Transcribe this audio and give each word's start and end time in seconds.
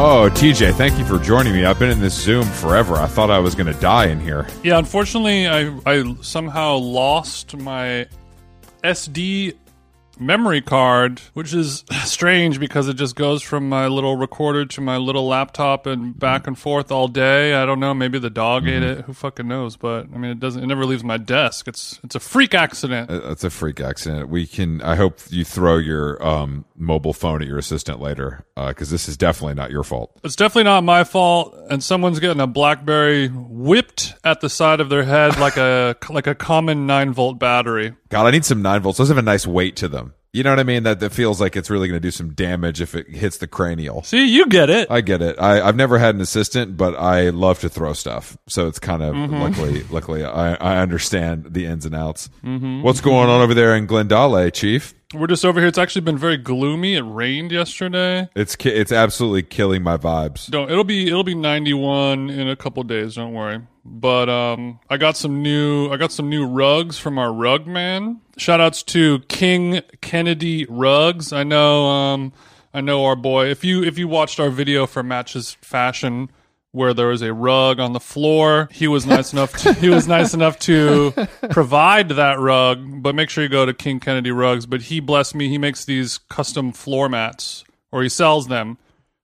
Oh, 0.00 0.30
TJ, 0.32 0.74
thank 0.74 0.96
you 0.96 1.04
for 1.04 1.18
joining 1.18 1.52
me. 1.52 1.64
I've 1.64 1.80
been 1.80 1.90
in 1.90 1.98
this 1.98 2.14
Zoom 2.14 2.44
forever. 2.44 2.94
I 2.94 3.08
thought 3.08 3.32
I 3.32 3.40
was 3.40 3.56
going 3.56 3.66
to 3.66 3.80
die 3.80 4.06
in 4.06 4.20
here. 4.20 4.46
Yeah, 4.62 4.78
unfortunately, 4.78 5.48
I 5.48 5.76
I 5.86 6.14
somehow 6.20 6.76
lost 6.76 7.56
my 7.56 8.06
SD 8.84 9.56
memory 10.20 10.60
card, 10.60 11.20
which 11.34 11.52
is 11.54 11.84
strange 12.04 12.58
because 12.60 12.88
it 12.88 12.94
just 12.94 13.16
goes 13.16 13.42
from 13.42 13.68
my 13.68 13.86
little 13.86 14.16
recorder 14.16 14.64
to 14.66 14.80
my 14.80 14.96
little 14.96 15.26
laptop 15.26 15.86
and 15.86 16.18
back 16.18 16.46
and 16.46 16.58
forth 16.58 16.90
all 16.92 17.08
day. 17.08 17.54
I 17.54 17.64
don't 17.66 17.80
know. 17.80 17.94
Maybe 17.94 18.18
the 18.18 18.30
dog 18.30 18.66
ate 18.66 18.82
Mm-hmm. 18.82 19.00
it. 19.00 19.04
Who 19.06 19.12
fucking 19.12 19.48
knows? 19.48 19.76
But 19.76 20.06
I 20.14 20.18
mean, 20.18 20.30
it 20.30 20.40
doesn't. 20.40 20.62
It 20.62 20.66
never 20.66 20.84
leaves 20.84 21.02
my 21.04 21.16
desk. 21.18 21.66
It's 21.68 21.98
it's 22.04 22.14
a 22.14 22.20
freak 22.20 22.54
accident. 22.54 23.10
It's 23.10 23.44
a 23.44 23.50
freak 23.50 23.80
accident. 23.80 24.28
We 24.28 24.46
can. 24.46 24.80
I 24.82 24.94
hope 24.96 25.18
you 25.30 25.44
throw 25.44 25.78
your 25.78 26.24
um, 26.24 26.64
mobile 26.76 27.12
phone 27.12 27.42
at 27.42 27.48
your 27.48 27.58
assistant 27.58 28.00
later, 28.00 28.44
because 28.56 28.90
this 28.90 29.08
is 29.08 29.16
definitely 29.16 29.54
not 29.54 29.70
your 29.70 29.82
fault. 29.84 30.18
It's 30.24 30.36
definitely 30.36 30.64
not 30.64 30.84
my 30.84 31.04
fault, 31.04 31.56
and 31.70 31.82
someone's 31.82 32.20
getting 32.20 32.40
a 32.40 32.46
BlackBerry 32.46 33.28
whipped 33.28 34.14
at 34.24 34.40
the 34.40 34.48
side 34.50 34.80
of 34.80 34.88
their 34.90 35.02
head 35.04 35.38
like 35.38 35.56
a 35.56 35.96
like 36.10 36.26
a 36.26 36.34
common 36.34 36.86
nine 36.86 37.12
volt 37.12 37.38
battery. 37.38 37.94
God, 38.08 38.26
I 38.26 38.30
need 38.30 38.44
some 38.44 38.62
nine 38.62 38.80
volts. 38.80 38.98
Those 38.98 39.08
have 39.08 39.18
a 39.18 39.22
nice 39.22 39.46
weight 39.46 39.76
to 39.76 39.88
them. 39.88 40.14
You 40.32 40.42
know 40.42 40.50
what 40.50 40.60
I 40.60 40.64
mean? 40.64 40.82
That 40.82 41.00
that 41.00 41.10
feels 41.10 41.40
like 41.40 41.56
it's 41.56 41.70
really 41.70 41.88
going 41.88 41.96
to 42.00 42.06
do 42.06 42.10
some 42.10 42.34
damage 42.34 42.80
if 42.82 42.94
it 42.94 43.08
hits 43.08 43.38
the 43.38 43.46
cranial. 43.46 44.02
See, 44.02 44.26
you 44.26 44.46
get 44.46 44.68
it. 44.68 44.90
I 44.90 45.00
get 45.00 45.22
it. 45.22 45.36
I, 45.40 45.60
I've 45.66 45.74
never 45.76 45.98
had 45.98 46.14
an 46.14 46.20
assistant, 46.20 46.76
but 46.76 46.94
I 46.96 47.30
love 47.30 47.60
to 47.60 47.68
throw 47.70 47.94
stuff. 47.94 48.36
So 48.46 48.66
it's 48.66 48.78
kind 48.78 49.02
of 49.02 49.14
luckily, 49.16 49.84
luckily, 49.90 50.24
I, 50.24 50.54
I 50.54 50.78
understand 50.78 51.54
the 51.54 51.64
ins 51.64 51.86
and 51.86 51.94
outs. 51.94 52.28
What's 52.42 53.00
going 53.00 53.30
on 53.30 53.40
over 53.40 53.54
there 53.54 53.74
in 53.74 53.86
Glendale, 53.86 54.50
Chief? 54.50 54.94
We're 55.14 55.26
just 55.28 55.46
over 55.46 55.58
here. 55.58 55.68
It's 55.68 55.78
actually 55.78 56.02
been 56.02 56.18
very 56.18 56.36
gloomy. 56.36 56.94
It 56.94 57.00
rained 57.00 57.50
yesterday. 57.50 58.28
It's 58.36 58.54
ki- 58.56 58.68
it's 58.68 58.92
absolutely 58.92 59.42
killing 59.44 59.82
my 59.82 59.96
vibes. 59.96 60.50
Don't 60.50 60.70
it'll 60.70 60.84
be 60.84 61.06
it'll 61.08 61.24
be 61.24 61.34
91 61.34 62.28
in 62.28 62.46
a 62.48 62.56
couple 62.56 62.82
days, 62.82 63.14
don't 63.14 63.32
worry. 63.32 63.60
But 63.86 64.28
um 64.28 64.80
I 64.90 64.98
got 64.98 65.16
some 65.16 65.42
new 65.42 65.90
I 65.90 65.96
got 65.96 66.12
some 66.12 66.28
new 66.28 66.44
rugs 66.46 66.98
from 66.98 67.18
our 67.18 67.32
rug 67.32 67.66
man. 67.66 68.20
Shout 68.38 68.60
outs 68.60 68.82
to 68.84 69.18
King 69.28 69.82
Kennedy 70.00 70.64
Rugs. 70.68 71.32
I 71.32 71.42
know 71.42 71.86
um 71.86 72.32
I 72.72 72.80
know 72.80 73.04
our 73.04 73.16
boy. 73.16 73.46
If 73.46 73.64
you 73.64 73.82
if 73.82 73.98
you 73.98 74.08
watched 74.08 74.38
our 74.40 74.50
video 74.50 74.86
for 74.86 75.02
Matches 75.02 75.56
Fashion 75.60 76.30
where 76.72 76.92
there 76.94 77.08
was 77.08 77.22
a 77.22 77.32
rug 77.32 77.80
on 77.80 77.94
the 77.94 78.00
floor, 78.00 78.68
he 78.70 78.86
was 78.86 79.06
nice 79.06 79.32
enough 79.32 79.52
to, 79.56 79.72
he 79.74 79.88
was 79.88 80.06
nice 80.06 80.34
enough 80.34 80.58
to 80.60 81.12
provide 81.50 82.10
that 82.10 82.38
rug, 82.38 83.02
but 83.02 83.14
make 83.14 83.30
sure 83.30 83.42
you 83.42 83.48
go 83.48 83.64
to 83.64 83.72
King 83.72 83.98
Kennedy 83.98 84.30
Rugs, 84.30 84.66
but 84.66 84.82
he 84.82 85.00
blessed 85.00 85.34
me. 85.34 85.48
He 85.48 85.56
makes 85.56 85.86
these 85.86 86.18
custom 86.28 86.72
floor 86.72 87.08
mats 87.08 87.64
or 87.90 88.02
he 88.02 88.08
sells 88.10 88.48
them. 88.48 88.76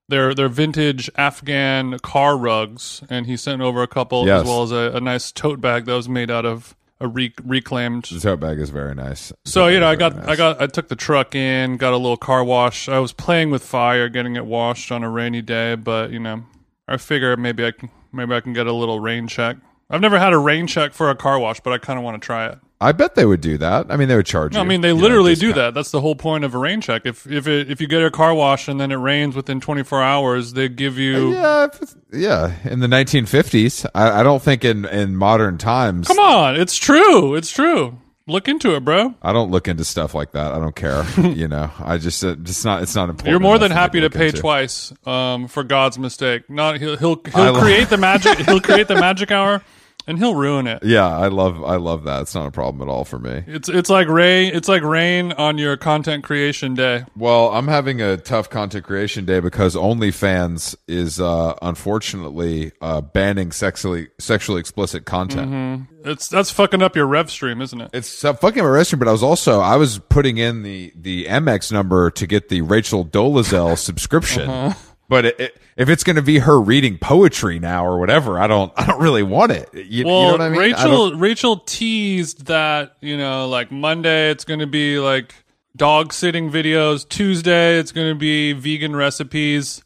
They're 0.08 0.34
they're 0.34 0.48
vintage 0.48 1.08
Afghan 1.16 1.98
car 2.00 2.36
rugs, 2.36 3.02
and 3.08 3.26
he 3.26 3.36
sent 3.36 3.62
over 3.62 3.82
a 3.82 3.86
couple 3.88 4.26
Yes. 4.26 4.40
as 4.42 4.46
well 4.48 4.62
as 4.62 4.72
a, 4.72 4.96
a 4.96 5.00
nice 5.00 5.30
tote 5.30 5.60
bag 5.60 5.84
that 5.84 5.94
was 5.94 6.08
made 6.08 6.30
out 6.30 6.44
of 6.46 6.74
a 7.04 7.08
re- 7.08 7.34
reclaimed. 7.44 8.04
The 8.04 8.18
tote 8.18 8.40
bag 8.40 8.58
is 8.58 8.70
very 8.70 8.94
nice. 8.94 9.32
So 9.44 9.68
you 9.68 9.78
know, 9.78 9.86
I 9.86 9.94
got 9.94 10.16
nice. 10.16 10.26
I 10.26 10.36
got 10.36 10.62
I 10.62 10.66
took 10.66 10.88
the 10.88 10.96
truck 10.96 11.34
in, 11.34 11.76
got 11.76 11.92
a 11.92 11.96
little 11.96 12.16
car 12.16 12.42
wash. 12.42 12.88
I 12.88 12.98
was 12.98 13.12
playing 13.12 13.50
with 13.50 13.62
fire, 13.62 14.08
getting 14.08 14.36
it 14.36 14.46
washed 14.46 14.90
on 14.90 15.04
a 15.04 15.10
rainy 15.10 15.42
day, 15.42 15.74
but 15.74 16.10
you 16.10 16.18
know, 16.18 16.44
I 16.88 16.96
figure 16.96 17.36
maybe 17.36 17.64
I 17.64 17.72
can 17.72 17.90
maybe 18.12 18.34
I 18.34 18.40
can 18.40 18.54
get 18.54 18.66
a 18.66 18.72
little 18.72 19.00
rain 19.00 19.28
check. 19.28 19.56
I've 19.94 20.00
never 20.00 20.18
had 20.18 20.32
a 20.32 20.38
rain 20.38 20.66
check 20.66 20.92
for 20.92 21.08
a 21.10 21.14
car 21.14 21.38
wash, 21.38 21.60
but 21.60 21.72
I 21.72 21.78
kind 21.78 21.98
of 21.98 22.04
want 22.04 22.20
to 22.20 22.24
try 22.26 22.48
it. 22.48 22.58
I 22.80 22.92
bet 22.92 23.14
they 23.14 23.24
would 23.24 23.40
do 23.40 23.56
that. 23.58 23.86
I 23.88 23.96
mean, 23.96 24.08
they 24.08 24.16
would 24.16 24.26
charge 24.26 24.52
No, 24.52 24.58
you. 24.58 24.64
I 24.64 24.68
mean 24.68 24.80
they 24.80 24.88
you 24.88 24.94
know, 24.94 25.00
literally 25.00 25.34
do 25.36 25.52
that. 25.54 25.72
That's 25.72 25.90
the 25.92 26.00
whole 26.00 26.16
point 26.16 26.44
of 26.44 26.54
a 26.54 26.58
rain 26.58 26.80
check. 26.80 27.02
If 27.06 27.26
if 27.30 27.46
it, 27.46 27.70
if 27.70 27.80
you 27.80 27.86
get 27.86 28.02
a 28.02 28.10
car 28.10 28.34
wash 28.34 28.68
and 28.68 28.78
then 28.80 28.90
it 28.92 28.96
rains 28.96 29.36
within 29.36 29.60
24 29.60 30.02
hours, 30.02 30.52
they 30.52 30.68
give 30.68 30.98
you 30.98 31.32
Yeah, 31.32 31.68
if 31.72 31.94
yeah. 32.12 32.56
In 32.64 32.80
the 32.80 32.88
1950s, 32.88 33.86
I, 33.94 34.20
I 34.20 34.22
don't 34.22 34.42
think 34.42 34.64
in 34.64 34.84
in 34.86 35.16
modern 35.16 35.56
times. 35.56 36.08
Come 36.08 36.18
on, 36.18 36.56
it's 36.56 36.76
true. 36.76 37.36
It's 37.36 37.50
true. 37.52 37.96
Look 38.26 38.48
into 38.48 38.74
it, 38.74 38.80
bro. 38.84 39.14
I 39.22 39.32
don't 39.34 39.50
look 39.50 39.68
into 39.68 39.84
stuff 39.84 40.14
like 40.14 40.32
that. 40.32 40.52
I 40.52 40.58
don't 40.58 40.74
care. 40.74 41.04
you 41.22 41.46
know, 41.46 41.70
I 41.78 41.98
just 41.98 42.24
uh, 42.24 42.34
just 42.36 42.64
not. 42.64 42.82
It's 42.82 42.94
not 42.94 43.10
important. 43.10 43.30
You're 43.30 43.40
more 43.40 43.58
than 43.58 43.70
happy 43.70 44.00
to 44.00 44.06
look 44.06 44.14
pay 44.14 44.28
into. 44.28 44.40
twice 44.40 44.92
um, 45.06 45.46
for 45.46 45.62
God's 45.62 45.98
mistake. 45.98 46.48
Not 46.50 46.78
he'll 46.80 46.96
he'll, 46.96 47.20
he'll 47.34 47.60
create 47.60 47.88
the 47.90 47.98
magic. 47.98 48.38
He'll 48.46 48.60
create 48.60 48.88
the 48.88 48.94
magic 48.94 49.30
hour, 49.30 49.62
and 50.06 50.18
he'll 50.18 50.34
ruin 50.34 50.66
it. 50.66 50.82
Yeah, 50.82 51.06
I 51.06 51.28
love 51.28 51.62
I 51.64 51.76
love 51.76 52.04
that. 52.04 52.22
It's 52.22 52.34
not 52.34 52.46
a 52.46 52.50
problem 52.50 52.86
at 52.86 52.90
all 52.90 53.04
for 53.04 53.18
me. 53.18 53.42
It's 53.46 53.68
it's 53.68 53.90
like 53.90 54.08
rain. 54.08 54.54
It's 54.54 54.68
like 54.68 54.82
rain 54.82 55.32
on 55.32 55.58
your 55.58 55.76
content 55.76 56.24
creation 56.24 56.74
day. 56.74 57.04
Well, 57.16 57.50
I'm 57.50 57.68
having 57.68 58.00
a 58.00 58.16
tough 58.16 58.50
content 58.50 58.84
creation 58.84 59.24
day 59.24 59.40
because 59.40 59.74
OnlyFans 59.74 60.76
is 60.86 61.20
uh, 61.20 61.54
unfortunately 61.62 62.72
uh, 62.80 63.00
banning 63.00 63.52
sexually 63.52 64.08
sexually 64.18 64.60
explicit 64.60 65.04
content. 65.04 65.88
It's 66.04 66.28
that's 66.28 66.50
fucking 66.50 66.82
up 66.82 66.96
your 66.96 67.06
rev 67.06 67.30
stream, 67.30 67.62
isn't 67.62 67.80
it? 67.80 67.90
It's 67.94 68.24
uh, 68.24 68.34
fucking 68.34 68.62
my 68.62 68.68
rev 68.68 68.86
stream, 68.86 68.98
but 68.98 69.08
I 69.08 69.12
was 69.12 69.22
also 69.22 69.60
I 69.60 69.76
was 69.76 69.98
putting 69.98 70.38
in 70.38 70.62
the 70.62 70.92
the 70.94 71.26
AmEx 71.26 71.72
number 71.72 72.10
to 72.10 72.26
get 72.26 72.48
the 72.48 72.60
Rachel 72.62 73.04
Dolezal 73.04 73.78
subscription. 73.78 74.48
Uh-huh. 74.50 74.90
But 75.08 75.26
it, 75.26 75.40
it, 75.40 75.56
if 75.76 75.88
it's 75.90 76.02
going 76.02 76.16
to 76.16 76.22
be 76.22 76.38
her 76.38 76.58
reading 76.60 76.96
poetry 76.98 77.58
now 77.58 77.84
or 77.86 77.98
whatever, 77.98 78.38
I 78.40 78.46
don't 78.46 78.72
I 78.76 78.86
don't 78.86 79.00
really 79.02 79.22
want 79.22 79.52
it. 79.52 79.68
You, 79.74 79.82
you 79.82 80.06
Well, 80.06 80.22
know 80.24 80.30
what 80.32 80.40
I 80.40 80.48
mean? 80.48 80.58
Rachel 80.60 81.10
don't- 81.10 81.18
Rachel 81.20 81.56
teased 81.58 82.46
that 82.46 82.96
you 83.00 83.16
know, 83.18 83.48
like 83.48 83.70
Monday 83.70 84.30
it's 84.30 84.44
going 84.44 84.60
to 84.60 84.66
be 84.66 84.98
like 84.98 85.34
dog 85.76 86.12
sitting 86.12 86.50
videos. 86.50 87.06
Tuesday 87.08 87.78
it's 87.78 87.92
going 87.92 88.08
to 88.08 88.18
be 88.18 88.52
vegan 88.54 88.96
recipes. 88.96 89.82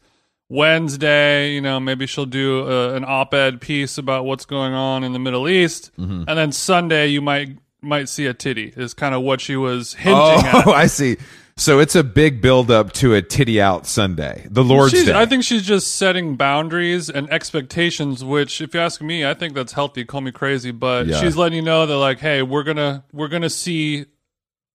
Wednesday, 0.51 1.51
you 1.53 1.61
know, 1.61 1.79
maybe 1.79 2.07
she'll 2.07 2.25
do 2.25 2.67
uh, 2.67 2.93
an 2.95 3.05
op-ed 3.07 3.61
piece 3.61 3.99
about 3.99 4.25
what's 4.25 4.45
going 4.45 4.73
on 4.73 5.03
in 5.03 5.13
the 5.13 5.19
Middle 5.19 5.47
East, 5.47 5.91
Mm-hmm. 5.97 6.23
and 6.27 6.37
then 6.39 6.51
Sunday 6.51 7.07
you 7.07 7.21
might 7.21 7.57
might 7.81 8.09
see 8.09 8.25
a 8.25 8.33
titty. 8.33 8.73
Is 8.75 8.93
kind 8.95 9.13
of 9.13 9.21
what 9.21 9.41
she 9.41 9.55
was 9.55 9.93
hinting 9.93 10.15
Oh, 10.17 10.39
at. 10.43 10.67
I 10.67 10.87
see. 10.87 11.17
So 11.59 11.79
it's 11.79 11.93
a 11.93 12.03
big 12.05 12.41
build 12.41 12.71
up 12.71 12.93
to 12.93 13.13
a 13.15 13.21
titty 13.21 13.61
out 13.61 13.85
Sunday, 13.85 14.47
the 14.49 14.63
Lord's 14.63 14.91
She's, 14.91 15.05
Day. 15.07 15.13
I 15.13 15.25
think 15.25 15.43
she's 15.43 15.63
just 15.63 15.97
setting 15.97 16.37
boundaries 16.37 17.09
and 17.09 17.29
expectations, 17.29 18.23
which, 18.23 18.61
if 18.61 18.73
you 18.73 18.79
ask 18.79 19.01
me, 19.01 19.25
I 19.25 19.33
think 19.33 19.55
that's 19.55 19.73
healthy. 19.73 20.05
Call 20.05 20.21
me 20.21 20.31
crazy, 20.31 20.71
but 20.71 21.07
Yeah. 21.07 21.19
she's 21.19 21.35
letting 21.35 21.57
you 21.57 21.61
know 21.61 21.85
that, 21.85 21.97
like, 21.97 22.19
hey, 22.19 22.41
we're 22.43 22.63
gonna 22.63 23.03
we're 23.11 23.27
gonna 23.27 23.49
see 23.49 24.05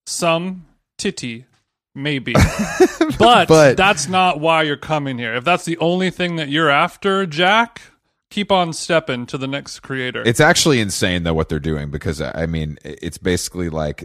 some 0.06 0.66
titty, 0.98 1.46
maybe, 1.94 2.34
but, 3.18 3.48
But- 3.48 3.76
that's 3.78 4.06
not 4.06 4.38
why 4.40 4.62
you're 4.64 4.76
coming 4.76 5.16
here. 5.16 5.34
If 5.34 5.44
that's 5.44 5.64
the 5.64 5.78
only 5.78 6.10
thing 6.10 6.36
that 6.36 6.50
you're 6.50 6.68
after, 6.70 7.24
Jack, 7.24 7.80
keep 8.30 8.52
on 8.52 8.74
stepping 8.74 9.24
to 9.26 9.38
the 9.38 9.46
next 9.46 9.80
creator. 9.80 10.22
It's 10.26 10.40
actually 10.40 10.80
insane 10.80 11.22
though 11.22 11.34
what 11.34 11.48
they're 11.48 11.58
doing 11.58 11.90
because 11.90 12.20
I 12.20 12.44
mean 12.44 12.78
it's 12.84 13.16
basically 13.16 13.70
like 13.70 14.04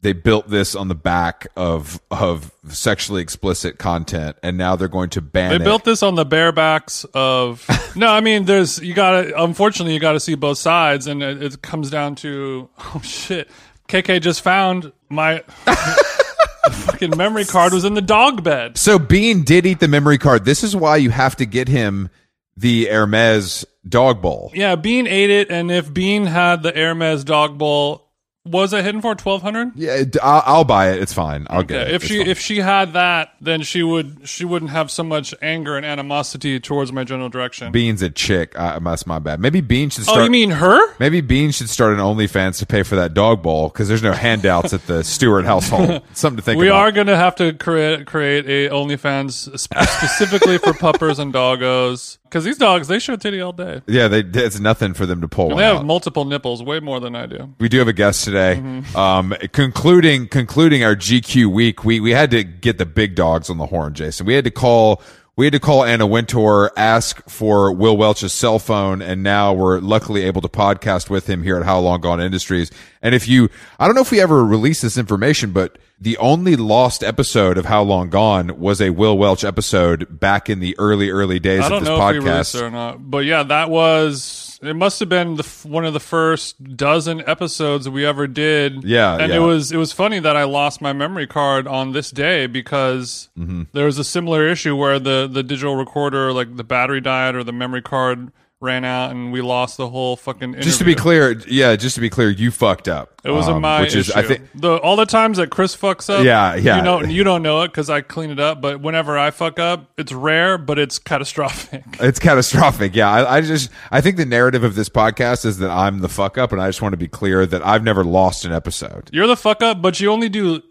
they 0.00 0.12
built 0.12 0.48
this 0.48 0.74
on 0.76 0.88
the 0.88 0.94
back 0.94 1.48
of 1.56 2.00
of 2.10 2.52
sexually 2.68 3.20
explicit 3.22 3.78
content 3.78 4.36
and 4.44 4.56
now 4.56 4.76
they're 4.76 4.86
going 4.88 5.10
to 5.10 5.20
ban 5.20 5.50
They 5.50 5.56
it. 5.56 5.64
built 5.64 5.84
this 5.84 6.02
on 6.02 6.14
the 6.14 6.24
barebacks 6.26 7.04
of 7.14 7.64
no. 7.96 8.06
I 8.08 8.20
mean, 8.20 8.44
there's 8.44 8.78
you 8.80 8.94
got 8.94 9.22
to 9.22 9.42
unfortunately 9.42 9.94
you 9.94 10.00
got 10.00 10.12
to 10.12 10.20
see 10.20 10.34
both 10.36 10.58
sides, 10.58 11.06
and 11.06 11.22
it, 11.22 11.42
it 11.42 11.62
comes 11.62 11.90
down 11.90 12.14
to 12.16 12.68
oh 12.78 13.00
shit. 13.02 13.48
KK 13.88 14.20
just 14.20 14.42
found 14.42 14.92
my 15.08 15.42
fucking 16.70 17.16
memory 17.16 17.44
card 17.44 17.72
was 17.72 17.84
in 17.84 17.94
the 17.94 18.02
dog 18.02 18.42
bed. 18.44 18.76
so 18.76 18.98
Bean 18.98 19.42
did 19.42 19.66
eat 19.66 19.80
the 19.80 19.88
memory 19.88 20.18
card. 20.18 20.44
This 20.44 20.62
is 20.62 20.76
why 20.76 20.96
you 20.98 21.10
have 21.10 21.36
to 21.36 21.46
get 21.46 21.68
him 21.68 22.10
the 22.56 22.86
Hermes 22.86 23.64
dog 23.88 24.20
bowl. 24.20 24.50
Yeah, 24.54 24.74
Bean 24.76 25.06
ate 25.06 25.30
it, 25.30 25.50
and 25.50 25.70
if 25.70 25.92
Bean 25.92 26.26
had 26.26 26.62
the 26.62 26.72
Hermes 26.72 27.24
dog 27.24 27.56
bowl, 27.56 28.07
was 28.50 28.72
it 28.72 28.84
hidden 28.84 29.00
for 29.00 29.14
twelve 29.14 29.42
hundred? 29.42 29.72
Yeah, 29.76 30.04
I'll, 30.22 30.42
I'll 30.46 30.64
buy 30.64 30.90
it. 30.92 31.02
It's 31.02 31.12
fine. 31.12 31.46
I'll 31.50 31.62
get 31.62 31.88
it. 31.88 31.94
If 31.94 32.02
It's 32.02 32.10
she 32.10 32.18
fine. 32.18 32.26
if 32.28 32.38
she 32.40 32.56
had 32.58 32.92
that, 32.94 33.34
then 33.40 33.62
she 33.62 33.82
would 33.82 34.28
she 34.28 34.44
wouldn't 34.44 34.70
have 34.70 34.90
so 34.90 35.02
much 35.04 35.34
anger 35.42 35.76
and 35.76 35.84
animosity 35.86 36.58
towards 36.60 36.92
my 36.92 37.04
general 37.04 37.28
direction. 37.28 37.70
Bean's 37.72 38.02
a 38.02 38.10
chick, 38.10 38.58
I, 38.58 38.78
that's 38.78 39.06
my 39.06 39.18
bad. 39.18 39.40
Maybe 39.40 39.60
Bean 39.60 39.90
should 39.90 40.04
start. 40.04 40.18
oh, 40.20 40.24
you 40.24 40.30
mean 40.30 40.50
her? 40.50 40.94
Maybe 40.98 41.20
Bean 41.20 41.50
should 41.50 41.68
start 41.68 41.92
an 41.92 41.98
OnlyFans 41.98 42.58
to 42.60 42.66
pay 42.66 42.82
for 42.82 42.96
that 42.96 43.14
dog 43.14 43.42
bowl 43.42 43.68
because 43.68 43.88
there's 43.88 44.02
no 44.02 44.12
handouts 44.12 44.72
at 44.72 44.86
the 44.86 45.04
Stewart 45.18 45.44
household. 45.44 46.02
Something 46.14 46.36
to 46.36 46.42
think 46.42 46.56
about. 46.56 46.60
We 46.62 46.68
about. 46.68 46.78
are 46.80 46.92
going 46.92 47.06
to 47.08 47.16
have 47.16 47.36
to 47.36 47.52
create 47.52 48.06
create 48.06 48.46
a 48.46 48.72
OnlyFans 48.72 49.58
specifically 49.58 50.58
for 50.58 50.72
puppers 50.74 51.18
and 51.18 51.32
doggos 51.32 52.18
because 52.28 52.44
these 52.44 52.58
dogs 52.58 52.88
they 52.88 52.98
show 52.98 53.16
titty 53.16 53.40
all 53.40 53.52
day. 53.52 53.80
Yeah, 53.86 54.08
they, 54.08 54.20
it's 54.20 54.60
nothing 54.60 54.94
for 54.94 55.06
them 55.06 55.20
to 55.22 55.28
pull 55.28 55.50
And 55.50 55.58
they 55.58 55.64
have 55.64 55.76
out. 55.78 55.86
multiple 55.86 56.24
nipples, 56.24 56.62
way 56.62 56.80
more 56.80 57.00
than 57.00 57.14
I 57.16 57.26
do. 57.26 57.54
we 57.58 57.68
do 57.68 57.78
have 57.78 57.88
a 57.88 57.92
guest 57.92 58.24
today. 58.24 58.56
Mm-hmm. 58.62 58.96
Um, 58.96 59.34
concluding 59.52 60.28
concluding 60.28 60.84
our 60.84 60.94
GQ 60.96 61.46
week, 61.52 61.84
we 61.84 62.00
we 62.00 62.10
had 62.12 62.30
to 62.32 62.44
get 62.44 62.78
the 62.78 62.86
big 62.86 63.14
dogs 63.14 63.50
on 63.50 63.58
the 63.58 63.66
horn, 63.66 63.94
Jason. 63.94 64.26
We 64.26 64.34
had 64.34 64.44
to 64.44 64.50
call 64.50 65.02
we 65.38 65.46
had 65.46 65.52
to 65.52 65.60
call 65.60 65.84
Anna 65.84 66.04
Wintour, 66.04 66.72
ask 66.76 67.22
for 67.30 67.70
Will 67.72 67.96
Welch's 67.96 68.32
cell 68.32 68.58
phone, 68.58 69.00
and 69.00 69.22
now 69.22 69.52
we're 69.52 69.78
luckily 69.78 70.24
able 70.24 70.40
to 70.40 70.48
podcast 70.48 71.08
with 71.08 71.30
him 71.30 71.44
here 71.44 71.56
at 71.56 71.64
How 71.64 71.78
Long 71.78 72.00
Gone 72.00 72.20
Industries. 72.20 72.72
And 73.02 73.14
if 73.14 73.28
you, 73.28 73.48
I 73.78 73.86
don't 73.86 73.94
know 73.94 74.00
if 74.00 74.10
we 74.10 74.20
ever 74.20 74.44
released 74.44 74.82
this 74.82 74.98
information, 74.98 75.52
but 75.52 75.78
the 76.00 76.18
only 76.18 76.56
lost 76.56 77.04
episode 77.04 77.56
of 77.56 77.66
How 77.66 77.82
Long 77.84 78.10
Gone 78.10 78.58
was 78.58 78.80
a 78.80 78.90
Will 78.90 79.16
Welch 79.16 79.44
episode 79.44 80.18
back 80.18 80.50
in 80.50 80.58
the 80.58 80.76
early, 80.76 81.08
early 81.08 81.38
days 81.38 81.60
I 81.60 81.66
of 81.66 81.70
don't 81.70 81.80
this 81.82 81.88
know 81.88 82.08
if 82.08 82.14
we 82.14 82.18
podcast. 82.18 82.24
released 82.32 82.54
it 82.56 82.62
or 82.64 82.70
not, 82.72 83.08
but 83.08 83.18
yeah, 83.18 83.44
that 83.44 83.70
was. 83.70 84.47
It 84.60 84.74
must 84.74 84.98
have 85.00 85.08
been 85.08 85.36
the 85.36 85.44
f- 85.44 85.64
one 85.64 85.84
of 85.84 85.92
the 85.92 86.00
first 86.00 86.76
dozen 86.76 87.22
episodes 87.28 87.88
we 87.88 88.04
ever 88.04 88.26
did. 88.26 88.82
Yeah, 88.84 89.16
and 89.16 89.30
yeah. 89.30 89.36
it 89.36 89.40
was 89.40 89.70
it 89.70 89.76
was 89.76 89.92
funny 89.92 90.18
that 90.18 90.36
I 90.36 90.44
lost 90.44 90.80
my 90.80 90.92
memory 90.92 91.26
card 91.28 91.66
on 91.68 91.92
this 91.92 92.10
day 92.10 92.46
because 92.46 93.28
Mm-hmm. 93.38 93.62
there 93.72 93.84
was 93.86 93.98
a 93.98 94.04
similar 94.04 94.48
issue 94.48 94.74
where 94.74 94.98
the 94.98 95.28
the 95.30 95.42
digital 95.42 95.76
recorder, 95.76 96.32
like 96.32 96.56
the 96.56 96.64
battery 96.64 97.00
died 97.00 97.34
or 97.36 97.44
the 97.44 97.52
memory 97.52 97.82
card 97.82 98.32
ran 98.60 98.84
out, 98.84 99.10
and 99.10 99.32
we 99.32 99.40
lost 99.40 99.76
the 99.76 99.88
whole 99.88 100.16
fucking. 100.16 100.50
Interview. 100.50 100.62
just 100.62 100.78
to 100.78 100.84
be 100.84 100.94
clear, 100.94 101.32
yeah, 101.48 101.76
just 101.76 101.94
to 101.94 102.00
be 102.00 102.10
clear, 102.10 102.30
you 102.30 102.50
fucked 102.50 102.88
up. 102.88 103.20
It 103.24 103.30
was 103.30 103.48
a 103.48 103.52
Um, 103.52 103.62
my 103.62 103.82
which 103.82 103.94
is. 103.94 104.10
I 104.10 104.22
think, 104.22 104.48
the 104.54 104.76
all 104.78 104.96
the 104.96 105.06
times 105.06 105.38
that 105.38 105.50
Chris 105.50 105.76
fucks 105.76 106.08
up. 106.08 106.24
Yeah, 106.24 106.54
yeah. 106.54 106.76
You 106.78 106.82
know, 106.82 107.02
you 107.02 107.24
don't 107.24 107.42
know 107.42 107.62
it 107.62 107.68
because 107.68 107.90
I 107.90 108.00
clean 108.00 108.30
it 108.30 108.40
up. 108.40 108.60
But 108.60 108.80
whenever 108.80 109.18
I 109.18 109.30
fuck 109.30 109.58
up, 109.58 109.90
it's 109.98 110.12
rare, 110.12 110.58
but 110.58 110.78
it's 110.78 110.98
catastrophic. 110.98 111.84
It's 112.00 112.18
catastrophic. 112.18 112.94
Yeah. 112.94 113.10
I, 113.10 113.36
I 113.36 113.40
just, 113.40 113.70
I 113.90 114.00
think 114.00 114.16
the 114.16 114.24
narrative 114.24 114.62
of 114.62 114.76
this 114.76 114.88
podcast 114.88 115.44
is 115.44 115.58
that 115.58 115.70
I'm 115.70 115.98
the 115.98 116.08
fuck 116.08 116.38
up. 116.38 116.52
And 116.52 116.60
I 116.60 116.68
just 116.68 116.80
want 116.80 116.92
to 116.92 116.96
be 116.96 117.08
clear 117.08 117.44
that 117.44 117.66
I've 117.66 117.82
never 117.82 118.04
lost 118.04 118.44
an 118.44 118.52
episode. 118.52 119.10
You're 119.12 119.26
the 119.26 119.36
fuck 119.36 119.62
up, 119.62 119.82
but 119.82 119.98
you 120.00 120.10
only 120.10 120.28
do 120.28 120.62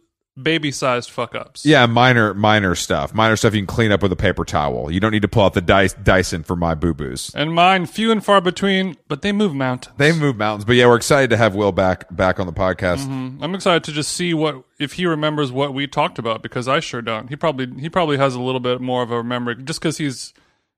baby 0.41 0.71
sized 0.71 1.09
fuck 1.09 1.35
ups. 1.35 1.65
Yeah. 1.65 1.85
Minor, 1.85 2.33
minor 2.33 2.75
stuff. 2.75 3.13
Minor 3.13 3.35
stuff 3.35 3.53
you 3.53 3.59
can 3.61 3.67
clean 3.67 3.91
up 3.91 4.01
with 4.01 4.11
a 4.11 4.15
paper 4.15 4.45
towel. 4.45 4.91
You 4.91 4.99
don't 4.99 5.11
need 5.11 5.21
to 5.23 5.27
pull 5.27 5.43
out 5.43 5.53
the 5.53 5.61
Dys- 5.61 6.01
Dyson 6.03 6.43
for 6.43 6.55
my 6.55 6.75
boo 6.75 6.93
boos. 6.93 7.31
And 7.35 7.53
mine, 7.53 7.85
few 7.85 8.11
and 8.11 8.23
far 8.23 8.41
between, 8.41 8.97
but 9.07 9.21
they 9.21 9.31
move 9.31 9.53
mountains. 9.55 9.95
They 9.97 10.11
move 10.11 10.37
mountains. 10.37 10.65
But 10.65 10.75
yeah, 10.75 10.87
we're 10.87 10.97
excited 10.97 11.29
to 11.31 11.37
have 11.37 11.55
Will 11.55 11.71
back, 11.71 12.13
back 12.15 12.39
on 12.39 12.45
the 12.45 12.53
podcast. 12.53 13.05
Mm-hmm. 13.05 13.43
I'm 13.43 13.55
excited 13.55 13.83
to 13.85 13.91
just 13.91 14.11
see 14.11 14.33
what 14.33 14.63
if 14.79 14.93
he 14.93 15.05
remembers 15.05 15.51
what 15.51 15.73
we 15.73 15.87
talked 15.87 16.19
about 16.19 16.41
because 16.43 16.67
I 16.67 16.79
sure 16.79 17.01
don't. 17.01 17.29
He 17.29 17.35
probably 17.35 17.67
he 17.81 17.89
probably 17.89 18.17
has 18.17 18.35
a 18.35 18.41
little 18.41 18.59
bit 18.59 18.79
more 18.79 19.03
of 19.03 19.11
a 19.11 19.23
memory 19.23 19.55
just 19.63 19.79
because 19.79 19.97
he's 19.97 20.33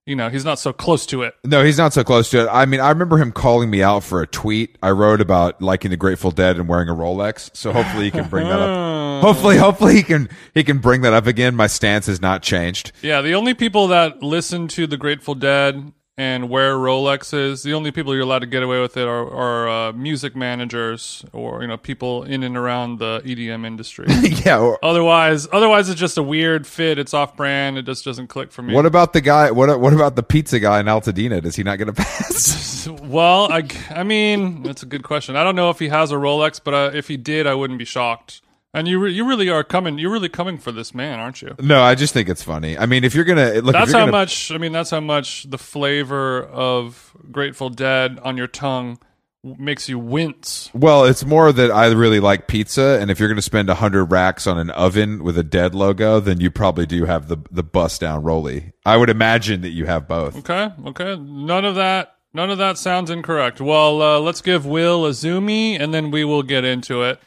you 0.09 0.15
know 0.15 0.29
he's 0.29 0.44
not 0.44 0.57
so 0.57 0.73
close 0.73 1.06
to 1.06 1.21
it. 1.21 1.35
No, 1.45 1.63
he's 1.63 1.77
not 1.77 1.94
so 1.94 2.03
close 2.03 2.31
to 2.31 2.41
it. 2.41 2.50
I 2.51 2.65
mean, 2.65 2.79
I 2.79 2.89
remember 2.89 3.17
him 3.17 3.31
calling 3.31 3.69
me 3.69 3.83
out 3.83 4.03
for 4.03 4.21
a 4.21 4.27
tweet 4.27 4.77
I 4.81 4.89
wrote 4.89 5.21
about 5.21 5.61
liking 5.61 5.91
the 5.91 5.97
Grateful 5.97 6.31
Dead 6.31 6.57
and 6.57 6.67
wearing 6.67 6.89
a 6.89 6.95
Rolex. 6.95 7.56
So 7.56 7.71
hopefully 7.71 8.06
he 8.06 8.11
can 8.11 8.27
bring 8.27 8.47
that 8.47 8.59
up. 8.59 9.00
Hopefully, 9.19 9.57
hopefully 9.57 9.95
he 9.95 10.03
can, 10.03 10.29
he 10.53 10.63
can 10.63 10.77
bring 10.77 11.01
that 11.01 11.11
up 11.11 11.27
again. 11.27 11.53
My 11.53 11.67
stance 11.67 12.06
has 12.06 12.21
not 12.21 12.41
changed. 12.41 12.94
Yeah, 13.01 13.19
the 13.19 13.33
only 13.33 13.53
people 13.53 13.89
that 13.89 14.23
listen 14.23 14.69
to 14.69 14.88
the 14.88 14.95
Grateful 14.95 15.35
Dead 15.35 15.91
and 16.19 16.50
wear 16.50 16.75
Rolexes, 16.75 17.63
the 17.63 17.74
only 17.74 17.92
people 17.92 18.13
you're 18.13 18.24
allowed 18.24 18.39
to 18.39 18.45
get 18.45 18.62
away 18.62 18.81
with 18.81 18.98
it 18.98 19.07
are, 19.07 19.25
are 19.33 19.69
uh, 19.69 19.94
music 19.94 20.36
managers 20.36 21.24
or 21.31 21.62
you 21.62 21.68
know 21.69 21.77
people 21.77 22.24
in 22.24 22.44
and 22.44 22.57
around 22.57 23.00
the 23.00 23.21
EDM 23.24 23.66
industry. 23.66 24.06
yeah. 24.45 24.60
Or, 24.60 24.77
otherwise, 24.83 25.48
otherwise 25.50 25.88
it's 25.88 25.98
just 25.98 26.18
a 26.18 26.24
weird 26.24 26.68
fit. 26.68 27.00
It's 27.00 27.13
off 27.13 27.38
brand. 27.38 27.77
It 27.77 27.86
just 27.86 28.04
doesn't 28.04 28.27
click 28.27 28.51
for 28.51 28.62
me. 28.62 28.74
What 28.74 28.86
about 28.86 29.13
the 29.13 29.21
guy? 29.21 29.50
What 29.51 29.80
what 29.80 29.94
about 29.94 30.18
the 30.18 30.24
pizza 30.24 30.60
guy 30.60 30.81
in 30.81 30.88
Altadena? 30.88 31.42
Does 31.42 31.56
he 31.56 31.63
not 31.63 31.77
get 31.77 31.88
a 31.88 31.94
pass? 31.94 32.86
well, 33.01 33.50
I, 33.50 33.63
I 33.89 34.04
mean, 34.04 34.63
that's 34.63 34.83
a 34.83 34.88
good 34.88 35.04
question. 35.04 35.38
I 35.38 35.45
don't 35.45 35.56
know 35.56 35.69
if 35.69 35.80
he 35.80 35.88
has 35.88 36.12
a 36.12 36.15
Rolex, 36.15 36.60
but 36.62 36.74
uh, 36.74 36.92
if 36.94 37.07
he 37.07 37.15
did, 37.15 37.48
I 37.48 37.54
wouldn't 37.54 37.80
be 37.80 37.86
shocked. 37.86 38.42
And 38.74 38.88
you 38.88 39.00
re- 39.00 39.12
you 39.12 39.27
really 39.27 39.50
are 39.50 39.63
coming. 39.63 39.98
You're 39.98 40.12
really 40.12 40.30
coming 40.30 40.57
for 40.60 40.71
this 40.71 40.94
man, 40.94 41.19
aren't 41.19 41.42
you? 41.42 41.56
no, 41.60 41.81
I 41.81 41.95
just 41.95 42.13
think 42.13 42.30
it's 42.30 42.44
funny. 42.44 42.77
I 42.77 42.86
mean, 42.86 43.04
if 43.04 43.16
you're 43.16 43.24
gonna 43.25 43.62
look, 43.62 43.74
That's 43.74 43.92
you're 43.92 44.00
how 44.00 44.06
gonna, 44.06 44.12
much. 44.12 44.51
I 44.51 44.57
mean, 44.57 44.71
that's 44.71 44.92
how 44.92 45.00
much 45.00 45.50
the 45.50 45.57
flavor 45.57 46.44
of 46.44 47.16
Grateful 47.31 47.69
Dead 47.69 48.19
on 48.24 48.38
your 48.38 48.45
tongue 48.48 49.00
makes 49.44 49.88
you 49.89 49.98
wince. 49.98 50.69
Well, 50.74 51.06
it's 51.06 51.25
more 51.25 51.51
that 51.51 51.71
I 51.71 51.88
really 51.88 52.19
like 52.19 52.48
pizza, 52.48 53.00
and 53.01 53.10
if 53.10 53.19
you're 53.19 53.30
gonna 53.30 53.42
spend 53.42 53.69
a 53.71 53.75
hundred 53.75 54.06
racks 54.06 54.45
on 54.45 54.60
an 54.60 54.69
oven 54.72 55.24
with 55.24 55.38
a 55.38 55.44
dead 55.44 55.74
logo, 55.74 56.19
then 56.19 56.39
you 56.39 56.51
probably 56.51 56.86
do 56.86 57.06
have 57.06 57.27
the 57.27 57.38
the 57.50 57.63
bust 57.63 58.01
down 58.01 58.22
rolly. 58.22 58.74
I 58.86 58.98
would 58.98 59.10
imagine 59.10 59.62
that 59.62 59.69
you 59.69 59.86
have 59.88 60.07
both. 60.07 60.36
Okay, 60.38 60.69
okay. 60.88 61.18
None 61.18 61.65
of 61.65 61.74
that. 61.75 62.15
None 62.36 62.51
of 62.51 62.60
that 62.60 62.77
sounds 62.77 63.10
incorrect. 63.10 63.60
Well, 63.60 64.01
uh, 64.04 64.19
let's 64.19 64.42
give 64.42 64.63
Will 64.63 65.07
a 65.07 65.13
zoomie, 65.15 65.75
and 65.75 65.92
then 65.92 66.12
we 66.12 66.24
will 66.24 66.44
get 66.44 66.63
into 66.63 67.01
it. 67.01 67.19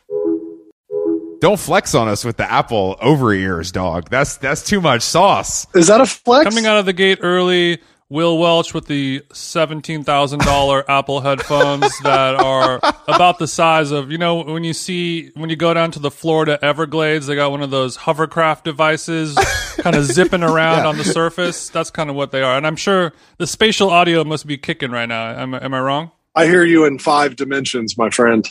Don't 1.43 1.59
flex 1.59 1.97
on 1.97 2.07
us 2.07 2.25
with 2.25 2.37
the 2.37 2.49
Apple 2.49 2.97
over 3.01 3.35
ears, 3.35 3.73
dog. 3.73 4.09
That's 4.09 4.37
that's 4.37 4.63
too 4.63 4.81
much 4.81 5.03
sauce. 5.03 5.67
Is 5.75 5.89
that 5.89 6.01
a 6.01 6.07
flex? 6.07 6.49
Coming 6.49 6.67
out 6.67 6.77
of 6.77 6.87
the 6.87 6.93
gate 6.93 7.19
early, 7.21 7.81
Will 8.09 8.39
Welch 8.39 8.73
with 8.73 8.87
the 8.87 9.25
seventeen 9.33 10.05
thousand 10.05 10.43
dollar 10.43 10.89
Apple 10.89 11.21
headphones 11.21 11.99
that 12.05 12.37
are 12.37 12.79
about 13.09 13.41
the 13.41 13.49
size 13.49 13.91
of 13.91 14.13
you 14.13 14.19
know 14.19 14.45
when 14.45 14.63
you 14.63 14.73
see 14.73 15.31
when 15.35 15.51
you 15.51 15.57
go 15.57 15.75
down 15.75 15.91
to 15.91 15.99
the 15.99 16.13
Florida 16.13 16.65
Everglades, 16.65 17.27
they 17.27 17.35
got 17.35 17.51
one 17.51 17.61
of 17.61 17.73
those 17.73 17.97
hovercraft 17.97 18.65
devices 18.65 19.35
kind 19.79 19.97
of 19.97 20.05
zipping 20.05 20.45
around 20.45 20.87
on 20.87 20.97
the 20.97 21.03
surface. 21.03 21.71
That's 21.71 21.91
kind 21.91 22.09
of 22.09 22.15
what 22.15 22.31
they 22.31 22.43
are, 22.43 22.57
and 22.57 22.65
I'm 22.65 22.77
sure 22.77 23.15
the 23.39 23.49
spatial 23.49 23.91
audio 23.91 24.23
must 24.23 24.47
be 24.47 24.59
kicking 24.59 24.93
right 24.93 25.07
now. 25.07 25.43
Am, 25.43 25.55
am 25.57 25.75
I 25.75 25.81
wrong? 25.81 26.13
I 26.37 26.47
hear 26.47 26.63
you 26.63 26.85
in 26.85 27.01
five 27.01 27.35
dimensions, 27.35 27.99
my 27.99 28.11
friend. 28.11 28.49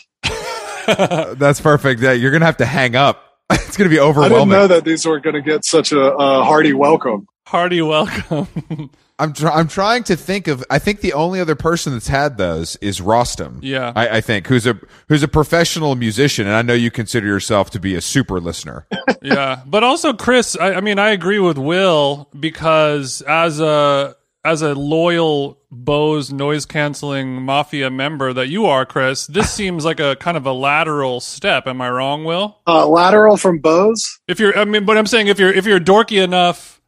That's 1.38 1.62
perfect. 1.62 2.02
Yeah, 2.02 2.12
you're 2.14 2.32
gonna 2.32 2.46
have 2.46 2.58
to 2.58 2.66
hang 2.66 2.96
up. 2.96 3.24
It's 3.54 3.76
gonna 3.78 3.90
be 3.90 4.00
overwhelming. 4.00 4.36
I 4.36 4.40
didn't 4.40 4.50
know 4.50 4.68
that 4.68 4.86
these 4.86 5.06
were 5.06 5.20
going 5.20 5.34
to 5.36 5.42
get 5.42 5.66
such 5.66 5.92
a, 5.92 6.00
a 6.00 6.44
hearty 6.44 6.74
welcome. 6.74 7.28
Hearty 7.48 7.82
welcome. 7.82 8.48
I'm 9.20 9.34
try- 9.34 9.52
I'm 9.52 9.68
trying 9.68 10.04
to 10.06 10.16
think 10.16 10.48
of. 10.48 10.64
I 10.70 10.80
think 10.80 11.02
the 11.02 11.14
only 11.14 11.40
other 11.40 11.56
person 11.56 11.94
that's 11.94 12.08
had 12.08 12.38
those 12.38 12.76
is 12.78 13.00
Rostam. 13.02 13.60
Yeah. 13.62 13.92
I, 13.96 14.18
I 14.18 14.22
think 14.22 14.48
who's 14.48 14.66
a 14.66 14.80
who's 15.10 15.22
a 15.22 15.28
professional 15.28 15.96
musician, 15.96 16.48
and 16.48 16.56
I 16.56 16.62
know 16.64 16.74
you 16.74 16.92
consider 16.92 17.28
yourself 17.28 17.70
to 17.72 17.80
be 17.80 17.94
a 17.96 18.02
super 18.02 18.40
listener. 18.40 18.88
yeah, 19.22 19.62
but 19.66 19.84
also 19.84 20.14
Chris. 20.14 20.58
I, 20.60 20.74
I 20.76 20.82
mean, 20.82 20.98
I 20.98 21.10
agree 21.10 21.40
with 21.40 21.58
Will 21.58 22.30
because 22.38 23.22
as 23.22 23.60
a 23.60 24.16
as 24.44 24.62
a 24.62 24.74
loyal 24.74 25.60
Bose 25.72 26.34
noise 26.34 26.66
canceling 26.66 27.42
mafia 27.44 27.90
member 27.90 28.34
that 28.34 28.50
you 28.50 28.66
are, 28.66 28.86
Chris, 28.86 29.28
this 29.28 29.52
seems 29.54 29.86
like 29.86 30.00
a 30.00 30.16
kind 30.18 30.38
of 30.38 30.46
a 30.46 30.52
lateral 30.52 31.20
step. 31.20 31.68
Am 31.68 31.82
I 31.82 31.90
wrong, 31.90 32.26
Will? 32.26 32.58
Uh, 32.68 32.88
lateral 32.88 33.38
from 33.38 33.60
Bose. 33.60 34.20
If 34.28 34.40
you're, 34.40 34.58
I 34.58 34.66
mean, 34.66 34.86
but 34.86 34.98
I'm 34.98 35.08
saying 35.08 35.28
if 35.28 35.40
you're 35.40 35.54
if 35.54 35.66
you're 35.66 35.80
dorky 35.80 36.22
enough 36.22 36.82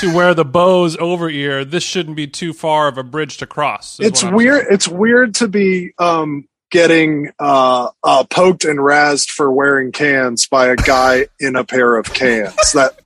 to 0.00 0.12
wear 0.14 0.34
the 0.34 0.44
Bose 0.44 0.96
over 0.98 1.28
ear, 1.28 1.64
this 1.64 1.82
shouldn't 1.82 2.16
be 2.16 2.26
too 2.26 2.52
far 2.52 2.88
of 2.88 2.98
a 2.98 3.02
bridge 3.02 3.38
to 3.38 3.46
cross. 3.46 3.98
It's 4.00 4.22
weird. 4.22 4.62
saying. 4.62 4.74
It's 4.74 4.88
weird 4.88 5.34
to 5.36 5.48
be 5.48 5.92
um, 5.98 6.46
getting 6.70 7.30
uh, 7.38 7.88
uh, 8.04 8.24
poked 8.24 8.64
and 8.64 8.78
razzed 8.78 9.30
for 9.30 9.50
wearing 9.50 9.92
cans 9.92 10.46
by 10.46 10.68
a 10.68 10.76
guy 10.76 11.26
in 11.40 11.56
a 11.56 11.64
pair 11.64 11.96
of 11.96 12.12
cans. 12.12 12.72
That 12.72 13.00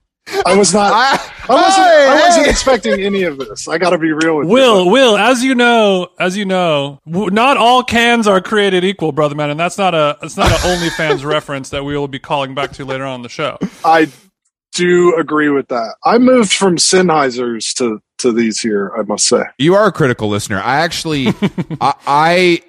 I 0.46 0.56
was 0.56 0.72
not. 0.72 0.92
I 0.92 1.20
wasn't. 1.48 1.86
I 1.86 2.20
wasn't 2.26 2.46
expecting 2.46 3.00
any 3.00 3.24
of 3.24 3.38
this. 3.38 3.66
I 3.66 3.78
got 3.78 3.90
to 3.90 3.98
be 3.98 4.12
real 4.12 4.36
with 4.36 4.48
you. 4.48 4.52
Will, 4.52 4.90
Will, 4.90 5.16
as 5.16 5.42
you 5.42 5.54
know, 5.54 6.08
as 6.18 6.36
you 6.36 6.44
know, 6.44 7.00
not 7.06 7.56
all 7.56 7.82
cans 7.82 8.26
are 8.26 8.40
created 8.40 8.84
equal, 8.84 9.12
brother 9.12 9.34
man, 9.34 9.50
and 9.50 9.58
that's 9.58 9.78
not 9.78 9.94
a 9.94 10.16
it's 10.22 10.36
not 10.36 10.50
an 10.50 10.58
OnlyFans 10.58 11.24
reference 11.28 11.70
that 11.70 11.84
we 11.84 11.96
will 11.96 12.08
be 12.08 12.20
calling 12.20 12.54
back 12.54 12.72
to 12.72 12.84
later 12.84 13.04
on 13.04 13.16
in 13.16 13.22
the 13.22 13.28
show. 13.28 13.58
I 13.84 14.08
do 14.72 15.16
agree 15.16 15.50
with 15.50 15.68
that. 15.68 15.96
I 16.04 16.18
moved 16.18 16.52
from 16.52 16.76
Sennheisers 16.76 17.74
to 17.74 18.00
to 18.18 18.32
these 18.32 18.60
here. 18.60 18.92
I 18.96 19.02
must 19.02 19.26
say. 19.26 19.42
You 19.58 19.74
are 19.74 19.86
a 19.86 19.92
critical 19.92 20.28
listener. 20.28 20.60
I 20.60 20.80
actually, 20.80 21.28
I, 21.80 21.94
I, 22.06 22.62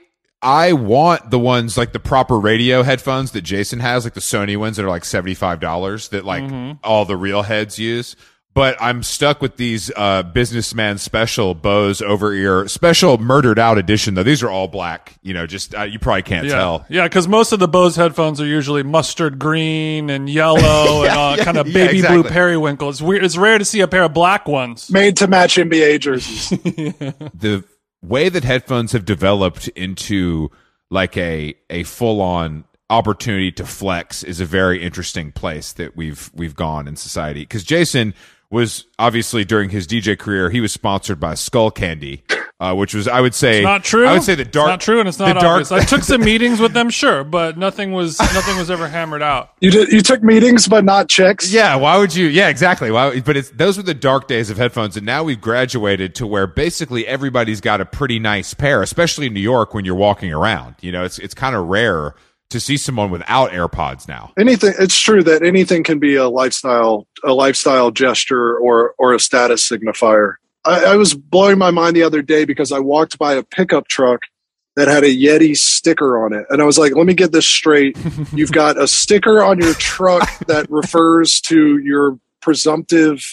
I 0.44 0.74
want 0.74 1.32
the 1.32 1.40
ones 1.40 1.78
like 1.78 1.94
the 1.94 2.00
proper 2.00 2.40
radio 2.40 2.84
headphones 2.84 3.32
that 3.32 3.42
Jason 3.42 3.80
has, 3.80 4.04
like 4.04 4.14
the 4.14 4.20
Sony 4.20 4.58
ones 4.58 4.78
that 4.78 4.86
are 4.86 4.90
like 4.90 5.06
seventy 5.06 5.34
five 5.34 5.60
dollars 5.60 6.10
that 6.10 6.26
like 6.26 6.78
all 6.84 7.06
the 7.06 7.18
real 7.18 7.42
heads 7.44 7.80
use. 7.80 8.16
But 8.56 8.78
I'm 8.80 9.02
stuck 9.02 9.42
with 9.42 9.58
these 9.58 9.92
uh, 9.96 10.22
businessman 10.22 11.00
special 11.00 11.56
Bose 11.56 12.04
over 12.04 12.32
ear 12.34 12.68
special 12.68 13.18
murdered 13.18 13.58
out 13.58 13.80
edition 13.80 14.14
though. 14.14 14.22
These 14.22 14.44
are 14.44 14.50
all 14.50 14.68
black. 14.68 15.16
You 15.24 15.34
know, 15.34 15.48
just 15.48 15.74
uh, 15.74 15.82
you 15.86 15.98
probably 15.98 16.22
can't 16.22 16.46
Yeah, 16.46 16.54
tell. 16.54 16.86
yeah, 16.88 17.08
because 17.08 17.28
most 17.28 17.52
of 17.52 17.58
the 17.58 17.68
Bose 17.68 17.96
headphones 17.96 18.40
are 18.40 18.46
usually 18.46 18.84
mustard 18.84 19.40
green 19.40 20.12
and 20.12 20.30
yellow 20.30 20.60
and 21.04 21.12
uh, 21.18 21.36
yeah, 21.36 21.44
kind 21.44 21.58
of 21.58 21.68
yeah, 21.68 21.74
baby 21.88 22.04
blue 22.04 22.24
periwinkle. 22.26 22.90
It's 22.90 23.02
weird. 23.02 23.24
It's 23.24 23.38
rare 23.38 23.58
to 23.58 23.66
see 23.66 23.80
a 23.82 23.88
pair 23.88 24.04
of 24.04 24.14
black 24.14 24.48
ones. 24.48 24.92
Made 24.92 25.18
to 25.18 25.28
match 25.28 25.56
NBA 25.56 26.00
jerseys. 26.02 26.50
the 27.34 27.64
way 28.04 28.30
that 28.30 28.44
headphones 28.44 28.92
have 28.92 29.06
developed 29.06 29.68
into 29.70 30.52
like 30.90 31.18
a 31.18 31.56
a 31.70 31.84
full 31.84 32.22
on 32.22 32.66
opportunity 32.90 33.52
to 33.52 33.66
flex 33.66 34.24
is 34.24 34.40
a 34.40 34.46
very 34.46 34.84
interesting 34.84 35.32
place 35.32 35.74
that 35.74 35.96
we've 35.96 36.30
we've 36.36 36.56
gone 36.56 36.88
in 36.88 36.96
society. 36.96 37.42
Because 37.42 37.64
Jason, 37.64 38.14
was 38.54 38.86
obviously 39.00 39.44
during 39.44 39.72
his 39.72 39.88
DJ 39.88 40.18
career, 40.18 40.50
he 40.50 40.62
was 40.62 40.72
sponsored 40.72 41.20
by 41.20 41.34
Skull 41.34 41.72
Candy, 41.72 42.24
uh, 42.60 42.74
which 42.76 42.94
was 42.94 43.08
I 43.08 43.20
would 43.20 43.34
say 43.34 43.58
It's 43.58 43.66
not 43.66 43.84
true. 43.84 44.06
I 44.06 44.14
would 44.14 44.24
say 44.24 44.36
the 44.36 44.46
dark, 44.46 44.68
It's 44.68 44.72
not 44.72 44.82
true, 44.82 45.00
and 45.00 45.10
it's 45.10 45.20
not 45.20 45.34
the 45.34 45.40
dark. 45.42 45.72
I 45.72 45.84
took 45.84 46.04
some 46.04 46.22
meetings 46.22 46.60
with 46.60 46.74
them, 46.74 46.90
sure, 46.90 47.24
but 47.24 47.58
nothing 47.58 47.92
was 47.92 48.20
nothing 48.20 48.56
was 48.58 48.70
ever 48.70 48.88
hammered 48.88 49.24
out. 49.24 49.50
You 49.60 49.72
did. 49.72 49.92
You 49.92 50.02
took 50.02 50.22
meetings, 50.22 50.68
but 50.68 50.86
not 50.86 51.10
chicks. 51.10 51.52
Yeah, 51.52 51.76
why 51.76 51.98
would 51.98 52.16
you? 52.16 52.28
Yeah, 52.28 52.50
exactly. 52.50 52.92
Why? 52.92 53.20
But 53.20 53.36
it's 53.36 53.50
those 53.50 53.76
were 53.76 53.84
the 53.84 53.96
dark 53.96 54.28
days 54.28 54.50
of 54.52 54.58
headphones, 54.58 54.96
and 54.96 55.06
now 55.06 55.24
we've 55.24 55.42
graduated 55.42 56.14
to 56.16 56.28
where 56.28 56.46
basically 56.46 57.08
everybody's 57.08 57.60
got 57.60 57.82
a 57.82 57.86
pretty 57.86 58.20
nice 58.20 58.54
pair, 58.54 58.84
especially 58.84 59.26
in 59.26 59.34
New 59.34 59.42
York 59.42 59.74
when 59.74 59.84
you're 59.84 59.96
walking 59.96 60.32
around. 60.32 60.76
You 60.80 60.92
know, 60.92 61.04
it's 61.04 61.18
it's 61.18 61.34
kind 61.34 61.56
of 61.56 61.66
rare 61.68 62.14
to 62.54 62.60
see 62.60 62.78
someone 62.78 63.12
without 63.12 63.52
AirPods 63.52 64.08
now. 64.08 64.32
Anything. 64.38 64.74
It's 64.80 64.98
true 64.98 65.24
that 65.24 65.44
anything 65.44 65.84
can 65.84 66.00
be 66.00 66.16
a 66.16 66.30
lifestyle, 66.30 67.08
a 67.24 67.34
lifestyle 67.34 67.92
gesture, 67.92 68.58
or 68.58 68.94
or 68.98 69.14
a 69.14 69.20
status 69.20 69.68
signifier. 69.68 70.36
I, 70.64 70.86
I 70.86 70.96
was 70.96 71.14
blowing 71.14 71.58
my 71.58 71.72
mind 71.72 71.96
the 71.96 72.04
other 72.04 72.22
day 72.22 72.46
because 72.46 72.72
I 72.72 72.80
walked 72.80 73.18
by 73.18 73.34
a 73.34 73.44
pickup 73.44 73.88
truck 73.88 74.22
that 74.76 74.88
had 74.88 75.04
a 75.04 75.14
Yeti 75.14 75.58
sticker 75.58 76.24
on 76.24 76.34
it, 76.34 76.46
and 76.50 76.62
I 76.62 76.66
was 76.66 76.78
like, 76.78 76.96
"Let 76.96 77.08
me 77.08 77.16
get 77.16 77.32
this 77.32 77.48
straight. 77.48 77.98
You've 78.34 78.52
got 78.52 78.82
a 78.82 78.88
sticker 78.88 79.44
on 79.44 79.60
your 79.60 79.74
truck 79.74 80.30
that 80.48 80.70
refers 80.70 81.42
to 81.42 81.80
your 81.80 82.20
presumptive." 82.42 83.26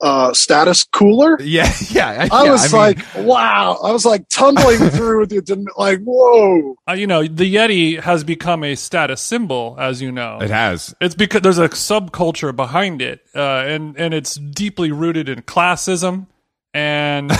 Uh, 0.00 0.34
status 0.34 0.84
cooler. 0.84 1.40
Yeah, 1.40 1.72
yeah. 1.90 2.28
I 2.30 2.44
yeah, 2.44 2.50
was 2.50 2.72
mean, 2.72 2.80
like, 2.80 2.98
wow. 3.16 3.78
I 3.82 3.92
was 3.92 4.04
like 4.04 4.28
tumbling 4.28 4.78
through 4.90 5.20
with 5.20 5.30
the, 5.30 5.66
like, 5.76 6.00
whoa. 6.00 6.74
Uh, 6.88 6.92
you 6.92 7.06
know, 7.06 7.26
the 7.26 7.54
Yeti 7.54 8.00
has 8.00 8.24
become 8.24 8.64
a 8.64 8.74
status 8.74 9.22
symbol, 9.22 9.76
as 9.78 10.02
you 10.02 10.12
know. 10.12 10.38
it 10.42 10.50
has. 10.50 10.94
It's 11.00 11.14
because 11.14 11.40
there's 11.42 11.58
a 11.58 11.68
subculture 11.68 12.54
behind 12.54 13.00
it, 13.00 13.20
uh, 13.34 13.64
and 13.66 13.96
and 13.96 14.12
it's 14.12 14.34
deeply 14.34 14.90
rooted 14.92 15.28
in 15.28 15.42
classism, 15.42 16.26
and 16.74 17.30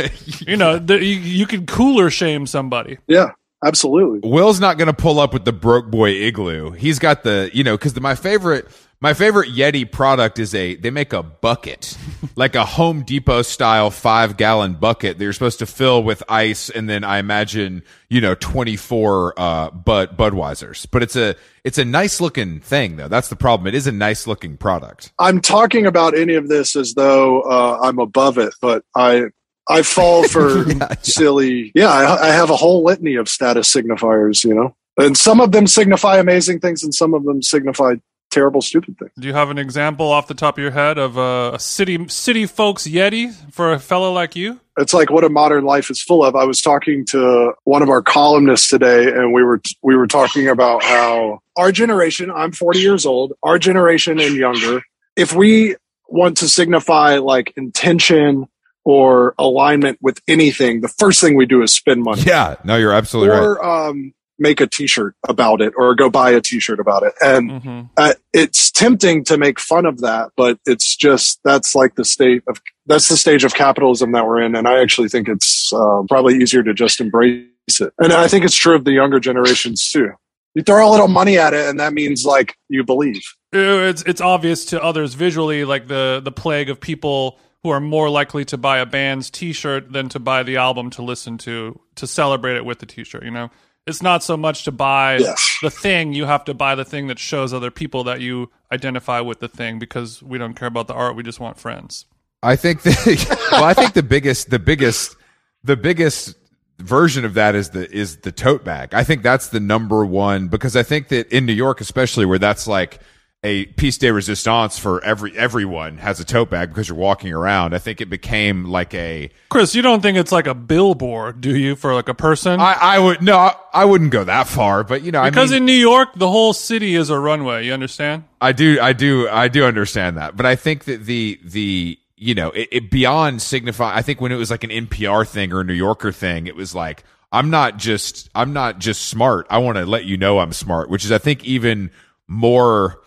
you 0.46 0.56
know, 0.56 0.78
the, 0.78 1.04
you, 1.04 1.16
you 1.16 1.46
can 1.46 1.66
cooler 1.66 2.10
shame 2.10 2.46
somebody. 2.46 2.98
Yeah, 3.08 3.32
absolutely. 3.64 4.28
Will's 4.28 4.60
not 4.60 4.78
going 4.78 4.86
to 4.86 4.94
pull 4.94 5.18
up 5.18 5.32
with 5.32 5.44
the 5.44 5.52
broke 5.52 5.90
boy 5.90 6.10
igloo. 6.10 6.70
He's 6.70 6.98
got 6.98 7.22
the, 7.22 7.50
you 7.52 7.64
know, 7.64 7.76
because 7.76 7.98
my 8.00 8.14
favorite, 8.14 8.68
my 9.00 9.12
favorite 9.12 9.50
Yeti 9.50 9.90
product 9.90 10.38
is 10.38 10.54
a. 10.54 10.76
They 10.76 10.90
make 10.90 11.12
a 11.12 11.22
bucket, 11.22 11.98
like 12.36 12.54
a 12.54 12.64
Home 12.64 13.02
Depot 13.02 13.42
style 13.42 13.90
five 13.90 14.38
gallon 14.38 14.74
bucket. 14.74 15.18
They're 15.18 15.34
supposed 15.34 15.58
to 15.58 15.66
fill 15.66 16.02
with 16.02 16.22
ice, 16.26 16.70
and 16.70 16.88
then 16.88 17.04
I 17.04 17.18
imagine, 17.18 17.82
you 18.08 18.22
know, 18.22 18.34
twenty 18.34 18.76
four 18.76 19.34
uh, 19.36 19.70
Bud 19.72 20.16
Budweisers. 20.16 20.86
But 20.90 21.02
it's 21.02 21.16
a, 21.16 21.36
it's 21.64 21.76
a 21.76 21.84
nice 21.84 22.18
looking 22.18 22.60
thing 22.60 22.96
though. 22.96 23.08
That's 23.08 23.28
the 23.28 23.36
problem. 23.36 23.66
It 23.66 23.74
is 23.74 23.86
a 23.86 23.92
nice 23.92 24.26
looking 24.26 24.56
product. 24.56 25.12
I'm 25.18 25.42
talking 25.42 25.84
about 25.84 26.16
any 26.16 26.34
of 26.34 26.48
this 26.48 26.74
as 26.74 26.94
though 26.94 27.42
uh, 27.42 27.80
I'm 27.82 27.98
above 27.98 28.38
it, 28.38 28.54
but 28.62 28.84
I 28.94 29.24
I 29.68 29.82
fall 29.82 30.26
for 30.28 30.66
Yeah, 30.68 30.74
yeah. 30.80 30.94
silly. 31.02 31.72
Yeah, 31.74 31.88
I, 31.88 32.28
I 32.28 32.32
have 32.32 32.50
a 32.50 32.56
whole 32.56 32.84
litany 32.84 33.14
of 33.16 33.28
status 33.28 33.72
signifiers, 33.72 34.44
you 34.44 34.54
know, 34.54 34.76
and 34.96 35.16
some 35.16 35.40
of 35.40 35.52
them 35.52 35.66
signify 35.66 36.18
amazing 36.18 36.60
things, 36.60 36.82
and 36.82 36.94
some 36.94 37.14
of 37.14 37.24
them 37.24 37.42
signify 37.42 37.94
terrible, 38.30 38.60
stupid 38.60 38.98
things. 38.98 39.12
Do 39.18 39.28
you 39.28 39.32
have 39.32 39.50
an 39.50 39.58
example 39.58 40.10
off 40.10 40.26
the 40.26 40.34
top 40.34 40.58
of 40.58 40.62
your 40.62 40.72
head 40.72 40.98
of 40.98 41.16
uh, 41.16 41.52
a 41.54 41.58
city 41.58 42.08
city 42.08 42.46
folks 42.46 42.86
Yeti 42.86 43.32
for 43.52 43.72
a 43.72 43.78
fellow 43.78 44.12
like 44.12 44.34
you? 44.34 44.60
It's 44.76 44.92
like 44.92 45.10
what 45.10 45.22
a 45.22 45.28
modern 45.28 45.64
life 45.64 45.88
is 45.88 46.02
full 46.02 46.24
of. 46.24 46.34
I 46.34 46.44
was 46.44 46.60
talking 46.60 47.06
to 47.10 47.52
one 47.62 47.82
of 47.82 47.88
our 47.88 48.02
columnists 48.02 48.68
today, 48.68 49.04
and 49.06 49.32
we 49.32 49.44
were 49.44 49.60
we 49.82 49.96
were 49.96 50.08
talking 50.08 50.48
about 50.48 50.82
how 50.82 51.40
our 51.56 51.70
generation. 51.70 52.30
I'm 52.30 52.52
40 52.52 52.80
years 52.80 53.06
old. 53.06 53.34
Our 53.42 53.58
generation 53.58 54.18
and 54.18 54.34
younger. 54.34 54.82
If 55.16 55.32
we 55.32 55.76
want 56.08 56.38
to 56.38 56.48
signify 56.48 57.18
like 57.18 57.52
intention 57.56 58.46
or 58.84 59.34
alignment 59.38 59.98
with 60.02 60.20
anything, 60.28 60.80
the 60.80 60.88
first 60.88 61.20
thing 61.20 61.36
we 61.36 61.46
do 61.46 61.62
is 61.62 61.72
spend 61.72 62.02
money 62.02 62.22
Yeah, 62.22 62.56
no, 62.64 62.76
you're 62.76 62.92
absolutely 62.92 63.30
right. 63.30 63.42
or 63.42 63.64
um, 63.64 64.12
make 64.38 64.60
a 64.60 64.66
T-shirt 64.66 65.14
about 65.28 65.60
it, 65.60 65.72
or 65.76 65.94
go 65.94 66.10
buy 66.10 66.30
a 66.32 66.40
T-shirt 66.40 66.80
about 66.80 67.02
it. 67.02 67.14
And 67.20 67.62
hmm 67.62 67.80
uh, 67.96 68.14
it's 68.32 68.70
tempting 68.72 69.22
to 69.24 69.38
make 69.38 69.60
fun 69.60 69.86
of 69.86 70.00
that, 70.00 70.30
but 70.36 70.58
it's 70.66 70.96
just 70.96 71.40
that's 71.44 71.74
like 71.74 71.94
the 71.94 72.04
state 72.04 72.42
of 72.48 72.60
that's 72.86 73.08
the 73.08 73.16
stage 73.16 73.44
of 73.44 73.54
capitalism 73.54 74.12
that 74.12 74.26
we're 74.26 74.42
in, 74.42 74.54
and 74.56 74.66
I 74.66 74.82
actually 74.82 75.08
think 75.08 75.28
it's 75.28 75.72
uh, 75.72 76.02
probably 76.08 76.36
easier 76.36 76.62
to 76.64 76.74
just 76.74 77.00
embrace 77.00 77.46
it. 77.80 77.92
And 77.98 78.12
I 78.12 78.28
think 78.28 78.44
it's 78.44 78.56
true 78.56 78.74
of 78.74 78.84
the 78.84 78.92
younger 78.92 79.20
generations 79.20 79.88
too. 79.88 80.10
You 80.54 80.62
throw 80.62 80.88
a 80.88 80.90
little 80.90 81.08
money 81.08 81.38
at 81.38 81.54
it, 81.54 81.68
and 81.68 81.80
that 81.80 81.92
means 81.92 82.24
like 82.24 82.56
you 82.68 82.84
believe. 82.84 83.22
It's 83.52 84.02
it's 84.02 84.20
obvious 84.20 84.64
to 84.66 84.82
others 84.82 85.14
visually, 85.14 85.64
like 85.64 85.86
the 85.86 86.20
the 86.22 86.32
plague 86.32 86.68
of 86.68 86.80
people 86.80 87.38
who 87.64 87.70
are 87.70 87.80
more 87.80 88.10
likely 88.10 88.44
to 88.44 88.58
buy 88.58 88.78
a 88.78 88.86
band's 88.86 89.30
T-shirt 89.30 89.90
than 89.90 90.10
to 90.10 90.20
buy 90.20 90.42
the 90.42 90.58
album 90.58 90.90
to 90.90 91.02
listen 91.02 91.38
to 91.38 91.80
to 91.96 92.06
celebrate 92.06 92.56
it 92.56 92.64
with 92.64 92.78
the 92.78 92.86
T-shirt. 92.86 93.24
You 93.24 93.30
know, 93.30 93.50
it's 93.86 94.02
not 94.02 94.22
so 94.22 94.36
much 94.36 94.64
to 94.64 94.70
buy 94.70 95.18
the 95.62 95.70
thing; 95.70 96.12
you 96.12 96.26
have 96.26 96.44
to 96.44 96.54
buy 96.54 96.74
the 96.74 96.84
thing 96.84 97.08
that 97.08 97.18
shows 97.18 97.52
other 97.52 97.70
people 97.70 98.04
that 98.04 98.20
you 98.20 98.50
identify 98.70 99.20
with 99.20 99.40
the 99.40 99.48
thing. 99.48 99.78
Because 99.78 100.22
we 100.22 100.36
don't 100.36 100.54
care 100.54 100.68
about 100.68 100.86
the 100.86 100.94
art; 100.94 101.16
we 101.16 101.22
just 101.22 101.40
want 101.40 101.58
friends. 101.58 102.04
I 102.42 102.54
think 102.54 102.82
the 102.82 103.48
well, 103.52 103.64
I 103.64 103.72
think 103.72 103.94
the 103.94 104.02
biggest, 104.02 104.50
the 104.50 104.58
biggest, 104.58 105.16
the 105.64 105.76
biggest 105.76 106.36
version 106.80 107.24
of 107.24 107.32
that 107.32 107.54
is 107.54 107.70
the 107.70 107.90
is 107.90 108.18
the 108.18 108.32
tote 108.32 108.62
bag. 108.62 108.92
I 108.92 109.04
think 109.04 109.22
that's 109.22 109.48
the 109.48 109.60
number 109.60 110.04
one 110.04 110.48
because 110.48 110.76
I 110.76 110.82
think 110.82 111.08
that 111.08 111.28
in 111.32 111.46
New 111.46 111.54
York, 111.54 111.80
especially 111.80 112.26
where 112.26 112.38
that's 112.38 112.66
like 112.66 113.00
a 113.44 113.66
piece 113.66 113.98
de 113.98 114.10
resistance 114.10 114.78
for 114.78 115.04
every 115.04 115.36
everyone 115.36 115.98
has 115.98 116.18
a 116.18 116.24
tote 116.24 116.48
bag 116.48 116.70
because 116.70 116.88
you're 116.88 116.96
walking 116.96 117.32
around. 117.32 117.74
I 117.74 117.78
think 117.78 118.00
it 118.00 118.06
became 118.06 118.64
like 118.64 118.94
a 118.94 119.30
Chris, 119.50 119.74
you 119.74 119.82
don't 119.82 120.00
think 120.00 120.16
it's 120.16 120.32
like 120.32 120.46
a 120.46 120.54
billboard, 120.54 121.42
do 121.42 121.54
you, 121.54 121.76
for 121.76 121.94
like 121.94 122.08
a 122.08 122.14
person? 122.14 122.58
I, 122.58 122.72
I 122.72 122.98
would 122.98 123.22
no, 123.22 123.36
I, 123.36 123.54
I 123.72 123.84
wouldn't 123.84 124.10
go 124.10 124.24
that 124.24 124.48
far, 124.48 124.82
but 124.82 125.02
you 125.02 125.12
know, 125.12 125.22
because 125.22 125.52
I 125.52 125.56
mean, 125.56 125.62
in 125.62 125.66
New 125.66 125.72
York, 125.72 126.14
the 126.16 126.28
whole 126.28 126.54
city 126.54 126.94
is 126.94 127.10
a 127.10 127.18
runway. 127.18 127.66
You 127.66 127.74
understand? 127.74 128.24
I 128.40 128.52
do, 128.52 128.78
I 128.80 128.94
do, 128.94 129.28
I 129.28 129.48
do 129.48 129.64
understand 129.64 130.16
that, 130.16 130.36
but 130.36 130.46
I 130.46 130.56
think 130.56 130.84
that 130.84 131.04
the 131.04 131.38
the 131.44 131.98
you 132.16 132.34
know 132.34 132.48
it, 132.50 132.68
it 132.72 132.90
beyond 132.90 133.42
signify. 133.42 133.94
I 133.94 134.00
think 134.00 134.22
when 134.22 134.32
it 134.32 134.36
was 134.36 134.50
like 134.50 134.64
an 134.64 134.70
NPR 134.70 135.28
thing 135.28 135.52
or 135.52 135.60
a 135.60 135.64
New 135.64 135.74
Yorker 135.74 136.12
thing, 136.12 136.46
it 136.46 136.56
was 136.56 136.74
like 136.74 137.04
I'm 137.30 137.50
not 137.50 137.76
just 137.76 138.30
I'm 138.34 138.54
not 138.54 138.78
just 138.78 139.06
smart. 139.06 139.46
I 139.50 139.58
want 139.58 139.76
to 139.76 139.84
let 139.84 140.06
you 140.06 140.16
know 140.16 140.38
I'm 140.38 140.54
smart, 140.54 140.88
which 140.88 141.04
is 141.04 141.12
I 141.12 141.18
think 141.18 141.44
even 141.44 141.90
more 142.26 143.03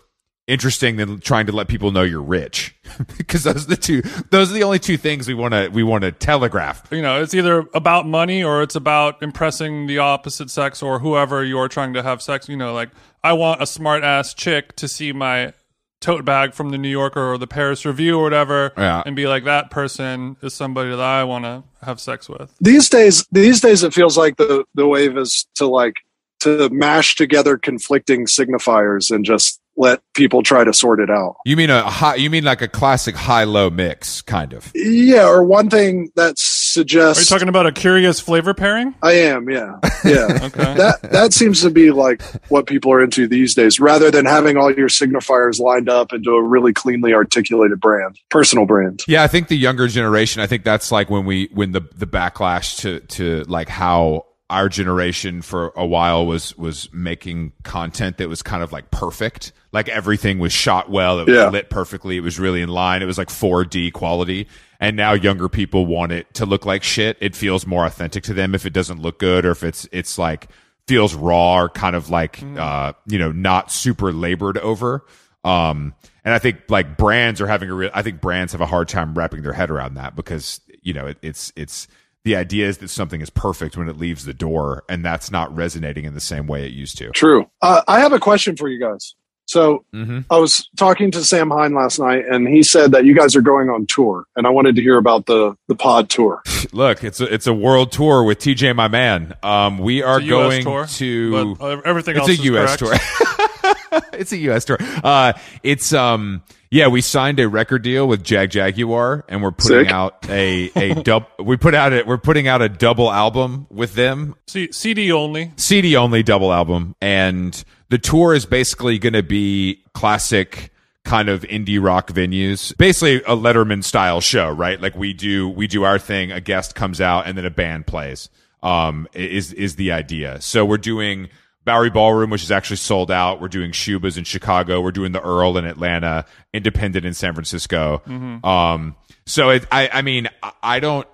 interesting 0.48 0.96
than 0.96 1.20
trying 1.20 1.46
to 1.46 1.52
let 1.52 1.68
people 1.68 1.92
know 1.92 2.02
you're 2.02 2.22
rich 2.22 2.74
because 3.18 3.44
those 3.44 3.64
are 3.66 3.68
the 3.68 3.76
two 3.76 4.00
those 4.30 4.50
are 4.50 4.54
the 4.54 4.62
only 4.64 4.78
two 4.78 4.96
things 4.96 5.28
we 5.28 5.34
want 5.34 5.52
to 5.54 5.68
we 5.68 5.82
want 5.82 6.02
to 6.02 6.10
telegraph 6.10 6.88
you 6.90 7.02
know, 7.02 7.20
it's 7.22 7.34
either 7.34 7.66
about 7.74 8.06
money 8.06 8.42
or 8.42 8.62
it's 8.62 8.74
about 8.74 9.22
impressing 9.22 9.86
the 9.86 9.98
opposite 9.98 10.48
sex 10.50 10.82
or 10.82 10.98
whoever 10.98 11.44
you're 11.44 11.68
trying 11.68 11.92
to 11.94 12.02
have 12.02 12.22
sex. 12.22 12.48
You 12.48 12.56
know, 12.56 12.72
like 12.72 12.90
I 13.22 13.34
want 13.34 13.62
a 13.62 13.66
smart 13.66 14.02
ass 14.02 14.32
chick 14.34 14.74
to 14.76 14.88
see 14.88 15.12
my 15.12 15.52
tote 16.00 16.24
bag 16.24 16.54
from 16.54 16.70
the 16.70 16.78
New 16.78 16.88
Yorker 16.88 17.32
or 17.32 17.36
the 17.38 17.46
Paris 17.46 17.84
Review 17.84 18.18
or 18.18 18.22
whatever, 18.22 18.72
Yeah. 18.78 19.02
and 19.04 19.14
be 19.16 19.26
like, 19.26 19.44
that 19.44 19.70
person 19.70 20.36
is 20.42 20.54
somebody 20.54 20.90
that 20.90 21.00
I 21.00 21.24
want 21.24 21.44
to 21.44 21.64
have 21.84 22.00
sex 22.00 22.28
with. 22.28 22.54
These 22.60 22.88
days, 22.88 23.26
these 23.32 23.60
days, 23.60 23.82
it 23.82 23.92
feels 23.92 24.16
like 24.16 24.36
the 24.38 24.64
the 24.74 24.86
wave 24.86 25.18
is 25.18 25.46
to 25.56 25.66
like 25.66 25.96
to 26.40 26.68
mash 26.70 27.16
together 27.16 27.58
conflicting 27.58 28.26
signifiers 28.26 29.10
and 29.14 29.24
just 29.24 29.57
let 29.78 30.02
people 30.14 30.42
try 30.42 30.64
to 30.64 30.74
sort 30.74 31.00
it 31.00 31.08
out. 31.08 31.36
you 31.46 31.56
mean 31.56 31.70
a 31.70 31.82
high 31.82 32.16
you 32.16 32.28
mean 32.28 32.44
like 32.44 32.60
a 32.60 32.68
classic 32.68 33.14
high 33.14 33.44
low 33.44 33.70
mix 33.70 34.20
kind 34.22 34.52
of 34.52 34.70
Yeah, 34.74 35.26
or 35.28 35.44
one 35.44 35.70
thing 35.70 36.10
that 36.16 36.34
suggests. 36.36 37.18
Are 37.18 37.20
you 37.20 37.24
suggests 37.24 37.30
talking 37.30 37.48
about 37.48 37.66
a 37.66 37.72
curious 37.72 38.20
flavor 38.20 38.54
pairing? 38.54 38.94
I 39.02 39.12
am, 39.12 39.48
yeah. 39.48 39.78
Yeah. 40.04 40.38
Okay. 40.42 40.74
that 40.74 40.98
that 41.02 41.32
seems 41.32 41.60
to 41.62 41.70
be 41.70 41.90
like 41.90 42.22
what 42.50 42.66
people 42.66 42.92
are 42.92 43.02
into 43.02 43.26
these 43.26 43.54
days 43.54 43.80
rather 43.80 44.10
than 44.10 44.26
having 44.26 44.56
all 44.56 44.72
your 44.72 44.88
signifiers 44.88 45.58
lined 45.58 45.88
up 45.88 46.12
into 46.12 46.30
a 46.30 46.42
really 46.42 46.72
cleanly 46.72 47.12
articulated 47.12 47.80
brand, 47.80 48.18
personal 48.30 48.64
brand. 48.64 49.02
Yeah, 49.08 49.22
I 49.22 49.26
think 49.26 49.48
the 49.48 49.56
younger 49.56 49.88
generation. 49.88 50.40
I 50.40 50.46
think 50.46 50.64
that's 50.64 50.92
like 50.92 51.10
when 51.10 51.24
we 51.24 51.48
when 51.52 51.72
the 51.72 51.80
the 51.96 52.06
backlash 52.06 52.78
to 52.78 53.00
to 53.00 53.42
like 53.48 53.68
how 53.68 54.26
our 54.50 54.68
generation 54.68 55.42
for 55.42 55.72
a 55.76 55.84
while 55.86 56.26
was 56.26 56.56
was 56.56 56.88
making 56.92 57.52
content 57.64 58.16
that 58.18 58.28
was 58.28 58.42
kind 58.42 58.62
of 58.62 58.72
like 58.72 58.90
perfect. 58.90 59.52
Like 59.72 59.88
everything 59.88 60.38
was 60.38 60.52
shot 60.52 60.90
well. 60.90 61.20
It 61.20 61.26
was 61.26 61.36
Yeah. 61.36 61.48
lit 61.50 61.68
perfectly. 61.70 62.16
It 62.16 62.20
was 62.20 62.38
really 62.38 62.62
in 62.62 62.70
line. 62.70 63.02
It 63.02 63.06
was 63.06 63.18
like 63.18 63.28
4D 63.28 63.92
quality. 63.92 64.48
And 64.80 64.96
now 64.96 65.12
younger 65.12 65.48
people 65.48 65.84
want 65.86 66.12
it 66.12 66.32
to 66.34 66.46
look 66.46 66.64
like 66.64 66.82
shit. 66.82 67.18
It 67.20 67.36
feels 67.36 67.66
more 67.66 67.84
authentic 67.84 68.22
to 68.24 68.34
them 68.34 68.54
if 68.54 68.64
it 68.64 68.72
doesn't 68.72 69.02
look 69.02 69.18
good 69.18 69.44
or 69.44 69.50
if 69.50 69.62
it's 69.62 69.86
it's 69.92 70.16
like 70.18 70.48
feels 70.86 71.14
raw 71.14 71.56
or 71.60 71.68
kind 71.68 71.94
of 71.94 72.08
like 72.08 72.42
uh 72.56 72.94
you 73.06 73.18
know 73.18 73.30
not 73.32 73.70
super 73.70 74.12
labored 74.12 74.56
over. 74.58 75.04
Um, 75.44 75.94
and 76.24 76.34
I 76.34 76.38
think 76.38 76.62
like 76.68 76.96
brands 76.96 77.40
are 77.40 77.46
having 77.46 77.70
a 77.70 77.74
real, 77.74 77.90
I 77.94 78.02
think 78.02 78.20
brands 78.20 78.52
have 78.52 78.60
a 78.60 78.66
hard 78.66 78.88
time 78.88 79.14
wrapping 79.14 79.42
their 79.42 79.52
head 79.52 79.70
around 79.70 79.94
that 79.94 80.16
because, 80.16 80.60
you 80.82 80.92
know, 80.92 81.06
it, 81.06 81.16
it's, 81.22 81.52
it's, 81.56 81.86
the 82.28 82.36
idea 82.36 82.68
is 82.68 82.76
that 82.78 82.88
something 82.88 83.22
is 83.22 83.30
perfect 83.30 83.76
when 83.78 83.88
it 83.88 83.96
leaves 83.96 84.26
the 84.26 84.34
door 84.34 84.84
and 84.88 85.02
that's 85.02 85.30
not 85.30 85.54
resonating 85.56 86.04
in 86.04 86.12
the 86.12 86.20
same 86.20 86.46
way 86.46 86.66
it 86.66 86.72
used 86.72 86.98
to. 86.98 87.08
True. 87.12 87.46
Uh, 87.62 87.80
I 87.88 88.00
have 88.00 88.12
a 88.12 88.18
question 88.20 88.54
for 88.54 88.68
you 88.68 88.78
guys. 88.78 89.14
So 89.46 89.86
hmm 89.94 90.20
I 90.30 90.36
was 90.36 90.68
talking 90.76 91.10
to 91.12 91.24
Sam 91.24 91.48
Hine 91.48 91.72
last 91.72 91.98
night, 91.98 92.24
and 92.30 92.46
he 92.46 92.62
said 92.62 92.92
that 92.92 93.06
you 93.06 93.14
guys 93.16 93.34
are 93.34 93.40
going 93.40 93.70
on 93.70 93.86
tour, 93.86 94.26
and 94.36 94.46
I 94.46 94.50
wanted 94.50 94.76
to 94.76 94.82
hear 94.82 94.98
about 94.98 95.24
the 95.24 95.56
the 95.68 95.74
pod 95.74 96.10
tour. 96.10 96.42
Look, 96.72 97.02
it's 97.02 97.18
a 97.22 97.32
it's 97.32 97.46
a 97.46 97.54
world 97.54 97.90
tour 97.90 98.24
with 98.24 98.40
TJ, 98.40 98.76
my 98.76 98.88
man. 98.88 99.34
Um, 99.42 99.78
we 99.78 100.02
are 100.02 100.18
It's 100.20 100.24
a 100.28 100.34
US 100.34 100.62
going 100.62 100.64
tour, 100.64 100.86
to. 100.86 101.80
everything 101.86 102.16
it's 102.16 102.20
else 102.20 102.28
a 102.28 102.32
is 102.32 102.44
U.S. 102.44 102.76
correct. 102.76 103.02
tour. 103.16 104.02
it's 104.20 104.32
a 104.32 104.36
U.S. 104.36 104.66
tour. 104.66 104.76
Uh, 105.02 105.32
it's 105.62 105.94
um, 105.94 106.42
yeah, 106.70 106.88
we 106.88 107.00
signed 107.00 107.40
a 107.40 107.48
record 107.48 107.82
deal 107.82 108.06
with 108.06 108.22
Jagjaguwar, 108.22 109.22
and 109.28 109.42
we're 109.42 109.52
putting 109.52 109.84
Sick. 109.86 109.90
out 109.92 110.28
a 110.28 110.70
a 110.76 110.94
dub. 111.02 111.26
We 111.38 111.56
put 111.56 111.74
out 111.74 111.92
it. 111.92 112.06
We're 112.06 112.18
putting 112.18 112.48
out 112.48 112.62
a 112.62 112.68
double 112.68 113.10
album 113.10 113.66
with 113.70 113.94
them. 113.94 114.34
C- 114.46 114.72
CD 114.72 115.10
only. 115.12 115.52
CD 115.56 115.96
only 115.96 116.22
double 116.22 116.52
album, 116.52 116.94
and 117.00 117.62
the 117.88 117.98
tour 117.98 118.34
is 118.34 118.44
basically 118.46 118.98
going 118.98 119.14
to 119.14 119.22
be 119.22 119.82
classic 119.94 120.72
kind 121.04 121.30
of 121.30 121.40
indie 121.44 121.82
rock 121.82 122.12
venues 122.12 122.76
basically 122.76 123.16
a 123.22 123.34
letterman 123.34 123.82
style 123.82 124.20
show 124.20 124.50
right 124.50 124.78
like 124.82 124.94
we 124.94 125.14
do 125.14 125.48
we 125.48 125.66
do 125.66 125.82
our 125.82 125.98
thing 125.98 126.30
a 126.30 126.38
guest 126.40 126.74
comes 126.74 127.00
out 127.00 127.26
and 127.26 127.38
then 127.38 127.46
a 127.46 127.50
band 127.50 127.86
plays 127.86 128.28
um 128.62 129.08
is 129.14 129.54
is 129.54 129.76
the 129.76 129.90
idea 129.90 130.38
so 130.42 130.66
we're 130.66 130.76
doing 130.76 131.30
Bowery 131.68 131.90
Ballroom, 131.90 132.30
which 132.30 132.42
is 132.42 132.50
actually 132.50 132.78
sold 132.78 133.10
out. 133.10 133.40
We're 133.40 133.48
doing 133.48 133.70
Schubas 133.72 134.16
in 134.18 134.24
Chicago. 134.24 134.80
We're 134.80 134.90
doing 134.90 135.12
the 135.12 135.20
Earl 135.22 135.56
in 135.58 135.64
Atlanta, 135.64 136.24
Independent 136.52 137.04
in 137.06 137.14
San 137.14 137.34
Francisco. 137.34 138.02
Um, 138.44 138.96
so 139.26 139.50
it, 139.50 139.66
I, 139.70 139.88
I 139.92 140.02
mean, 140.02 140.28
I- 140.42 140.52
I 140.62 140.80
don't, 140.80 141.06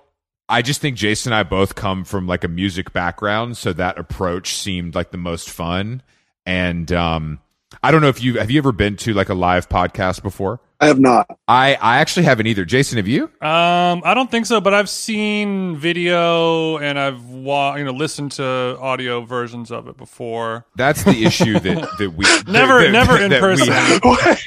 I 0.47 0.61
just 0.61 0.79
think 0.81 0.95
Jason 0.97 1.33
and 1.33 1.39
I 1.39 1.43
both 1.43 1.75
come 1.75 2.03
from 2.05 2.25
like 2.27 2.43
a 2.43 2.47
music 2.47 2.93
background, 2.93 3.57
so 3.57 3.73
that 3.73 3.97
approach 3.97 4.55
seemed 4.55 4.95
like 4.95 5.11
the 5.11 5.17
most 5.17 5.49
fun. 5.49 6.01
And 6.45 6.91
um, 6.93 7.39
I 7.83 7.91
don't 7.91 8.01
know 8.01 8.09
if 8.09 8.21
you 8.23 8.39
have 8.39 8.49
you 8.51 8.59
ever 8.59 8.71
been 8.71 8.95
to 8.97 9.13
like 9.13 9.29
a 9.29 9.33
live 9.33 9.67
podcast 9.69 10.21
before. 10.23 10.59
I 10.79 10.87
have 10.87 10.99
not. 10.99 11.27
I 11.47 11.75
I 11.75 11.97
actually 11.99 12.23
haven't 12.25 12.47
either. 12.47 12.65
Jason, 12.65 12.97
have 12.97 13.07
you? 13.07 13.23
Um, 13.41 14.01
I 14.03 14.13
don't 14.13 14.29
think 14.29 14.45
so, 14.45 14.59
but 14.59 14.73
I've 14.73 14.89
seen 14.89 15.77
video 15.77 16.77
and 16.77 16.99
I've 16.99 17.23
wa- 17.25 17.75
you 17.75 17.85
know 17.85 17.91
listened 17.91 18.33
to 18.33 18.77
audio 18.81 19.21
versions 19.21 19.71
of 19.71 19.87
it 19.87 19.97
before. 19.97 20.65
That's 20.75 21.03
the 21.03 21.25
issue 21.25 21.59
that 21.59 21.87
that 21.97 22.13
we 22.15 22.25
Never- 22.51 22.81
that- 22.83 22.91
never 22.91 23.13
that- 23.13 23.21
in 23.23 23.29
that 23.31 23.41
person. 23.41 23.67
have. 23.71 24.41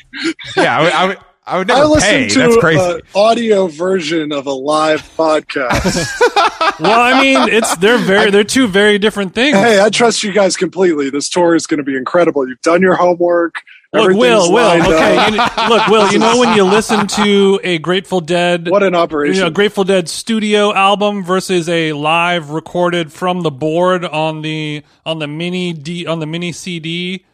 yeah, 0.56 0.78
I 0.78 0.82
would, 0.82 0.92
I 0.92 1.06
would, 1.06 1.18
I 1.46 1.58
would 1.58 1.70
I 1.70 1.74
never 1.76 1.86
listened 1.88 2.10
pay. 2.10 2.28
to 2.28 2.38
That's 2.40 2.56
crazy. 2.58 2.80
an 2.82 3.00
audio 3.14 3.66
version 3.68 4.32
of 4.32 4.46
a 4.46 4.52
live 4.52 5.02
podcast. 5.16 6.20
Well, 6.80 7.00
I 7.00 7.20
mean, 7.20 7.48
it's 7.48 7.74
they're 7.78 7.98
very 7.98 8.30
they're 8.30 8.44
two 8.44 8.68
very 8.68 8.98
different 9.00 9.34
things. 9.34 9.56
hey, 9.56 9.80
I 9.82 9.88
trust 9.90 10.22
you 10.22 10.30
guys 10.32 10.56
completely. 10.56 11.10
This 11.10 11.28
tour 11.28 11.56
is 11.56 11.66
going 11.66 11.78
to 11.78 11.82
be 11.84 11.96
incredible. 11.96 12.46
You've 12.48 12.60
done 12.60 12.82
your 12.82 12.94
homework. 12.94 13.56
Look, 13.90 14.18
Will, 14.18 14.52
Will, 14.52 14.82
okay. 14.82 15.30
You, 15.32 15.68
look, 15.68 15.86
Will, 15.88 16.12
you 16.12 16.18
know 16.18 16.38
when 16.38 16.54
you 16.54 16.62
listen 16.64 17.06
to 17.06 17.58
a 17.64 17.78
Grateful 17.78 18.20
Dead, 18.20 18.68
What 18.68 18.82
an 18.82 18.92
you 18.92 18.98
operation! 18.98 19.44
know, 19.44 19.50
Grateful 19.50 19.82
Dead 19.84 20.10
studio 20.10 20.74
album 20.74 21.24
versus 21.24 21.70
a 21.70 21.94
live 21.94 22.50
recorded 22.50 23.10
from 23.10 23.40
the 23.40 23.50
board 23.50 24.04
on 24.04 24.42
the 24.42 24.82
on 25.06 25.20
the 25.20 25.26
mini 25.26 25.72
D 25.72 26.06
on 26.06 26.20
the 26.20 26.26
mini 26.26 26.52
CD. 26.52 27.24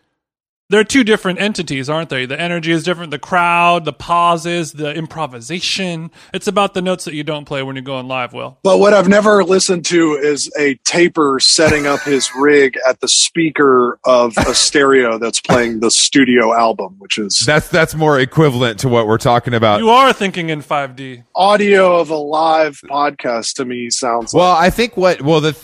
They're 0.70 0.82
two 0.82 1.04
different 1.04 1.40
entities, 1.40 1.90
aren't 1.90 2.08
they? 2.08 2.24
The 2.24 2.40
energy 2.40 2.72
is 2.72 2.84
different. 2.84 3.10
The 3.10 3.18
crowd, 3.18 3.84
the 3.84 3.92
pauses, 3.92 4.72
the 4.72 4.94
improvisation. 4.94 6.10
It's 6.32 6.46
about 6.46 6.72
the 6.72 6.80
notes 6.80 7.04
that 7.04 7.12
you 7.12 7.22
don't 7.22 7.44
play 7.44 7.62
when 7.62 7.76
you're 7.76 7.82
going 7.82 8.08
live. 8.08 8.32
Will 8.32 8.58
But 8.62 8.78
what 8.78 8.94
I've 8.94 9.06
never 9.06 9.44
listened 9.44 9.84
to 9.86 10.14
is 10.14 10.50
a 10.58 10.76
taper 10.84 11.38
setting 11.38 11.86
up 11.86 12.00
his 12.00 12.30
rig 12.34 12.78
at 12.88 13.00
the 13.00 13.08
speaker 13.08 13.98
of 14.04 14.38
a 14.38 14.54
stereo 14.54 15.18
that's 15.18 15.38
playing 15.38 15.80
the 15.80 15.90
studio 15.90 16.54
album, 16.54 16.96
which 16.98 17.18
is 17.18 17.40
That's 17.44 17.68
that's 17.68 17.94
more 17.94 18.18
equivalent 18.18 18.78
to 18.80 18.88
what 18.88 19.06
we're 19.06 19.18
talking 19.18 19.52
about. 19.52 19.80
you 19.80 19.90
are 19.90 20.14
thinking 20.14 20.48
in 20.48 20.62
5D. 20.62 21.24
audio 21.36 21.96
of 22.00 22.08
a 22.08 22.16
live 22.16 22.80
podcast 22.84 23.56
to 23.56 23.66
me 23.66 23.90
sounds 23.90 24.32
like. 24.32 24.40
Well, 24.40 24.52
I 24.52 24.70
think 24.70 24.96
what 24.96 25.20
well 25.20 25.42
the 25.42 25.54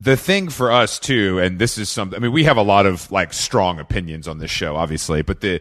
the 0.00 0.16
thing 0.16 0.48
for 0.48 0.70
us 0.70 0.98
too, 0.98 1.38
and 1.38 1.58
this 1.58 1.78
is 1.78 1.88
something. 1.88 2.16
I 2.18 2.20
mean, 2.22 2.32
we 2.32 2.44
have 2.44 2.56
a 2.56 2.62
lot 2.62 2.86
of 2.86 3.10
like 3.10 3.32
strong 3.32 3.78
opinions 3.80 4.28
on 4.28 4.38
this 4.38 4.50
show, 4.50 4.76
obviously, 4.76 5.22
but 5.22 5.40
the 5.40 5.60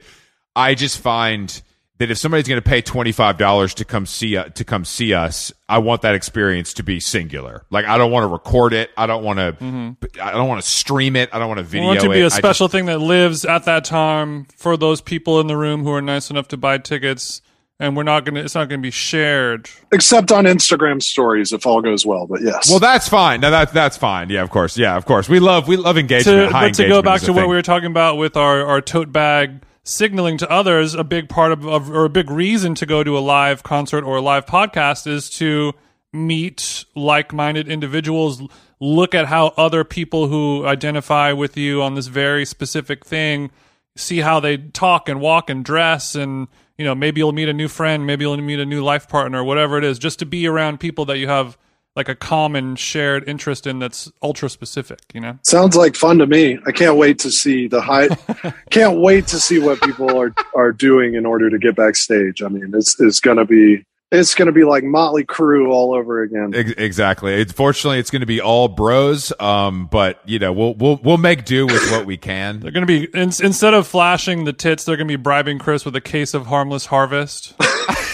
I 0.56 0.76
just 0.76 1.00
find 1.00 1.62
that 2.00 2.12
if 2.12 2.18
somebody's 2.20 2.48
going 2.48 2.62
to 2.62 2.68
pay 2.70 2.82
twenty 2.82 3.12
five 3.12 3.38
dollars 3.40 3.74
to 3.76 3.86
come 3.86 4.06
see 4.06 4.38
uh, 4.38 4.46
to 4.50 4.64
come 4.64 4.86
see 4.86 5.14
us, 5.16 5.52
I 5.68 5.80
want 5.80 6.04
that 6.04 6.14
experience 6.14 6.74
to 6.76 6.84
be 6.84 7.00
singular. 7.00 7.66
Like 7.72 7.86
I 7.86 7.98
don't 7.98 8.12
want 8.12 8.24
to 8.24 8.28
record 8.28 8.74
it. 8.74 8.92
I 8.96 9.08
don't 9.08 9.24
want 9.24 9.40
to. 9.40 9.96
I 10.22 10.32
don't 10.32 10.48
want 10.48 10.62
to 10.62 10.68
stream 10.70 11.16
it. 11.16 11.30
I 11.34 11.40
don't 11.40 11.48
want 11.48 11.58
to 11.60 11.64
I 11.66 11.68
video 11.68 11.88
want 11.88 12.00
it 12.00 12.04
to 12.04 12.10
be 12.10 12.18
it. 12.20 12.22
a 12.22 12.26
I 12.26 12.28
just- 12.28 12.36
special 12.38 12.68
thing 12.68 12.86
that 12.86 13.00
lives 13.00 13.46
at 13.46 13.66
that 13.66 13.86
time 13.86 14.46
for 14.56 14.78
those 14.78 15.02
people 15.02 15.40
in 15.40 15.48
the 15.48 15.58
room 15.58 15.84
who 15.84 15.92
are 15.92 16.02
nice 16.02 16.30
enough 16.30 16.48
to 16.50 16.58
buy 16.58 16.78
tickets. 16.78 17.42
And 17.80 17.96
we're 17.96 18.04
not 18.04 18.26
gonna. 18.26 18.40
It's 18.40 18.56
not 18.56 18.70
gonna 18.70 18.82
be 18.82 18.90
shared. 18.90 19.70
except 19.92 20.32
on 20.32 20.46
Instagram 20.46 21.02
stories 21.02 21.54
if 21.54 21.68
all 21.68 21.82
goes 21.82 22.08
well. 22.08 22.26
But 22.26 22.42
yes, 22.42 22.70
well, 22.70 22.80
that's 22.80 23.08
fine. 23.08 23.42
No, 23.42 23.52
that 23.52 23.72
that's 23.72 23.98
fine. 23.98 24.30
Yeah, 24.32 24.42
of 24.42 24.50
course. 24.50 24.78
Yeah, 24.80 24.98
of 24.98 25.06
course. 25.06 25.30
We 25.30 25.40
love 25.40 25.68
we 25.68 25.78
love 25.78 25.96
engagement. 25.98 26.50
to, 26.50 26.52
High 26.52 26.70
but 26.70 26.76
to 26.76 26.88
go 26.88 27.04
back 27.04 27.22
to 27.22 27.34
what 27.34 27.42
thing. 27.42 27.50
we 27.50 27.56
were 27.56 27.62
talking 27.62 27.92
about 27.92 28.18
with 28.18 28.36
our, 28.36 28.66
our 28.66 28.82
tote 28.82 29.12
bag 29.12 29.62
signaling 29.84 30.38
to 30.40 30.50
others, 30.52 30.96
a 30.96 31.04
big 31.04 31.30
part 31.30 31.52
of, 31.52 31.68
of 31.68 31.92
or 31.92 32.06
a 32.06 32.10
big 32.10 32.32
reason 32.32 32.74
to 32.76 32.86
go 32.88 33.04
to 33.04 33.16
a 33.16 33.20
live 33.22 33.62
concert 33.62 34.04
or 34.04 34.18
a 34.18 34.22
live 34.22 34.48
podcast 34.48 35.06
is 35.06 35.30
to 35.30 35.74
meet 36.12 36.84
like-minded 36.96 37.68
individuals 37.68 38.42
look 38.80 39.14
at 39.14 39.28
how 39.28 39.48
other 39.58 39.84
people 39.84 40.28
who 40.28 40.66
identify 40.66 41.32
with 41.32 41.58
you 41.58 41.82
on 41.82 41.96
this 41.96 42.08
very 42.08 42.46
specific 42.46 43.06
thing 43.06 43.52
see 43.96 44.20
how 44.20 44.40
they 44.40 44.58
talk 44.58 45.10
and 45.10 45.20
walk 45.20 45.50
and 45.50 45.66
dress 45.66 46.16
and 46.16 46.48
you 46.78 46.86
know 46.86 46.96
maybe 46.96 47.20
you'll 47.20 47.32
meet 47.32 47.50
a 47.50 47.54
new 47.54 47.68
friend 47.68 48.06
maybe 48.06 48.24
you'll 48.24 48.38
meet 48.38 48.60
a 48.60 48.66
new 48.66 48.84
life 48.84 49.08
partner 49.08 49.44
whatever 49.44 49.78
it 49.78 49.84
is 49.84 49.98
just 50.00 50.20
to 50.20 50.26
be 50.26 50.48
around 50.48 50.80
people 50.80 51.06
that 51.06 51.18
you 51.18 51.28
have 51.28 51.58
like 51.98 52.08
a 52.08 52.16
common 52.16 52.76
shared 52.76 53.28
interest 53.28 53.66
in 53.66 53.80
that's 53.80 54.12
ultra 54.22 54.48
specific 54.50 55.00
you 55.16 55.20
know 55.20 55.38
sounds 55.42 55.76
like 55.76 55.96
fun 55.96 56.20
to 56.20 56.28
me. 56.28 56.60
I 56.68 56.72
can't 56.72 56.96
wait 56.96 57.18
to 57.20 57.32
see 57.32 57.68
the 57.68 57.82
high. 57.82 58.08
can't 58.70 59.00
wait 59.00 59.26
to 59.28 59.40
see 59.40 59.58
what 59.60 59.82
people 59.82 60.16
are 60.16 60.34
are 60.56 60.72
doing 60.72 61.16
in 61.16 61.26
order 61.26 61.50
to 61.50 61.58
get 61.58 61.76
backstage. 61.76 62.44
I 62.44 62.50
mean, 62.50 62.72
it's 62.76 63.00
it's 63.02 63.20
gonna 63.20 63.46
be 63.46 63.84
it's 64.12 64.36
gonna 64.36 64.52
be 64.52 64.64
like 64.64 64.84
Motley 64.84 65.26
Crue 65.26 65.70
all 65.70 65.94
over 65.94 66.22
again. 66.22 66.54
Exactly. 66.54 67.34
It's, 67.34 67.52
fortunately, 67.52 68.00
it's 68.00 68.10
going 68.10 68.22
to 68.22 68.26
be 68.26 68.40
all 68.40 68.68
bros. 68.68 69.34
Um, 69.40 69.88
but 69.88 70.22
you 70.26 70.40
know, 70.40 70.54
we'll 70.54 70.74
we'll 70.76 71.00
we'll 71.04 71.18
make 71.18 71.46
do 71.46 71.66
with 71.66 71.92
what 71.92 72.06
we 72.06 72.18
can. 72.18 72.60
They're 72.60 72.72
going 72.72 72.86
to 72.86 72.88
be 72.88 73.06
in, 73.14 73.32
instead 73.44 73.74
of 73.74 73.86
flashing 73.88 74.46
the 74.46 74.54
tits, 74.54 74.86
they're 74.86 74.96
going 74.96 75.08
to 75.08 75.18
be 75.18 75.22
bribing 75.22 75.60
Chris 75.60 75.84
with 75.84 75.96
a 75.96 76.02
case 76.02 76.34
of 76.34 76.46
harmless 76.46 76.86
harvest. 76.86 77.54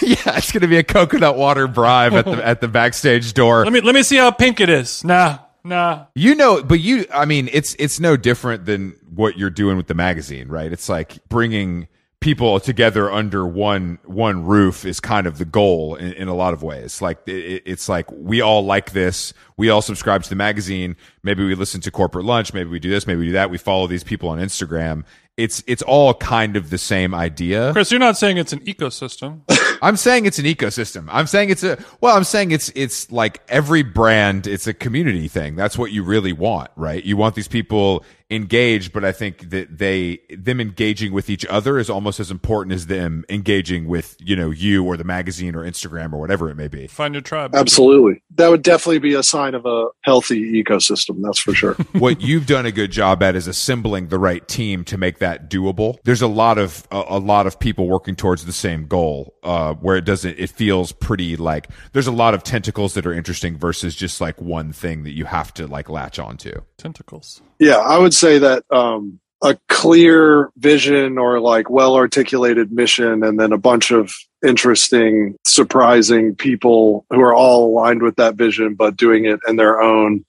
yeah, 0.01 0.37
it's 0.37 0.51
going 0.51 0.61
to 0.61 0.67
be 0.67 0.77
a 0.77 0.83
coconut 0.83 1.37
water 1.37 1.67
bribe 1.67 2.13
at 2.13 2.25
the 2.25 2.45
at 2.45 2.61
the 2.61 2.67
backstage 2.67 3.33
door. 3.33 3.63
let 3.63 3.73
me 3.73 3.81
let 3.81 3.93
me 3.93 4.03
see 4.03 4.17
how 4.17 4.31
pink 4.31 4.59
it 4.59 4.69
is. 4.69 5.03
Nah, 5.03 5.39
nah. 5.63 6.05
You 6.15 6.33
know, 6.35 6.63
but 6.63 6.79
you, 6.79 7.05
I 7.13 7.25
mean, 7.25 7.49
it's 7.53 7.75
it's 7.77 7.99
no 7.99 8.17
different 8.17 8.65
than 8.65 8.95
what 9.13 9.37
you're 9.37 9.51
doing 9.51 9.77
with 9.77 9.87
the 9.87 9.93
magazine, 9.93 10.47
right? 10.47 10.71
It's 10.71 10.89
like 10.89 11.19
bringing 11.29 11.87
people 12.23 12.57
together 12.61 13.11
under 13.11 13.45
one 13.45 13.99
one 14.05 14.45
roof 14.45 14.85
is 14.85 15.01
kind 15.01 15.27
of 15.27 15.37
the 15.39 15.45
goal 15.45 15.95
in, 15.95 16.13
in 16.13 16.27
a 16.29 16.33
lot 16.33 16.53
of 16.53 16.63
ways. 16.63 17.01
Like 17.01 17.19
it, 17.27 17.63
it's 17.65 17.89
like 17.89 18.09
we 18.11 18.39
all 18.39 18.63
like 18.63 18.91
this, 18.91 19.33
we 19.57 19.69
all 19.69 19.81
subscribe 19.81 20.23
to 20.23 20.29
the 20.29 20.35
magazine. 20.35 20.95
Maybe 21.21 21.45
we 21.45 21.53
listen 21.53 21.81
to 21.81 21.91
corporate 21.91 22.23
lunch, 22.23 22.53
maybe 22.53 22.69
we 22.69 22.79
do 22.79 22.89
this, 22.89 23.05
maybe 23.05 23.19
we 23.19 23.25
do 23.27 23.31
that. 23.33 23.49
We 23.49 23.57
follow 23.57 23.87
these 23.87 24.05
people 24.05 24.29
on 24.29 24.39
Instagram. 24.39 25.03
It's 25.35 25.63
it's 25.67 25.81
all 25.81 26.13
kind 26.13 26.55
of 26.55 26.69
the 26.69 26.77
same 26.77 27.13
idea. 27.13 27.73
Chris, 27.73 27.91
you're 27.91 27.99
not 27.99 28.17
saying 28.17 28.37
it's 28.37 28.53
an 28.53 28.61
ecosystem. 28.61 29.41
I'm 29.81 29.97
saying 29.97 30.25
it's 30.25 30.39
an 30.39 30.45
ecosystem. 30.45 31.07
I'm 31.11 31.27
saying 31.27 31.49
it's 31.49 31.63
a 31.63 31.77
well, 31.99 32.15
I'm 32.15 32.23
saying 32.23 32.51
it's 32.51 32.71
it's 32.73 33.11
like 33.11 33.41
every 33.49 33.83
brand, 33.83 34.47
it's 34.47 34.65
a 34.65 34.73
community 34.73 35.27
thing. 35.27 35.57
That's 35.57 35.77
what 35.77 35.91
you 35.91 36.03
really 36.03 36.31
want, 36.31 36.71
right? 36.77 37.03
You 37.03 37.17
want 37.17 37.35
these 37.35 37.49
people 37.49 38.05
engaged, 38.33 38.93
but 38.93 39.05
I 39.05 39.11
think 39.11 39.49
that 39.51 39.77
they 39.77 40.19
them 40.29 40.59
engaging 40.59 41.13
with 41.13 41.29
each 41.29 41.45
other 41.45 41.77
is 41.77 41.89
almost 41.89 42.19
as 42.19 42.31
important 42.31 42.73
as 42.73 42.87
them 42.87 43.23
engaging 43.29 43.87
with, 43.87 44.17
you 44.19 44.35
know, 44.35 44.49
you 44.49 44.83
or 44.83 44.97
the 44.97 45.03
magazine 45.03 45.55
or 45.55 45.63
Instagram 45.63 46.13
or 46.13 46.19
whatever 46.19 46.49
it 46.49 46.55
may 46.55 46.67
be. 46.67 46.87
Find 46.87 47.13
your 47.13 47.21
tribe. 47.21 47.55
Absolutely, 47.55 48.21
that 48.35 48.49
would 48.49 48.63
definitely 48.63 48.99
be 48.99 49.13
a 49.13 49.23
sign 49.23 49.53
of 49.53 49.65
a 49.65 49.87
healthy 50.01 50.63
ecosystem. 50.63 51.21
That's 51.21 51.39
for 51.39 51.53
sure. 51.53 51.73
what 51.93 52.21
you've 52.21 52.45
done 52.45 52.65
a 52.65 52.71
good 52.71 52.91
job 52.91 53.21
at 53.23 53.35
is 53.35 53.47
assembling 53.47 54.07
the 54.07 54.19
right 54.19 54.45
team 54.47 54.83
to 54.85 54.97
make 54.97 55.19
that 55.19 55.49
doable. 55.49 55.97
There's 56.03 56.21
a 56.21 56.27
lot 56.27 56.57
of 56.57 56.87
a, 56.91 57.03
a 57.09 57.19
lot 57.19 57.47
of 57.47 57.59
people 57.59 57.87
working 57.87 58.15
towards 58.15 58.45
the 58.45 58.53
same 58.53 58.87
goal, 58.87 59.35
uh, 59.43 59.75
where 59.75 59.95
it 59.95 60.05
doesn't. 60.05 60.39
It 60.39 60.49
feels 60.49 60.91
pretty 60.91 61.35
like 61.35 61.69
there's 61.93 62.07
a 62.07 62.11
lot 62.11 62.33
of 62.33 62.43
tentacles 62.43 62.93
that 62.95 63.05
are 63.05 63.13
interesting 63.13 63.57
versus 63.57 63.95
just 63.95 64.19
like 64.19 64.41
one 64.41 64.73
thing 64.73 65.03
that 65.03 65.11
you 65.11 65.25
have 65.25 65.53
to 65.55 65.67
like 65.67 65.89
latch 65.89 66.19
onto. 66.19 66.51
Tentacles. 66.77 67.41
Yeah, 67.63 67.77
I 67.77 67.97
would 67.97 68.13
say 68.13 68.39
that 68.39 68.65
um, 68.71 69.21
a 69.41 69.57
clear 69.69 70.51
vision 70.57 71.17
or 71.17 71.39
like 71.39 71.69
well 71.69 71.95
articulated 71.95 72.73
mission, 72.73 73.23
and 73.23 73.39
then 73.39 73.53
a 73.53 73.57
bunch 73.57 73.89
of 73.89 74.13
interesting, 74.45 75.37
surprising 75.45 76.35
people 76.35 77.05
who 77.09 77.21
are 77.21 77.33
all 77.33 77.65
aligned 77.65 78.03
with 78.03 78.17
that 78.17 78.35
vision, 78.35 78.73
but 78.73 78.97
doing 78.97 79.23
it 79.23 79.39
in 79.47 79.55
their 79.55 79.81
own 79.81 80.25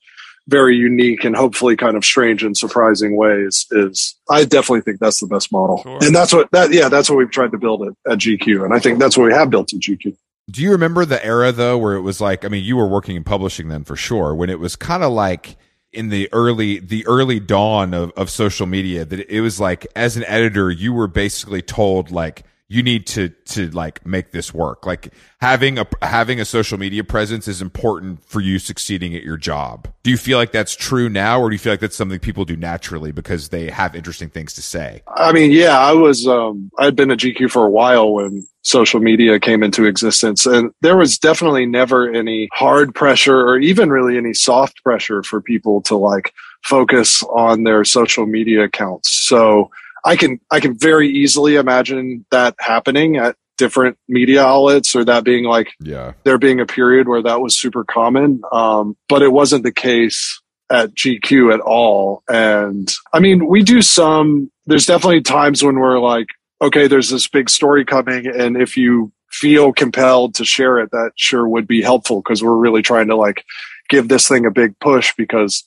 very 0.46 0.76
unique 0.76 1.24
and 1.24 1.34
hopefully 1.34 1.74
kind 1.74 1.96
of 1.96 2.04
strange 2.04 2.44
and 2.44 2.56
surprising 2.56 3.16
ways 3.16 3.66
is 3.72 4.14
I 4.30 4.44
definitely 4.44 4.82
think 4.82 5.00
that's 5.00 5.18
the 5.18 5.26
best 5.26 5.50
model. 5.50 5.82
Sure. 5.82 5.98
And 6.02 6.14
that's 6.14 6.32
what 6.32 6.50
that 6.52 6.72
yeah, 6.72 6.88
that's 6.88 7.10
what 7.10 7.16
we've 7.16 7.30
tried 7.30 7.50
to 7.50 7.58
build 7.58 7.82
at, 7.82 8.12
at 8.12 8.18
GQ. 8.18 8.64
And 8.64 8.72
I 8.72 8.78
think 8.78 8.98
that's 9.00 9.16
what 9.16 9.24
we 9.24 9.32
have 9.32 9.50
built 9.50 9.72
at 9.72 9.80
GQ. 9.80 10.16
Do 10.50 10.62
you 10.62 10.70
remember 10.70 11.04
the 11.04 11.24
era 11.24 11.50
though 11.50 11.78
where 11.78 11.94
it 11.94 12.02
was 12.02 12.20
like 12.20 12.44
I 12.44 12.48
mean 12.48 12.62
you 12.62 12.76
were 12.76 12.86
working 12.86 13.16
in 13.16 13.24
publishing 13.24 13.68
then 13.68 13.82
for 13.82 13.96
sure 13.96 14.34
when 14.34 14.50
it 14.50 14.60
was 14.60 14.76
kind 14.76 15.02
of 15.02 15.12
like 15.12 15.56
in 15.94 16.08
the 16.08 16.28
early 16.32 16.78
the 16.78 17.06
early 17.06 17.40
dawn 17.40 17.94
of, 17.94 18.10
of 18.12 18.30
social 18.30 18.66
media 18.66 19.04
that 19.04 19.20
it 19.30 19.40
was 19.40 19.60
like 19.60 19.86
as 19.94 20.16
an 20.16 20.24
editor 20.24 20.70
you 20.70 20.92
were 20.92 21.08
basically 21.08 21.62
told 21.62 22.10
like 22.10 22.44
you 22.68 22.82
need 22.82 23.06
to 23.06 23.28
to 23.28 23.70
like 23.70 24.04
make 24.06 24.32
this 24.32 24.54
work. 24.54 24.86
Like 24.86 25.12
having 25.40 25.78
a 25.78 25.86
having 26.02 26.40
a 26.40 26.44
social 26.44 26.78
media 26.78 27.04
presence 27.04 27.46
is 27.46 27.60
important 27.60 28.24
for 28.24 28.40
you 28.40 28.58
succeeding 28.58 29.14
at 29.14 29.22
your 29.22 29.36
job. 29.36 29.88
Do 30.02 30.10
you 30.10 30.16
feel 30.16 30.38
like 30.38 30.52
that's 30.52 30.74
true 30.74 31.08
now 31.08 31.40
or 31.40 31.50
do 31.50 31.54
you 31.54 31.58
feel 31.58 31.72
like 31.72 31.80
that's 31.80 31.96
something 31.96 32.18
people 32.18 32.44
do 32.44 32.56
naturally 32.56 33.12
because 33.12 33.50
they 33.50 33.70
have 33.70 33.94
interesting 33.94 34.30
things 34.30 34.54
to 34.54 34.62
say? 34.62 35.02
I 35.08 35.32
mean 35.32 35.50
yeah 35.50 35.78
i 35.78 35.92
was 35.92 36.26
um 36.26 36.70
i'd 36.78 36.96
been 36.96 37.10
at 37.10 37.18
gq 37.18 37.50
for 37.50 37.64
a 37.66 37.70
while 37.70 38.12
when 38.12 38.46
social 38.62 39.00
media 39.00 39.38
came 39.38 39.62
into 39.62 39.84
existence 39.84 40.46
and 40.46 40.70
there 40.80 40.96
was 40.96 41.18
definitely 41.18 41.66
never 41.66 42.10
any 42.10 42.48
hard 42.52 42.94
pressure 42.94 43.38
or 43.38 43.58
even 43.58 43.90
really 43.90 44.16
any 44.16 44.32
soft 44.32 44.82
pressure 44.82 45.22
for 45.22 45.40
people 45.40 45.82
to 45.82 45.96
like 45.96 46.32
focus 46.64 47.22
on 47.24 47.62
their 47.62 47.84
social 47.84 48.26
media 48.26 48.64
accounts. 48.64 49.10
So 49.10 49.70
I 50.04 50.16
can 50.16 50.40
I 50.50 50.60
can 50.60 50.78
very 50.78 51.08
easily 51.08 51.56
imagine 51.56 52.26
that 52.30 52.54
happening 52.58 53.16
at 53.16 53.36
different 53.56 53.96
media 54.08 54.44
outlets 54.44 54.94
or 54.96 55.04
that 55.04 55.24
being 55.24 55.44
like 55.44 55.68
yeah. 55.80 56.12
there 56.24 56.38
being 56.38 56.60
a 56.60 56.66
period 56.66 57.08
where 57.08 57.22
that 57.22 57.40
was 57.40 57.58
super 57.58 57.84
common. 57.84 58.42
Um, 58.52 58.96
but 59.08 59.22
it 59.22 59.32
wasn't 59.32 59.62
the 59.62 59.72
case 59.72 60.40
at 60.70 60.94
GQ 60.94 61.54
at 61.54 61.60
all. 61.60 62.22
And 62.28 62.92
I 63.12 63.20
mean 63.20 63.46
we 63.46 63.62
do 63.62 63.80
some 63.80 64.50
there's 64.66 64.86
definitely 64.86 65.22
times 65.22 65.62
when 65.62 65.76
we're 65.76 66.00
like 66.00 66.26
okay 66.60 66.86
there's 66.86 67.10
this 67.10 67.28
big 67.28 67.48
story 67.48 67.84
coming. 67.84 68.26
And 68.26 68.56
if 68.56 68.76
you 68.76 69.12
feel 69.30 69.72
compelled 69.72 70.34
to 70.34 70.44
share 70.44 70.78
it 70.78 70.90
that 70.92 71.12
sure 71.16 71.48
would 71.48 71.66
be 71.66 71.82
helpful 71.82 72.20
because 72.20 72.42
we're 72.42 72.56
really 72.56 72.82
trying 72.82 73.08
to 73.08 73.16
like 73.16 73.44
give 73.88 74.08
this 74.08 74.28
thing 74.28 74.46
a 74.46 74.50
big 74.50 74.78
push 74.78 75.12
because 75.16 75.64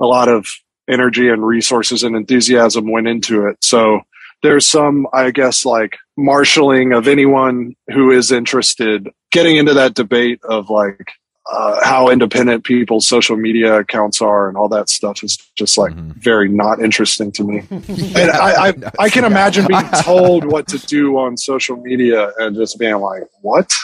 a 0.00 0.06
lot 0.06 0.28
of 0.28 0.46
energy 0.90 1.28
and 1.28 1.46
resources 1.46 2.02
and 2.02 2.16
enthusiasm 2.16 2.90
went 2.90 3.08
into 3.08 3.46
it. 3.46 3.56
So 3.62 4.00
there's 4.42 4.66
some, 4.66 5.06
I 5.12 5.30
guess, 5.30 5.64
like 5.64 5.96
marshaling 6.16 6.92
of 6.92 7.08
anyone 7.08 7.76
who 7.92 8.10
is 8.10 8.32
interested, 8.32 9.10
getting 9.30 9.56
into 9.56 9.74
that 9.74 9.94
debate 9.94 10.40
of 10.44 10.70
like 10.70 11.12
uh, 11.50 11.84
how 11.84 12.10
independent 12.10 12.64
people's 12.64 13.08
social 13.08 13.36
media 13.36 13.80
accounts 13.80 14.22
are 14.22 14.48
and 14.48 14.56
all 14.56 14.68
that 14.68 14.88
stuff 14.88 15.22
is 15.24 15.36
just 15.56 15.76
like 15.76 15.92
mm-hmm. 15.92 16.12
very 16.12 16.48
not 16.48 16.80
interesting 16.80 17.32
to 17.32 17.42
me. 17.42 17.62
yeah, 17.70 17.78
and 18.16 18.30
I, 18.30 18.68
I, 18.68 18.74
I 18.98 19.10
can 19.10 19.24
imagine 19.24 19.66
being 19.66 19.88
told 20.02 20.44
what 20.44 20.68
to 20.68 20.78
do 20.78 21.18
on 21.18 21.36
social 21.36 21.76
media 21.76 22.30
and 22.38 22.54
just 22.54 22.78
being 22.78 22.96
like, 22.96 23.24
what? 23.40 23.74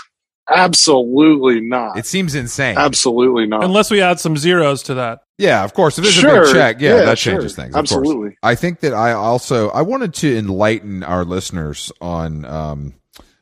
Absolutely 0.49 1.61
not. 1.61 1.99
It 1.99 2.07
seems 2.07 2.35
insane. 2.35 2.79
Absolutely 2.79 3.47
not. 3.47 3.65
Unless 3.65 3.91
we 3.91 4.01
add 4.01 4.21
some 4.21 4.37
zeros 4.37 4.85
to 4.85 4.95
that. 4.95 5.23
Yeah, 5.39 5.65
of 5.65 5.75
course. 5.75 5.99
If 5.99 6.05
there's 6.05 6.15
sure. 6.15 6.43
a 6.43 6.45
big 6.45 6.55
check, 6.55 6.81
yeah, 6.81 6.97
yeah 6.97 7.05
that 7.05 7.19
sure. 7.19 7.35
changes 7.35 7.57
things. 7.57 7.75
Absolutely. 7.75 8.37
I 8.43 8.55
think 8.55 8.81
that 8.81 8.95
I 8.95 9.13
also 9.13 9.71
I 9.71 9.83
wanted 9.83 10.15
to 10.15 10.37
enlighten 10.37 11.03
our 11.03 11.25
listeners 11.25 11.93
on 12.01 12.45
um 12.45 12.95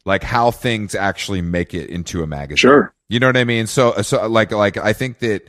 like 0.05 0.23
how 0.23 0.51
things 0.51 0.95
actually 0.95 1.43
make 1.43 1.75
it 1.75 1.91
into 1.91 2.23
a 2.23 2.27
magazine. 2.27 2.57
Sure. 2.57 2.95
You 3.09 3.21
know 3.21 3.29
what 3.29 3.37
I 3.37 3.45
mean? 3.45 3.67
So 3.67 3.93
so 4.03 4.27
like 4.27 4.51
like 4.51 4.77
I 4.77 4.93
think 4.93 5.19
that 5.21 5.47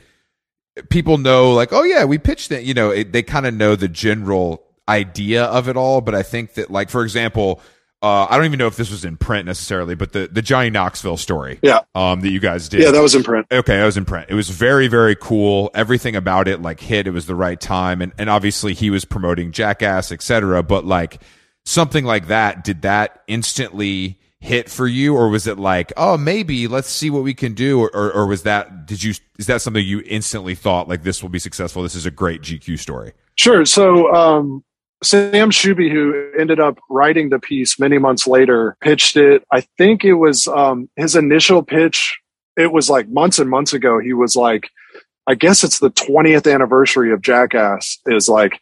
people 0.90 1.18
know 1.18 1.54
like 1.54 1.72
oh 1.72 1.84
yeah 1.84 2.04
we 2.04 2.18
pitched 2.18 2.52
it. 2.52 2.64
You 2.64 2.74
know 2.74 2.92
it, 2.92 3.12
they 3.12 3.24
kind 3.24 3.46
of 3.46 3.54
know 3.54 3.76
the 3.76 3.88
general 3.88 4.64
idea 4.88 5.46
of 5.46 5.68
it 5.68 5.78
all, 5.78 6.02
but 6.02 6.14
I 6.14 6.22
think 6.22 6.56
that 6.56 6.70
like 6.70 6.90
for 6.90 7.04
example 7.04 7.62
uh, 8.06 8.28
I 8.30 8.38
don't 8.38 8.46
even 8.46 8.60
know 8.60 8.68
if 8.68 8.76
this 8.78 8.92
was 8.92 9.04
in 9.04 9.18
print 9.18 9.48
necessarily, 9.48 9.96
but 9.96 10.14
the, 10.14 10.30
the 10.32 10.44
Johnny 10.44 10.70
Knoxville 10.70 11.18
story, 11.18 11.58
yeah, 11.64 11.80
um, 11.96 12.22
that 12.22 12.30
you 12.30 12.40
guys 12.40 12.70
did, 12.70 12.82
yeah, 12.82 12.92
that 12.92 13.02
was 13.02 13.16
in 13.16 13.24
print. 13.24 13.48
Okay, 13.52 13.78
that 13.78 13.86
was 13.86 13.98
in 13.98 14.06
print. 14.06 14.28
It 14.30 14.36
was 14.36 14.48
very, 14.48 14.88
very 14.88 15.16
cool. 15.16 15.72
Everything 15.74 16.16
about 16.16 16.48
it 16.48 16.62
like 16.62 16.80
hit. 16.80 17.08
It 17.08 17.12
was 17.12 17.26
the 17.26 17.34
right 17.34 17.60
time, 17.60 18.04
and 18.04 18.14
and 18.20 18.30
obviously 18.30 18.76
he 18.76 18.92
was 18.92 19.06
promoting 19.06 19.52
Jackass, 19.52 20.12
etc. 20.12 20.62
But 20.62 20.86
like 20.86 21.20
something 21.66 22.06
like 22.06 22.28
that, 22.28 22.64
did 22.64 22.84
that 22.84 23.24
instantly 23.28 24.20
hit 24.40 24.70
for 24.70 24.88
you, 24.88 25.16
or 25.16 25.30
was 25.30 25.48
it 25.48 25.58
like, 25.58 25.92
oh, 25.98 26.16
maybe 26.16 26.68
let's 26.68 26.88
see 26.88 27.10
what 27.10 27.24
we 27.24 27.34
can 27.34 27.56
do, 27.56 27.80
or, 27.80 27.90
or, 27.96 28.12
or 28.12 28.28
was 28.28 28.44
that 28.44 28.86
did 28.86 29.02
you 29.02 29.16
is 29.40 29.48
that 29.48 29.64
something 29.64 29.84
you 29.84 30.04
instantly 30.06 30.54
thought 30.54 30.88
like 30.88 31.02
this 31.02 31.24
will 31.24 31.30
be 31.30 31.40
successful? 31.40 31.82
This 31.82 31.96
is 31.96 32.06
a 32.06 32.12
great 32.12 32.44
GQ 32.44 32.78
story. 32.78 33.14
Sure. 33.36 33.66
So 33.66 34.14
um, 34.14 34.64
Sam 35.04 35.52
Schube, 35.52 35.92
who 35.92 36.32
ended 36.40 36.60
up 36.60 36.78
writing 36.90 37.30
the 37.30 37.40
piece 37.40 37.80
many 37.80 37.98
months 37.98 38.26
later, 38.28 38.78
pitched 38.82 39.18
it. 39.18 39.44
I 39.52 39.62
think 39.78 40.04
it 40.04 40.14
was 40.14 40.48
um, 40.48 40.90
his 40.96 41.16
initial 41.16 41.64
pitch. 41.64 42.20
It 42.58 42.72
was 42.72 42.90
like 42.90 43.10
months 43.10 43.40
and 43.40 43.50
months 43.50 43.74
ago. 43.74 44.00
He 44.00 44.14
was 44.14 44.36
like, 44.36 44.70
I 45.28 45.36
guess 45.36 45.64
it's 45.64 45.80
the 45.80 45.92
20th 45.92 46.52
anniversary 46.52 47.12
of 47.12 47.22
Jackass 47.22 48.00
is 48.06 48.30
like, 48.30 48.60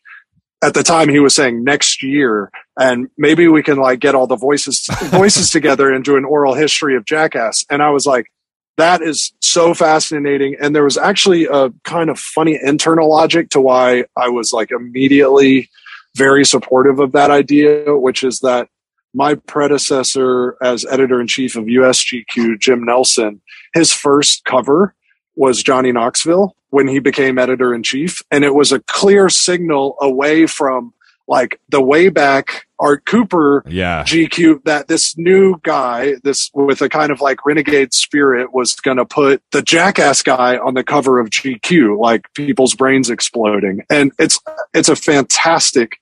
at 0.63 0.74
the 0.74 0.84
time 0.84 1.10
he 1.10 1.19
was 1.19 1.36
saying 1.36 1.63
next 1.63 2.02
year 2.02 2.50
and 2.80 3.10
maybe 3.17 3.48
we 3.48 3.62
can 3.62 3.78
like 3.78 4.00
get 4.00 4.15
all 4.15 4.28
the 4.28 4.38
voices 4.38 4.88
voices 5.06 5.50
together 5.52 5.91
and 5.91 6.06
do 6.06 6.15
an 6.15 6.24
oral 6.24 6.54
history 6.54 6.96
of 6.96 7.06
jackass 7.06 7.65
and 7.69 7.84
i 7.84 7.89
was 7.89 8.06
like 8.06 8.32
that 8.78 9.02
is 9.02 9.34
so 9.41 9.74
fascinating 9.74 10.56
and 10.60 10.74
there 10.74 10.84
was 10.84 10.98
actually 10.98 11.46
a 11.46 11.69
kind 11.84 12.10
of 12.10 12.17
funny 12.17 12.58
internal 12.63 13.10
logic 13.10 13.50
to 13.50 13.60
why 13.60 14.06
i 14.15 14.30
was 14.30 14.54
like 14.54 14.72
immediately 14.72 15.69
very 16.15 16.45
supportive 16.45 16.99
of 16.99 17.12
that 17.13 17.32
idea, 17.32 17.95
which 17.95 18.23
is 18.23 18.39
that 18.39 18.67
my 19.13 19.36
predecessor 19.36 20.58
as 20.62 20.86
editor 20.86 21.21
in 21.21 21.28
chief 21.28 21.56
of 21.56 21.65
USGQ, 21.65 22.60
Jim 22.60 22.84
Nelson, 22.84 23.41
his 23.73 23.91
first 23.91 24.43
cover 24.45 24.95
was 25.36 25.63
Johnny 25.63 25.91
Knoxville 25.91 26.56
when 26.69 26.88
he 26.88 26.99
became 26.99 27.38
editor 27.38 27.73
in 27.73 27.84
chief. 27.84 28.21
And 28.32 28.43
it 28.43 28.56
was 28.56 28.71
a 28.71 28.80
clear 28.80 29.30
signal 29.30 29.95
away 30.02 30.47
from 30.47 30.93
like 31.28 31.60
the 31.69 31.82
way 31.82 32.10
back 32.10 32.67
Art 32.80 33.06
Cooper 33.06 33.63
yeah. 33.67 34.04
GQ 34.04 34.63
that 34.65 34.88
this 34.88 35.17
new 35.17 35.56
guy, 35.63 36.15
this 36.23 36.52
with 36.54 36.82
a 36.82 36.89
kind 36.89 37.12
of 37.12 37.21
like 37.21 37.45
renegade 37.45 37.93
spirit 37.93 38.54
was 38.54 38.76
going 38.76 38.97
to 38.97 39.06
put 39.06 39.41
the 39.52 39.62
jackass 39.62 40.21
guy 40.21 40.58
on 40.58 40.73
the 40.73 40.84
cover 40.84 41.19
of 41.19 41.30
GQ, 41.30 41.97
like 41.97 42.26
people's 42.34 42.76
brains 42.76 43.10
exploding. 43.10 43.84
And 43.89 44.12
it's, 44.19 44.39
it's 44.73 44.89
a 44.89 44.95
fantastic 44.95 45.97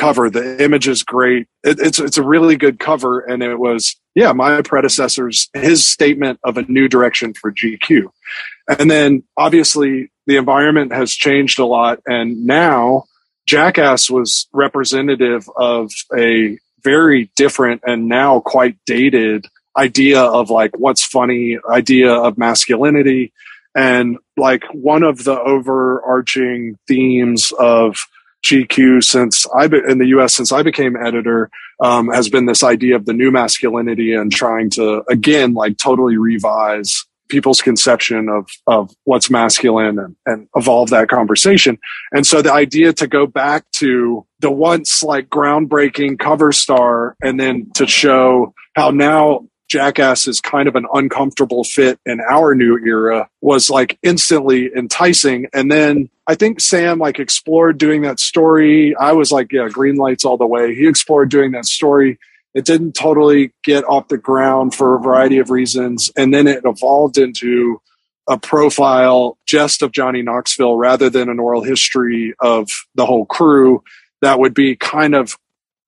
cover. 0.00 0.30
The 0.30 0.62
image 0.64 0.88
is 0.88 1.02
great. 1.02 1.46
It, 1.62 1.78
it's 1.78 2.00
it's 2.00 2.18
a 2.18 2.22
really 2.22 2.56
good 2.56 2.78
cover, 2.78 3.20
and 3.20 3.42
it 3.42 3.58
was 3.58 3.96
yeah 4.14 4.32
my 4.32 4.62
predecessor's 4.62 5.48
his 5.52 5.86
statement 5.86 6.40
of 6.42 6.56
a 6.56 6.62
new 6.62 6.88
direction 6.88 7.34
for 7.34 7.52
GQ, 7.52 8.08
and 8.78 8.90
then 8.90 9.22
obviously 9.36 10.10
the 10.26 10.36
environment 10.36 10.92
has 10.92 11.12
changed 11.12 11.58
a 11.58 11.66
lot, 11.66 12.00
and 12.06 12.46
now 12.46 13.04
Jackass 13.46 14.10
was 14.10 14.48
representative 14.52 15.48
of 15.56 15.92
a 16.16 16.58
very 16.82 17.30
different 17.36 17.82
and 17.86 18.08
now 18.08 18.40
quite 18.40 18.76
dated 18.86 19.46
idea 19.76 20.20
of 20.20 20.50
like 20.50 20.78
what's 20.78 21.04
funny, 21.04 21.58
idea 21.70 22.12
of 22.12 22.38
masculinity. 22.38 23.32
And 23.74 24.18
like 24.36 24.64
one 24.72 25.04
of 25.04 25.22
the 25.22 25.38
overarching 25.38 26.76
themes 26.88 27.52
of 27.56 27.98
GQ 28.44 29.02
since 29.04 29.46
I 29.54 29.68
be, 29.68 29.80
in 29.88 29.98
the 29.98 30.06
U.S. 30.06 30.34
since 30.34 30.52
I 30.52 30.62
became 30.62 30.96
editor 30.96 31.50
um, 31.82 32.08
has 32.08 32.28
been 32.28 32.46
this 32.46 32.62
idea 32.62 32.96
of 32.96 33.06
the 33.06 33.12
new 33.12 33.30
masculinity 33.30 34.14
and 34.14 34.32
trying 34.32 34.70
to 34.70 35.02
again 35.08 35.54
like 35.54 35.78
totally 35.78 36.16
revise 36.16 37.04
people's 37.28 37.62
conception 37.62 38.28
of 38.28 38.50
of 38.66 38.90
what's 39.04 39.30
masculine 39.30 39.98
and, 39.98 40.16
and 40.26 40.48
evolve 40.56 40.90
that 40.90 41.08
conversation. 41.08 41.78
And 42.12 42.26
so 42.26 42.42
the 42.42 42.52
idea 42.52 42.92
to 42.94 43.06
go 43.06 43.26
back 43.26 43.64
to 43.76 44.26
the 44.40 44.50
once 44.50 45.02
like 45.02 45.28
groundbreaking 45.28 46.18
cover 46.18 46.52
star 46.52 47.16
and 47.22 47.38
then 47.38 47.70
to 47.76 47.86
show 47.86 48.54
how 48.74 48.90
now 48.90 49.46
Jackass 49.70 50.26
is 50.26 50.40
kind 50.40 50.68
of 50.68 50.74
an 50.74 50.86
uncomfortable 50.92 51.62
fit 51.62 52.00
in 52.04 52.20
our 52.28 52.56
new 52.56 52.76
era 52.84 53.28
was 53.40 53.70
like 53.70 53.98
instantly 54.02 54.68
enticing. 54.76 55.46
And 55.54 55.70
then 55.70 56.10
I 56.26 56.34
think 56.34 56.60
Sam 56.60 56.98
like 56.98 57.20
explored 57.20 57.78
doing 57.78 58.02
that 58.02 58.18
story. 58.18 58.96
I 58.96 59.12
was 59.12 59.30
like, 59.30 59.52
yeah, 59.52 59.68
green 59.68 59.94
lights 59.94 60.24
all 60.24 60.36
the 60.36 60.46
way. 60.46 60.74
He 60.74 60.88
explored 60.88 61.30
doing 61.30 61.52
that 61.52 61.66
story. 61.66 62.18
It 62.52 62.64
didn't 62.64 62.94
totally 62.94 63.52
get 63.62 63.84
off 63.84 64.08
the 64.08 64.18
ground 64.18 64.74
for 64.74 64.96
a 64.96 65.00
variety 65.00 65.38
of 65.38 65.50
reasons. 65.50 66.10
And 66.16 66.34
then 66.34 66.48
it 66.48 66.62
evolved 66.64 67.16
into 67.16 67.80
a 68.28 68.38
profile 68.38 69.38
just 69.46 69.82
of 69.82 69.92
Johnny 69.92 70.22
Knoxville 70.22 70.76
rather 70.76 71.08
than 71.10 71.28
an 71.28 71.38
oral 71.38 71.62
history 71.62 72.34
of 72.40 72.68
the 72.96 73.06
whole 73.06 73.24
crew 73.24 73.84
that 74.20 74.40
would 74.40 74.52
be 74.52 74.74
kind 74.74 75.14
of, 75.14 75.38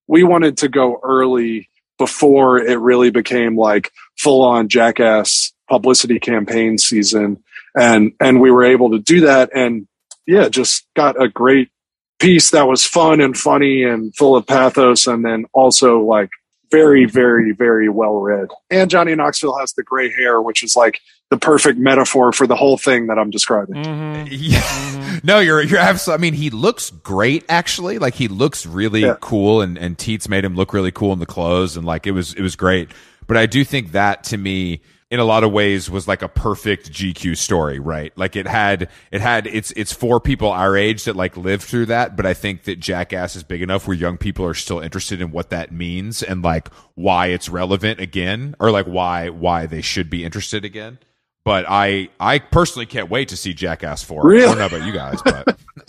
we 0.07 0.23
wanted 0.23 0.59
to 0.59 0.69
go 0.69 1.01
early 1.03 1.69
before 2.03 2.59
it 2.59 2.81
really 2.81 3.11
became 3.11 3.57
like 3.57 3.93
full 4.19 4.43
on 4.43 4.69
jackass 4.69 5.53
publicity 5.69 6.19
campaign 6.19 6.77
season. 6.77 7.45
And, 7.77 8.13
and 8.19 8.41
we 8.41 8.51
were 8.51 8.65
able 8.65 8.91
to 8.91 8.99
do 8.99 9.21
that. 9.21 9.51
And 9.55 9.87
yeah, 10.27 10.49
just 10.49 10.85
got 10.97 11.23
a 11.23 11.29
great 11.29 11.69
piece 12.19 12.51
that 12.51 12.67
was 12.67 12.85
fun 12.85 13.21
and 13.21 13.39
funny 13.39 13.85
and 13.85 14.15
full 14.17 14.35
of 14.35 14.47
pathos, 14.47 15.07
and 15.07 15.25
then 15.25 15.45
also 15.53 16.01
like 16.01 16.31
very, 16.73 17.05
very, 17.05 17.53
very 17.53 17.89
well 17.89 18.17
read. 18.17 18.49
And 18.69 18.91
Johnny 18.91 19.15
Knoxville 19.15 19.59
has 19.59 19.75
the 19.75 19.85
gray 19.85 20.11
hair, 20.11 20.43
which 20.43 20.65
is 20.65 20.75
like 20.75 20.99
the 21.33 21.39
perfect 21.39 21.79
metaphor 21.79 22.31
for 22.31 22.47
the 22.47 22.55
whole 22.55 22.77
thing 22.77 23.07
that 23.07 23.19
I'm 23.19 23.31
describing. 23.31 23.77
Mm-hmm. 23.83 24.29
Yeah. 24.31 24.61
Mm-hmm. 24.61 25.27
No, 25.27 25.39
you're 25.41 25.63
you're 25.63 25.79
absolutely. 25.81 26.21
I 26.29 26.31
mean, 26.31 26.35
he 26.35 26.51
looks 26.51 26.91
great 26.91 27.45
actually. 27.49 27.99
Like 27.99 28.15
he 28.15 28.29
looks 28.29 28.67
really 28.67 29.01
Yeah. 29.01 29.17
cool, 29.21 29.61
and 29.63 29.77
and 29.79 29.97
Teets 29.97 30.29
made 30.29 30.45
him 30.45 30.55
look 30.55 30.73
really 30.73 30.93
cool 30.93 31.13
in 31.13 31.19
the 31.19 31.27
clothes, 31.27 31.77
and 31.77 31.87
like 31.87 32.07
it 32.07 32.13
was 32.13 32.35
it 32.35 32.43
was 32.43 32.55
great. 32.57 32.91
But 33.27 33.37
I 33.37 33.47
do 33.47 33.65
think 33.65 33.93
that 33.93 34.25
to 34.25 34.37
me, 34.37 34.81
in 35.11 35.21
a 35.21 35.25
lot 35.25 35.45
of 35.45 35.53
ways, 35.53 35.89
was 35.91 36.09
like 36.09 36.23
a 36.23 36.29
perfect 36.29 36.91
GQ 36.93 37.37
story, 37.37 37.79
right? 37.79 38.13
Like 38.17 38.35
it 38.37 38.47
had 38.47 38.89
it 39.13 39.21
had 39.21 39.47
it's 39.47 39.71
it's 39.73 39.93
for 39.93 40.19
people 40.21 40.51
our 40.51 40.77
age 40.77 41.05
that 41.05 41.15
like 41.17 41.37
lived 41.37 41.63
through 41.63 41.87
that. 41.87 42.17
But 42.17 42.27
I 42.27 42.35
think 42.35 42.65
that 42.65 42.81
Jackass 42.81 43.37
is 43.37 43.43
big 43.45 43.63
enough 43.63 43.87
where 43.87 43.97
young 43.97 44.19
people 44.19 44.45
are 44.47 44.55
still 44.55 44.81
interested 44.81 45.21
in 45.21 45.31
what 45.31 45.51
that 45.51 45.71
means 45.73 46.23
and 46.23 46.43
like 46.43 46.69
why 46.95 47.27
it's 47.29 47.49
relevant 47.49 48.01
again, 48.01 48.55
or 48.59 48.71
like 48.71 48.87
why 48.87 49.29
why 49.29 49.67
they 49.67 49.83
should 49.83 50.11
be 50.11 50.25
interested 50.25 50.65
again. 50.65 50.99
But 51.45 51.65
I, 51.69 52.09
I 52.21 52.39
personally 52.39 52.87
can't 52.87 53.11
wait 53.11 53.29
to 53.31 53.37
see 53.37 53.53
Jackass 53.53 54.05
4. 54.05 54.25
Really? 54.25 54.45
I 54.45 54.49
don't 54.55 54.59
know 54.59 54.67
about 54.67 54.87
you 54.87 54.93
guys, 54.93 55.21
but 55.23 55.49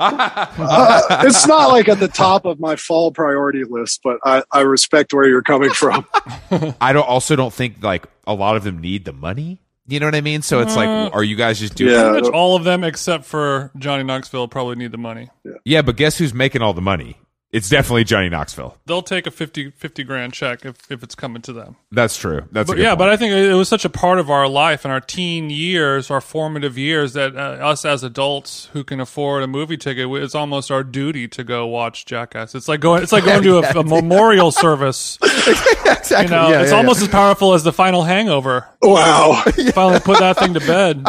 Uh, 0.00 1.22
it's 1.24 1.46
not 1.46 1.66
like 1.68 1.88
at 1.88 2.00
the 2.00 2.08
top 2.08 2.44
of 2.44 2.58
my 2.58 2.76
fall 2.76 3.10
priority 3.12 3.64
list, 3.64 4.00
but 4.02 4.18
I, 4.24 4.42
I 4.50 4.60
respect 4.60 5.12
where 5.12 5.28
you're 5.28 5.42
coming 5.42 5.70
from. 5.70 6.06
I 6.80 6.92
don't 6.92 7.06
also 7.06 7.36
don't 7.36 7.52
think 7.52 7.82
like 7.82 8.06
a 8.26 8.34
lot 8.34 8.56
of 8.56 8.64
them 8.64 8.78
need 8.80 9.04
the 9.04 9.12
money. 9.12 9.60
You 9.88 10.00
know 10.00 10.06
what 10.06 10.14
I 10.14 10.20
mean? 10.20 10.42
So 10.42 10.60
it's 10.60 10.74
Uh, 10.76 10.80
like, 10.80 11.14
are 11.14 11.24
you 11.24 11.36
guys 11.36 11.58
just 11.58 11.74
doing? 11.74 11.92
Yeah. 11.92 12.10
Pretty 12.10 12.26
much 12.28 12.32
all 12.34 12.56
of 12.56 12.64
them 12.64 12.84
except 12.84 13.24
for 13.24 13.72
Johnny 13.76 14.04
Knoxville 14.04 14.48
probably 14.48 14.76
need 14.76 14.92
the 14.92 14.98
money. 14.98 15.28
Yeah, 15.64 15.82
but 15.82 15.96
guess 15.96 16.16
who's 16.18 16.32
making 16.32 16.62
all 16.62 16.72
the 16.72 16.80
money? 16.80 17.18
It's 17.52 17.68
definitely 17.68 18.04
Johnny 18.04 18.30
Knoxville. 18.30 18.78
They'll 18.86 19.02
take 19.02 19.26
a 19.26 19.30
50, 19.30 19.72
50 19.72 20.04
grand 20.04 20.32
check 20.32 20.64
if, 20.64 20.90
if 20.90 21.02
it's 21.02 21.14
coming 21.14 21.42
to 21.42 21.52
them. 21.52 21.76
That's 21.90 22.16
true. 22.16 22.44
That's 22.50 22.66
But 22.66 22.78
yeah, 22.78 22.90
point. 22.90 23.00
but 23.00 23.08
I 23.10 23.18
think 23.18 23.34
it 23.34 23.52
was 23.52 23.68
such 23.68 23.84
a 23.84 23.90
part 23.90 24.18
of 24.18 24.30
our 24.30 24.48
life 24.48 24.86
and 24.86 24.92
our 24.92 25.02
teen 25.02 25.50
years, 25.50 26.10
our 26.10 26.22
formative 26.22 26.78
years, 26.78 27.12
that 27.12 27.36
uh, 27.36 27.40
us 27.40 27.84
as 27.84 28.02
adults 28.02 28.70
who 28.72 28.82
can 28.84 29.00
afford 29.00 29.42
a 29.42 29.46
movie 29.46 29.76
ticket, 29.76 30.08
it's 30.22 30.34
almost 30.34 30.70
our 30.70 30.82
duty 30.82 31.28
to 31.28 31.44
go 31.44 31.66
watch 31.66 32.06
Jackass. 32.06 32.54
It's 32.54 32.68
like 32.68 32.80
going, 32.80 33.02
it's 33.02 33.12
like 33.12 33.26
going 33.26 33.42
to 33.42 33.58
a, 33.58 33.80
a 33.80 33.84
memorial 33.84 34.50
service. 34.50 35.18
exactly. 35.22 36.22
You 36.22 36.28
know, 36.30 36.48
yeah, 36.48 36.62
it's 36.62 36.70
yeah, 36.70 36.78
almost 36.78 37.02
as 37.02 37.08
powerful 37.08 37.52
as 37.52 37.64
the 37.64 37.72
final 37.72 38.02
Hangover. 38.02 38.66
Wow. 38.80 39.42
Finally, 39.74 40.00
put 40.00 40.20
that 40.20 40.38
thing 40.38 40.54
to 40.54 40.60
bed. 40.60 41.04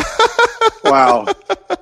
Wow. 0.93 1.27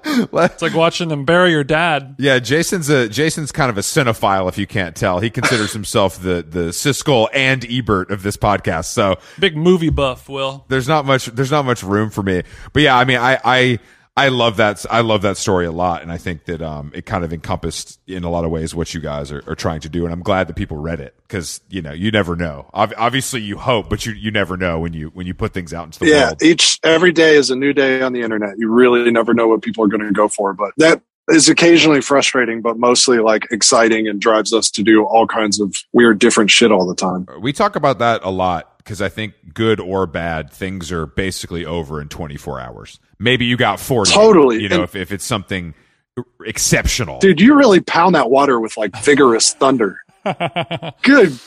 It's 0.03 0.61
like 0.61 0.73
watching 0.73 1.07
them 1.07 1.23
bury 1.25 1.51
your 1.51 1.63
dad. 1.63 2.15
Yeah, 2.17 2.39
Jason's 2.39 2.89
a 2.89 3.07
Jason's 3.07 3.51
kind 3.51 3.69
of 3.69 3.77
a 3.77 3.81
cinephile, 3.81 4.49
if 4.49 4.57
you 4.57 4.67
can't 4.67 4.93
tell. 4.95 5.19
He 5.19 5.29
considers 5.29 5.71
himself 5.79 6.21
the 6.21 6.45
the 6.47 6.69
Siskel 6.69 7.27
and 7.33 7.65
Ebert 7.69 8.11
of 8.11 8.21
this 8.23 8.35
podcast. 8.35 8.85
So 8.85 9.19
Big 9.39 9.55
movie 9.55 9.89
buff, 9.89 10.27
Will. 10.27 10.65
there's 10.67 10.87
not 10.87 11.05
much 11.05 11.27
there's 11.27 11.51
not 11.51 11.65
much 11.65 11.81
room 11.83 12.09
for 12.09 12.23
me. 12.23 12.43
But 12.73 12.83
yeah, 12.83 12.97
I 12.97 13.05
mean, 13.05 13.19
I 13.19 13.39
I 13.43 13.79
I 14.17 14.27
love 14.27 14.57
that 14.57 14.85
I 14.91 15.01
love 15.01 15.21
that 15.21 15.37
story 15.37 15.65
a 15.65 15.71
lot, 15.71 16.01
and 16.01 16.11
I 16.11 16.17
think 16.17 16.45
that 16.45 16.61
um 16.61 16.91
it 16.93 17.05
kind 17.05 17.23
of 17.23 17.31
encompassed 17.31 17.99
in 18.07 18.23
a 18.23 18.29
lot 18.29 18.43
of 18.43 18.51
ways 18.51 18.75
what 18.75 18.93
you 18.93 18.99
guys 18.99 19.31
are, 19.31 19.41
are 19.47 19.55
trying 19.55 19.79
to 19.81 19.89
do, 19.89 20.03
and 20.03 20.13
I'm 20.13 20.21
glad 20.21 20.47
that 20.47 20.55
people 20.55 20.77
read 20.77 20.99
it 20.99 21.15
because 21.21 21.61
you 21.69 21.81
know 21.81 21.93
you 21.93 22.11
never 22.11 22.35
know. 22.35 22.69
Ob- 22.73 22.93
obviously, 22.97 23.41
you 23.41 23.57
hope, 23.57 23.89
but 23.89 24.05
you 24.05 24.11
you 24.13 24.29
never 24.29 24.57
know 24.57 24.79
when 24.79 24.91
you 24.93 25.09
when 25.13 25.27
you 25.27 25.33
put 25.33 25.53
things 25.53 25.73
out 25.73 25.85
into 25.85 25.99
the 25.99 26.07
yeah. 26.07 26.25
world. 26.25 26.37
Yeah, 26.41 26.47
each, 26.49 26.79
every 26.83 27.13
day 27.13 27.35
is 27.35 27.51
a 27.51 27.55
new 27.55 27.71
day 27.71 28.01
on 28.01 28.11
the 28.11 28.21
internet. 28.21 28.57
You 28.57 28.69
really 28.69 29.09
never 29.11 29.33
know 29.33 29.47
what 29.47 29.61
people 29.61 29.85
are 29.85 29.87
going 29.87 30.03
to 30.03 30.11
go 30.11 30.27
for, 30.27 30.53
but 30.53 30.73
that 30.77 31.01
is 31.29 31.47
occasionally 31.49 32.01
frustrating, 32.01 32.61
but 32.61 32.77
mostly 32.77 33.19
like 33.19 33.47
exciting 33.51 34.07
and 34.07 34.19
drives 34.19 34.53
us 34.53 34.69
to 34.71 34.83
do 34.83 35.05
all 35.05 35.27
kinds 35.27 35.59
of 35.59 35.75
weird, 35.93 36.19
different 36.19 36.51
shit 36.51 36.71
all 36.71 36.85
the 36.85 36.95
time. 36.95 37.27
We 37.39 37.53
talk 37.53 37.75
about 37.75 37.99
that 37.99 38.21
a 38.23 38.29
lot 38.29 38.70
because 38.83 39.01
I 39.01 39.09
think 39.09 39.33
good 39.53 39.79
or 39.79 40.05
bad 40.07 40.51
things 40.51 40.91
are 40.91 41.05
basically 41.05 41.65
over 41.65 42.01
in 42.01 42.07
24 42.09 42.59
hours. 42.59 42.99
Maybe 43.19 43.45
you 43.45 43.57
got 43.57 43.79
40. 43.79 44.11
Totally. 44.11 44.61
You 44.61 44.69
know, 44.69 44.75
And- 44.75 44.83
if, 44.85 44.95
if 44.95 45.11
it's 45.11 45.25
something 45.25 45.73
exceptional. 46.45 47.19
Dude, 47.19 47.39
you 47.39 47.55
really 47.55 47.79
pound 47.79 48.15
that 48.15 48.29
water 48.29 48.59
with 48.59 48.77
like 48.77 48.95
vigorous 49.03 49.53
thunder. 49.53 50.01
Good 51.03 51.37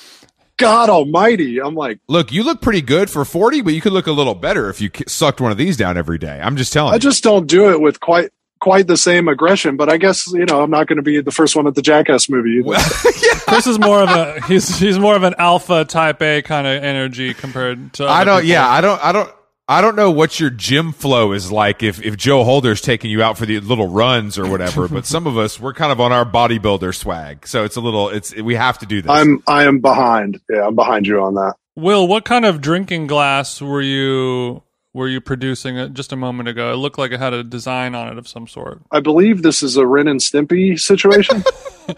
God 0.56 0.88
Almighty! 0.88 1.60
I'm 1.60 1.74
like, 1.74 1.98
Look, 2.08 2.30
you 2.32 2.44
look 2.44 2.60
pretty 2.62 2.80
good 2.80 3.10
for 3.10 3.24
40, 3.24 3.62
but 3.62 3.74
you 3.74 3.80
could 3.80 3.92
look 3.92 4.06
a 4.06 4.12
little 4.12 4.34
better 4.36 4.70
if 4.70 4.80
you 4.80 4.88
sucked 5.08 5.40
one 5.40 5.50
of 5.50 5.58
these 5.58 5.76
down 5.76 5.96
every 5.98 6.18
day. 6.18 6.40
I'm 6.40 6.56
just 6.56 6.72
telling 6.72 6.92
I 6.92 6.96
you. 6.96 7.00
just 7.00 7.24
don't 7.24 7.46
do 7.48 7.70
it 7.70 7.80
with 7.80 7.98
quite 8.00 8.30
quite 8.64 8.86
the 8.86 8.96
same 8.96 9.28
aggression. 9.28 9.76
But 9.76 9.90
I 9.90 9.98
guess 9.98 10.26
you 10.32 10.46
know 10.46 10.62
I'm 10.62 10.70
not 10.70 10.86
going 10.86 10.96
to 10.96 11.02
be 11.02 11.20
the 11.20 11.30
first 11.30 11.54
one 11.54 11.66
at 11.66 11.74
the 11.74 11.82
Jackass 11.82 12.30
movie. 12.30 12.62
either. 12.66 12.78
Chris 13.46 13.66
is 13.66 13.78
more 13.78 14.02
of 14.02 14.08
a 14.08 14.40
he's 14.46 14.78
he's 14.78 14.98
more 14.98 15.14
of 15.14 15.22
an 15.22 15.34
alpha 15.38 15.84
type 15.84 16.22
A 16.22 16.40
kind 16.40 16.66
of 16.66 16.82
energy 16.82 17.34
compared 17.34 17.92
to. 17.94 18.08
I 18.08 18.24
don't, 18.24 18.38
people. 18.38 18.50
yeah, 18.50 18.66
I 18.66 18.80
don't, 18.80 19.04
I 19.04 19.12
don't, 19.12 19.30
I 19.68 19.80
don't 19.82 19.96
know 19.96 20.10
what 20.10 20.40
your 20.40 20.50
gym 20.50 20.92
flow 20.92 21.32
is 21.32 21.52
like 21.52 21.82
if, 21.82 22.02
if 22.02 22.16
Joe 22.16 22.42
Holder's 22.42 22.80
taking 22.80 23.10
you 23.10 23.22
out 23.22 23.38
for 23.38 23.46
the 23.46 23.60
little 23.60 23.88
runs 23.88 24.38
or 24.38 24.48
whatever, 24.48 24.88
but 24.96 25.06
some 25.06 25.26
of 25.26 25.36
us, 25.38 25.60
we're 25.60 25.74
kind 25.74 25.92
of 25.92 26.00
on 26.00 26.12
our 26.12 26.24
bodybuilder 26.24 26.94
swag. 26.94 27.46
So 27.46 27.64
it's 27.64 27.76
a 27.76 27.80
little, 27.80 28.08
it's, 28.08 28.34
we 28.34 28.54
have 28.56 28.78
to 28.80 28.86
do 28.86 29.00
this. 29.00 29.10
I'm 29.10 29.42
I 29.46 29.64
am 29.64 29.80
behind. 29.80 30.40
Yeah, 30.50 30.66
I'm 30.66 30.74
behind 30.74 31.06
you 31.06 31.22
on 31.22 31.34
that. 31.34 31.54
Will, 31.76 32.06
what 32.06 32.24
kind 32.24 32.44
of 32.44 32.60
drinking 32.60 33.06
glass 33.06 33.60
were 33.60 33.82
you 33.82 34.62
were 34.94 35.08
you 35.08 35.20
producing 35.20 35.76
uh, 35.78 35.88
just 35.88 36.12
a 36.12 36.16
moment 36.16 36.48
ago? 36.48 36.72
It 36.72 36.76
looked 36.76 36.96
like 36.98 37.12
it 37.12 37.20
had 37.20 37.34
a 37.34 37.44
design 37.44 37.94
on 37.94 38.08
it 38.08 38.16
of 38.16 38.26
some 38.26 38.46
sort. 38.46 38.80
I 38.90 39.00
believe 39.00 39.42
this 39.42 39.62
is 39.62 39.76
a 39.76 39.86
Ren 39.86 40.08
and 40.08 40.20
Stimpy 40.20 40.78
situation. 40.80 41.44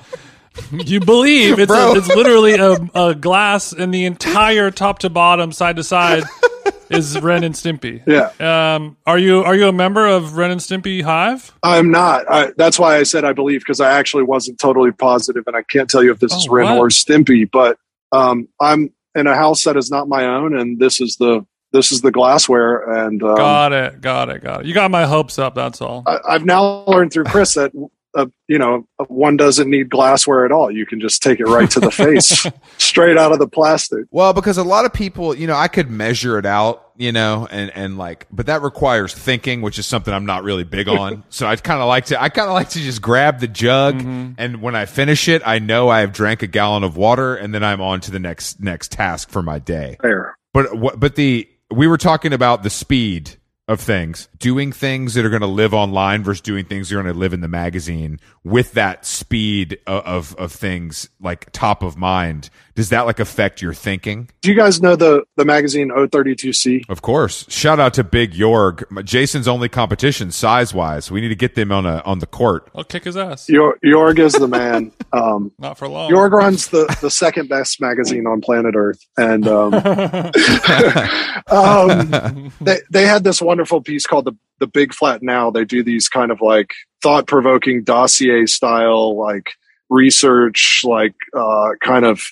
You 0.72 1.00
believe 1.00 1.59
it's 1.59 1.70
a, 1.70 1.92
it's 1.94 2.09
literally 2.09 2.54
a, 2.54 2.76
a 2.94 3.14
glass, 3.14 3.74
and 3.74 3.92
the 3.92 4.06
entire 4.06 4.70
top 4.70 5.00
to 5.00 5.11
bottom, 5.11 5.52
side 5.52 5.76
to 5.76 5.85
side, 5.85 6.22
is 6.90 7.20
Ren 7.20 7.44
and 7.44 7.54
Stimpy. 7.54 8.02
yeah, 8.06 8.74
Um, 8.74 8.96
are 9.06 9.18
you 9.18 9.44
are 9.44 9.54
you 9.54 9.68
a 9.68 9.72
member 9.72 10.06
of 10.06 10.38
Ren 10.38 10.50
and 10.50 10.61
Stimpy 10.61 11.02
Hive? 11.02 11.52
I'm 11.62 11.90
not. 11.90 12.24
I, 12.30 12.52
that's 12.56 12.78
why 12.78 12.96
I 12.96 13.02
said 13.02 13.22
I 13.26 13.35
believe 13.35 13.61
because 13.61 13.82
I 13.82 13.98
actually 13.98 14.22
wasn't 14.22 14.59
totally 14.59 14.92
positive, 14.92 15.44
and 15.46 15.54
I 15.54 15.62
can't 15.62 15.90
tell 15.90 16.02
you 16.02 16.11
if 16.11 16.20
this 16.20 16.32
is 16.32 16.46
Oh, 16.48 16.52
Ren 16.54 16.70
what? 16.70 16.78
or 16.78 16.88
Stimpy. 16.88 17.48
But 17.50 17.76
um, 18.11 18.48
I'm 18.59 18.94
in 19.14 19.26
a 19.26 19.35
house 19.37 19.64
that 19.64 19.76
is 19.76 19.90
not 19.90 20.09
my 20.09 20.24
own, 20.24 20.59
and 20.59 20.78
this 20.78 21.02
is 21.02 21.16
the 21.16 21.44
this 21.77 21.93
is 21.93 22.01
the 22.01 22.11
glassware, 22.11 23.07
and 23.07 23.23
um, 23.23 23.37
got 23.37 23.73
it, 23.73 24.01
got 24.01 24.29
it, 24.31 24.43
got 24.43 24.61
it. 24.61 24.67
You 24.67 24.75
got 24.75 24.91
my 24.91 25.05
hopes 25.05 25.39
up. 25.39 25.55
That's 25.55 25.81
all. 25.81 26.03
I, 26.07 26.19
I've 26.29 26.45
now 26.45 26.85
learned 26.87 27.12
through 27.12 27.25
Chris 27.25 27.55
that 27.55 27.73
uh, 28.17 28.27
you 28.49 28.59
know 28.59 28.87
one 29.09 29.37
doesn't 29.37 29.69
need 29.69 29.91
glassware 29.91 30.45
at 30.45 30.53
all. 30.53 30.71
You 30.71 30.87
can 30.87 31.01
just 31.01 31.23
take 31.23 31.39
it 31.39 31.45
right 31.45 31.71
to 31.71 31.81
the 31.81 31.91
face, 31.91 32.47
straight 32.79 33.19
out 33.19 33.33
of 33.33 33.39
the 33.39 33.47
plastic. 33.47 34.07
Well, 34.11 34.33
because 34.33 34.57
a 34.57 34.65
lot 34.65 34.87
of 34.87 34.93
people, 34.93 35.35
you 35.35 35.47
know, 35.47 35.55
I 35.55 35.69
could 35.69 35.91
measure 35.91 36.39
it 36.39 36.47
out, 36.47 36.93
you 36.97 37.12
know, 37.12 37.47
and, 37.51 37.71
and 37.75 37.99
like, 37.99 38.27
but 38.33 38.47
that 38.47 38.62
requires 38.62 39.12
thinking, 39.12 39.61
which 39.61 39.79
is 39.79 39.87
something 39.87 40.12
I'm 40.12 40.27
not 40.27 40.45
really 40.45 40.65
big 40.65 40.89
on. 40.89 41.25
so 41.29 41.47
I 41.47 41.57
kind 41.57 41.81
of 41.81 41.89
like 41.89 42.07
to, 42.07 42.21
I 42.21 42.31
kind 42.31 42.49
of 42.49 42.55
like 42.55 42.71
to 42.71 42.81
just 42.81 43.03
grab 43.03 43.41
the 43.41 43.49
jug. 43.49 44.01
And 44.39 44.62
when 44.62 44.75
I 44.75 44.87
finish 44.87 45.29
it, 45.29 45.43
I 45.45 45.59
know 45.59 45.89
I 45.89 46.01
have 46.01 46.12
drank 46.12 46.43
a 46.43 46.47
gallon 46.47 46.85
of 46.85 46.97
water 46.97 47.37
and 47.37 47.55
then 47.55 47.62
I'm 47.62 47.81
on 47.81 48.01
to 48.03 48.11
the 48.11 48.19
next, 48.19 48.61
next 48.61 48.93
task 48.93 49.29
for 49.29 49.43
my 49.43 49.59
day. 49.59 49.99
There. 50.01 50.37
But 50.55 50.75
what, 50.77 50.99
but 50.99 51.17
the, 51.17 51.49
we 51.70 51.87
were 51.87 51.98
talking 51.98 52.33
about 52.33 52.62
the 52.62 52.70
speed 52.70 53.37
of 53.68 53.81
things, 53.81 54.29
doing 54.38 54.70
things 54.70 55.14
that 55.14 55.24
are 55.24 55.29
going 55.29 55.40
to 55.40 55.46
live 55.46 55.74
online 55.74 56.22
versus 56.22 56.40
doing 56.40 56.64
things 56.64 56.88
that 56.88 56.96
are 56.96 57.02
going 57.02 57.12
to 57.12 57.18
live 57.18 57.33
in 57.33 57.40
the 57.40 57.48
magazine 57.48 58.20
with 58.44 58.72
that 58.72 59.05
speed 59.05 59.79
of, 59.87 60.05
of, 60.05 60.37
of 60.37 60.52
things 60.52 61.09
like 61.20 61.50
top 61.50 61.83
of 61.83 61.96
mind. 61.96 62.48
Does 62.76 62.90
that 62.90 63.07
like 63.07 63.18
affect 63.18 63.61
your 63.61 63.74
thinking? 63.74 64.29
Do 64.42 64.50
you 64.50 64.57
guys 64.57 64.81
know 64.83 64.96
the 64.96 65.24
the 65.37 65.44
magazine 65.44 65.88
O32C? 65.88 66.88
Of 66.88 67.02
course. 67.02 67.46
Shout 67.48 67.81
out 67.81 67.94
to 67.94 68.05
Big 68.05 68.35
Jorg, 68.35 69.02
Jason's 69.05 69.48
only 69.48 69.68
competition 69.68 70.31
size 70.31 70.74
wise. 70.74 71.11
We 71.11 71.20
need 71.20 71.29
to 71.29 71.35
get 71.35 71.55
them 71.55 71.72
on 71.72 71.87
a 71.87 72.02
on 72.05 72.18
the 72.18 72.26
court. 72.26 72.70
I'll 72.74 72.85
kick 72.85 73.05
his 73.05 73.16
ass. 73.16 73.48
Yor- 73.48 73.79
Jorg 73.83 74.18
is 74.18 74.35
the 74.35 74.48
man. 74.48 74.92
Um, 75.12 75.50
Not 75.59 75.79
for 75.79 75.88
long. 75.88 76.11
Jorg 76.11 76.33
runs 76.33 76.68
the, 76.68 76.94
the 77.00 77.11
second 77.11 77.48
best 77.48 77.81
magazine 77.81 78.26
on 78.26 78.42
planet 78.42 78.74
Earth, 78.76 79.02
and 79.16 79.48
um, 79.48 79.72
um, 81.50 82.52
they 82.61 82.81
they 82.90 83.07
had 83.07 83.24
this 83.24 83.40
wonderful 83.57 83.81
piece 83.81 84.07
called 84.07 84.27
the 84.27 84.37
the 84.59 84.66
Big 84.66 84.92
Flat 84.92 85.23
Now. 85.23 85.51
They 85.51 85.64
do 85.64 85.83
these 85.83 86.11
kind 86.11 86.31
of 86.31 86.42
like 86.42 86.75
thought 87.03 87.27
provoking 87.27 87.85
dossier 87.85 88.45
style 88.45 89.16
like 89.16 89.53
research, 89.88 90.83
like 90.85 91.14
uh, 91.35 91.71
kind 91.83 92.05
of 92.05 92.23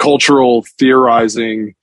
cultural 0.00 0.64
theorizing 0.80 1.76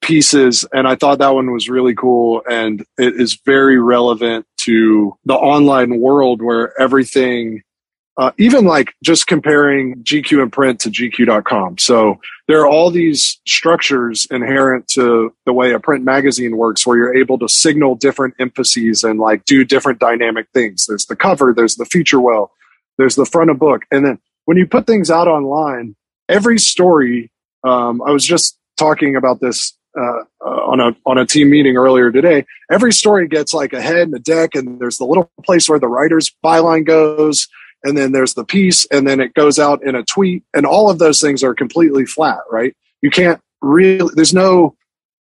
pieces 0.00 0.66
and 0.74 0.86
i 0.86 0.94
thought 0.94 1.18
that 1.18 1.34
one 1.34 1.50
was 1.50 1.70
really 1.70 1.94
cool 1.94 2.42
and 2.48 2.84
it 2.98 3.18
is 3.18 3.40
very 3.46 3.80
relevant 3.80 4.46
to 4.58 5.16
the 5.24 5.34
online 5.34 5.98
world 5.98 6.42
where 6.42 6.78
everything 6.78 7.62
uh, 8.16 8.30
even 8.38 8.64
like 8.64 8.94
just 9.02 9.26
comparing 9.26 9.96
GQ 10.04 10.42
and 10.42 10.52
print 10.52 10.80
to 10.80 10.90
GQ.com. 10.90 11.78
So 11.78 12.20
there 12.46 12.60
are 12.60 12.66
all 12.66 12.90
these 12.90 13.40
structures 13.46 14.26
inherent 14.30 14.86
to 14.88 15.34
the 15.46 15.52
way 15.52 15.72
a 15.72 15.80
print 15.80 16.04
magazine 16.04 16.56
works 16.56 16.86
where 16.86 16.96
you're 16.96 17.16
able 17.16 17.38
to 17.40 17.48
signal 17.48 17.96
different 17.96 18.34
emphases 18.38 19.02
and 19.02 19.18
like 19.18 19.44
do 19.44 19.64
different 19.64 19.98
dynamic 19.98 20.46
things. 20.54 20.86
There's 20.86 21.06
the 21.06 21.16
cover, 21.16 21.52
there's 21.56 21.76
the 21.76 21.86
feature 21.86 22.20
well, 22.20 22.52
there's 22.98 23.16
the 23.16 23.26
front 23.26 23.50
of 23.50 23.58
book. 23.58 23.82
And 23.90 24.04
then 24.04 24.18
when 24.44 24.56
you 24.58 24.66
put 24.66 24.86
things 24.86 25.10
out 25.10 25.26
online, 25.26 25.96
every 26.28 26.58
story, 26.58 27.32
um, 27.64 28.00
I 28.02 28.10
was 28.10 28.24
just 28.24 28.58
talking 28.76 29.16
about 29.16 29.40
this 29.40 29.76
uh, 29.98 30.24
uh, 30.44 30.44
on 30.44 30.80
a 30.80 30.96
on 31.06 31.18
a 31.18 31.26
team 31.26 31.50
meeting 31.50 31.76
earlier 31.76 32.10
today. 32.10 32.44
Every 32.70 32.92
story 32.92 33.28
gets 33.28 33.54
like 33.54 33.72
a 33.72 33.80
head 33.80 34.08
and 34.08 34.14
a 34.14 34.18
deck, 34.18 34.54
and 34.54 34.80
there's 34.80 34.98
the 34.98 35.04
little 35.04 35.30
place 35.44 35.68
where 35.68 35.78
the 35.78 35.88
writer's 35.88 36.32
byline 36.44 36.84
goes, 36.84 37.48
and 37.84 37.96
then 37.96 38.12
there's 38.12 38.34
the 38.34 38.44
piece, 38.44 38.86
and 38.86 39.06
then 39.06 39.20
it 39.20 39.34
goes 39.34 39.58
out 39.58 39.82
in 39.84 39.94
a 39.94 40.02
tweet, 40.02 40.42
and 40.54 40.66
all 40.66 40.90
of 40.90 40.98
those 40.98 41.20
things 41.20 41.44
are 41.44 41.54
completely 41.54 42.06
flat, 42.06 42.40
right? 42.50 42.74
You 43.02 43.10
can't 43.10 43.40
really. 43.60 44.12
There's 44.14 44.34
no 44.34 44.74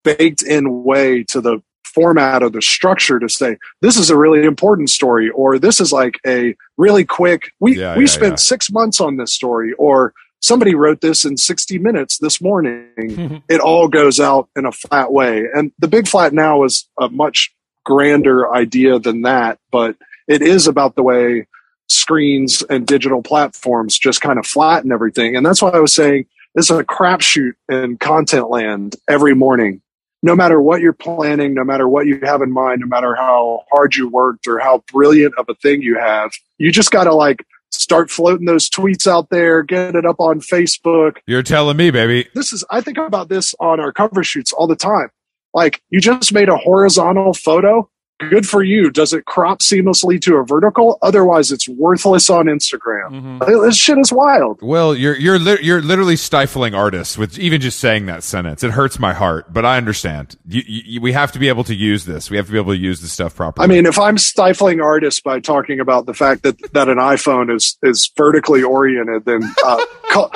baked 0.05 0.43
in 0.43 0.85
way 0.85 1.25
to 1.25 1.41
the 1.41 1.63
format 1.85 2.43
or 2.43 2.51
the 2.51 2.63
structure 2.63 3.19
to 3.19 3.29
say 3.29 3.57
this 3.81 3.97
is 3.97 4.11
a 4.11 4.17
really 4.17 4.45
important 4.45 4.91
story 4.91 5.29
or 5.31 5.59
this 5.59 5.81
is 5.81 5.93
like 5.93 6.19
a 6.27 6.55
really 6.77 7.05
quick 7.05 7.51
we 7.59 7.77
Yeah, 7.77 7.97
we 7.97 8.05
yeah, 8.05 8.11
spent 8.11 8.33
yeah. 8.33 8.37
6 8.37 8.71
months 8.71 9.01
on 9.01 9.17
this 9.17 9.33
story 9.33 9.73
or 9.75 10.15
somebody 10.41 10.75
wrote 10.75 11.01
this 11.01 11.25
in 11.25 11.37
60 11.37 11.79
minutes 11.79 12.19
this 12.19 12.41
morning 12.41 12.87
mhm. 12.99 13.43
it 13.49 13.61
all 13.61 13.89
goes 13.89 14.21
out 14.21 14.49
in 14.57 14.67
a 14.67 14.73
flat 14.73 15.13
way 15.13 15.47
and 15.53 15.73
the 15.79 15.89
big 15.89 16.07
flat 16.07 16.33
now 16.33 16.63
is 16.63 16.89
a 17.01 17.09
much 17.09 17.53
grander 17.85 18.55
idea 18.55 18.99
than 18.99 19.23
that 19.23 19.59
but 19.73 19.97
it 20.29 20.43
is 20.43 20.69
about 20.69 20.95
the 20.95 21.03
way 21.03 21.47
screens 21.91 22.63
and 22.71 22.87
digital 22.87 23.23
platforms 23.23 23.99
just 23.99 24.21
kind 24.21 24.39
of 24.39 24.47
flatten 24.47 24.93
everything 24.93 25.37
and 25.37 25.45
that's 25.45 25.61
why 25.61 25.71
i 25.71 25.81
was 25.81 25.93
saying 25.93 26.25
this 26.55 26.71
is 26.71 26.79
a 26.79 26.85
crapshoot 26.85 27.53
in 27.69 27.97
content 27.99 28.49
land 28.51 28.97
every 29.09 29.35
morning 29.35 29.83
no 30.23 30.37
matter 30.37 30.61
what 30.61 30.81
you're 30.81 30.93
planning, 30.93 31.55
no 31.55 31.65
matter 31.65 31.89
what 31.89 32.07
you 32.07 32.21
have 32.23 32.43
in 32.43 32.53
mind, 32.53 32.81
no 32.81 32.87
matter 32.87 33.15
how 33.15 33.65
hard 33.73 33.97
you 33.97 34.09
worked 34.09 34.47
or 34.47 34.59
how 34.59 34.85
brilliant 34.93 35.35
of 35.39 35.49
a 35.49 35.55
thing 35.55 35.83
you 35.83 35.99
have, 35.99 36.31
you 36.59 36.71
just 36.71 36.91
got 36.91 37.05
to 37.05 37.15
like 37.15 37.45
start 37.71 38.11
floating 38.11 38.47
those 38.47 38.69
tweets 38.69 39.07
out 39.07 39.31
there, 39.31 39.63
get 39.63 39.95
it 39.95 40.05
up 40.05 40.21
on 40.21 40.41
Facebook. 40.41 41.17
You're 41.27 41.43
telling 41.43 41.77
me, 41.77 41.91
baby. 41.91 42.29
This 42.35 42.53
is, 42.53 42.65
I 42.71 42.81
think 42.81 42.99
about 42.99 43.29
this 43.29 43.55
on 43.61 43.81
our 43.81 43.93
cover 43.93 44.23
shoots 44.23 44.53
all 44.53 44.67
the 44.67 44.77
time. 44.77 45.11
Like 45.55 45.83
you 45.91 46.01
just 46.01 46.33
made 46.33 46.49
a 46.49 46.57
horizontal 46.57 47.33
photo. 47.35 47.90
Good 48.29 48.47
for 48.47 48.63
you. 48.63 48.91
Does 48.91 49.15
it 49.15 49.25
crop 49.25 49.61
seamlessly 49.61 50.21
to 50.23 50.37
a 50.37 50.45
vertical? 50.45 50.99
Otherwise, 51.01 51.51
it's 51.51 51.67
worthless 51.69 52.29
on 52.29 52.47
Instagram. 52.47 53.41
Mhm. 53.41 53.63
This 53.67 53.77
shit 53.79 53.97
is 53.99 54.13
wild. 54.13 54.59
Well, 54.61 54.95
you're 54.95 55.17
you're 55.17 55.39
li- 55.39 55.59
you're 55.63 55.81
literally 55.81 56.17
stifling 56.17 56.75
artists 56.75 57.17
with 57.17 57.39
even 57.39 57.61
just 57.63 57.81
saying 57.81 58.07
that 58.07 58.23
sentence. 58.23 58.63
It 58.63 58.73
hurts 58.73 58.99
my 58.99 59.15
heart, 59.15 59.53
but 59.53 59.65
I 59.65 59.79
understand. 59.79 60.37
You, 60.47 60.63
you, 60.67 61.01
we 61.01 61.13
have 61.13 61.33
to 61.33 61.39
be 61.39 61.49
able 61.49 61.65
to 61.65 61.75
use 61.75 62.05
this. 62.05 62.31
We 62.31 62.37
have 62.37 62.47
to 62.47 62.53
be 62.53 62.59
able 62.59 62.73
to 62.75 62.79
use 62.79 63.01
this 63.01 63.13
stuff 63.13 63.35
properly. 63.35 63.65
I 63.65 63.69
mean, 63.69 63.87
if 63.87 63.99
I'm 63.99 64.19
stifling 64.19 64.81
artists 64.83 65.21
by 65.21 65.41
talking 65.41 65.81
about 65.81 66.05
the 66.07 66.15
fact 66.15 66.43
that, 66.43 66.57
that 66.75 66.89
an 66.91 66.99
iPhone 66.99 67.55
is, 67.55 67.79
is 67.83 68.11
vertically 68.17 68.63
oriented, 68.63 69.25
then 69.25 69.43
uh, 69.65 69.85
call, 70.11 70.31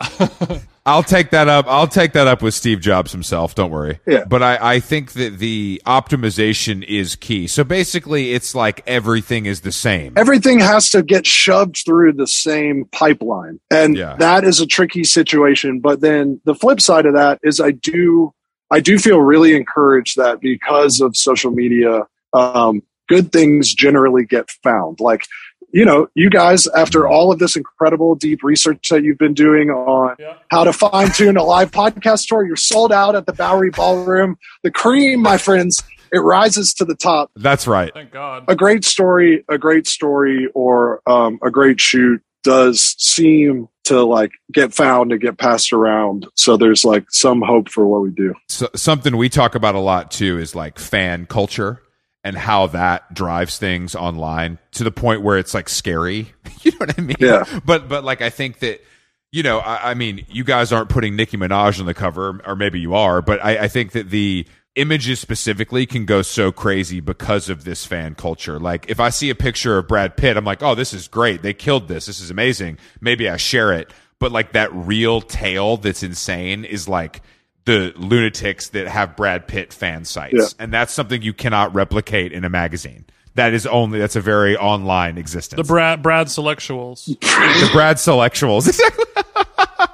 I'll 0.84 1.04
take 1.04 1.30
that 1.30 1.46
up. 1.48 1.66
I'll 1.68 1.86
take 1.86 2.12
that 2.14 2.26
up 2.26 2.42
with 2.42 2.54
Steve 2.54 2.80
Jobs 2.80 3.12
himself. 3.12 3.54
Don't 3.54 3.70
worry. 3.70 4.00
Yeah. 4.04 4.24
But 4.24 4.42
I, 4.42 4.74
I 4.74 4.80
think 4.80 5.12
that 5.12 5.38
the 5.38 5.80
optimization 5.86 6.82
is 6.82 7.14
key. 7.14 7.46
So 7.46 7.62
basically, 7.62 8.32
it's 8.32 8.54
like 8.54 8.82
everything 8.86 9.46
is 9.46 9.60
the 9.60 9.70
same. 9.70 10.12
everything 10.16 10.58
has 10.58 10.90
to 10.90 11.02
get 11.04 11.24
shoved 11.24 11.82
through 11.84 12.14
the 12.14 12.26
same 12.26 12.86
pipeline. 12.90 13.60
And 13.70 13.96
Yeah. 13.96 14.16
that 14.18 14.42
is 14.44 14.60
a 14.60 14.66
tricky 14.66 15.04
situation. 15.04 15.78
But 15.78 16.00
then 16.00 16.40
the 16.44 16.54
flip 16.54 16.80
side 16.80 17.06
of 17.06 17.14
that 17.14 17.38
is 17.44 17.60
I 17.60 17.70
do, 17.70 18.34
I 18.70 18.80
do 18.80 18.98
feel 18.98 19.20
really 19.20 19.54
encouraged 19.54 20.16
that 20.16 20.40
because 20.40 21.00
of 21.00 21.16
social 21.16 21.52
media, 21.52 22.06
um, 22.32 22.82
good 23.08 23.30
things 23.30 23.72
generally 23.72 24.24
get 24.24 24.50
found. 24.64 24.98
Like, 24.98 25.26
you 25.72 25.84
know, 25.84 26.06
you 26.14 26.30
guys, 26.30 26.66
after 26.68 27.08
all 27.08 27.32
of 27.32 27.38
this 27.38 27.56
incredible 27.56 28.14
deep 28.14 28.42
research 28.44 28.88
that 28.90 29.02
you've 29.02 29.18
been 29.18 29.34
doing 29.34 29.70
on 29.70 30.16
Yeah. 30.18 30.34
how 30.50 30.64
to 30.64 30.72
fine 30.72 31.10
tune 31.12 31.36
a 31.36 31.42
live 31.44 31.70
podcast 31.70 32.26
tour, 32.28 32.44
you're 32.44 32.56
sold 32.56 32.92
out 32.92 33.14
at 33.14 33.26
the 33.26 33.32
Bowery 33.32 33.70
Ballroom. 33.70 34.36
The 34.62 34.70
cream, 34.70 35.20
my 35.20 35.38
friends, 35.38 35.82
it 36.12 36.18
rises 36.18 36.74
to 36.74 36.84
the 36.84 36.94
top 36.94 37.30
That's 37.36 37.66
right. 37.66 37.90
Thank 37.94 38.10
God. 38.12 38.44
a 38.48 38.54
great 38.54 38.84
story, 38.84 39.44
a 39.48 39.56
great 39.58 39.86
story, 39.86 40.48
or 40.54 41.00
um, 41.06 41.38
a 41.42 41.50
great 41.50 41.80
shoot 41.80 42.20
does 42.44 42.94
seem 42.98 43.68
to 43.84 44.02
like 44.02 44.30
get 44.52 44.72
found 44.74 45.12
and 45.12 45.20
get 45.20 45.38
passed 45.38 45.72
around. 45.72 46.26
So 46.34 46.56
there's 46.56 46.84
like 46.84 47.04
some 47.10 47.40
hope 47.40 47.68
for 47.68 47.86
what 47.86 48.02
we 48.02 48.10
do. 48.10 48.34
so, 48.48 48.68
something 48.76 49.16
we 49.16 49.28
talk 49.28 49.54
about 49.54 49.74
a 49.74 49.80
lot 49.80 50.10
too 50.10 50.38
is 50.38 50.54
like 50.54 50.78
fan 50.78 51.26
culture 51.26 51.81
and 52.24 52.36
how 52.36 52.68
that 52.68 53.12
drives 53.12 53.58
things 53.58 53.94
online 53.94 54.58
to 54.72 54.84
the 54.84 54.92
point 54.92 55.22
where 55.22 55.38
it's 55.38 55.54
like 55.54 55.68
scary. 55.68 56.32
you 56.62 56.70
know 56.72 56.78
what 56.78 56.98
I 56.98 57.02
mean? 57.02 57.16
Yeah. 57.18 57.44
But 57.64 57.88
but 57.88 58.04
like 58.04 58.22
I 58.22 58.30
think 58.30 58.60
that 58.60 58.82
you 59.30 59.42
know 59.42 59.58
I, 59.58 59.90
I 59.90 59.94
mean 59.94 60.24
you 60.28 60.44
guys 60.44 60.72
aren't 60.72 60.88
putting 60.88 61.16
Nicki 61.16 61.36
Minaj 61.36 61.80
on 61.80 61.86
the 61.86 61.94
cover 61.94 62.40
or 62.46 62.56
maybe 62.56 62.80
you 62.80 62.94
are, 62.94 63.22
but 63.22 63.44
I, 63.44 63.64
I 63.64 63.68
think 63.68 63.92
that 63.92 64.10
the 64.10 64.46
images 64.74 65.20
specifically 65.20 65.84
can 65.84 66.06
go 66.06 66.22
so 66.22 66.50
crazy 66.50 67.00
because 67.00 67.48
of 67.48 67.64
this 67.64 67.84
fan 67.84 68.14
culture. 68.14 68.58
Like 68.58 68.88
if 68.88 69.00
I 69.00 69.10
see 69.10 69.28
a 69.28 69.34
picture 69.34 69.76
of 69.76 69.88
Brad 69.88 70.16
Pitt, 70.16 70.36
I'm 70.36 70.44
like, 70.44 70.62
oh, 70.62 70.74
this 70.74 70.94
is 70.94 71.08
great. 71.08 71.42
They 71.42 71.52
killed 71.52 71.88
this. 71.88 72.06
This 72.06 72.20
is 72.20 72.30
amazing. 72.30 72.78
Maybe 73.00 73.28
I 73.28 73.36
share 73.36 73.72
it. 73.72 73.92
But 74.18 74.32
like 74.32 74.52
that 74.52 74.72
real 74.72 75.20
tale 75.20 75.76
that's 75.76 76.02
insane 76.02 76.64
is 76.64 76.88
like 76.88 77.22
the 77.64 77.92
lunatics 77.96 78.70
that 78.70 78.88
have 78.88 79.16
Brad 79.16 79.46
Pitt 79.46 79.72
fan 79.72 80.04
sites. 80.04 80.34
Yeah. 80.34 80.46
And 80.58 80.72
that's 80.72 80.92
something 80.92 81.22
you 81.22 81.32
cannot 81.32 81.74
replicate 81.74 82.32
in 82.32 82.44
a 82.44 82.50
magazine. 82.50 83.04
That 83.34 83.54
is 83.54 83.66
only 83.66 83.98
that's 83.98 84.16
a 84.16 84.20
very 84.20 84.56
online 84.56 85.16
existence. 85.16 85.56
The 85.56 85.72
Brad 85.72 86.02
Brad 86.02 86.26
Selectuals. 86.26 87.06
the 87.06 87.70
Brad 87.72 87.96
Selectuals. 87.96 88.68
Exactly. 88.68 89.04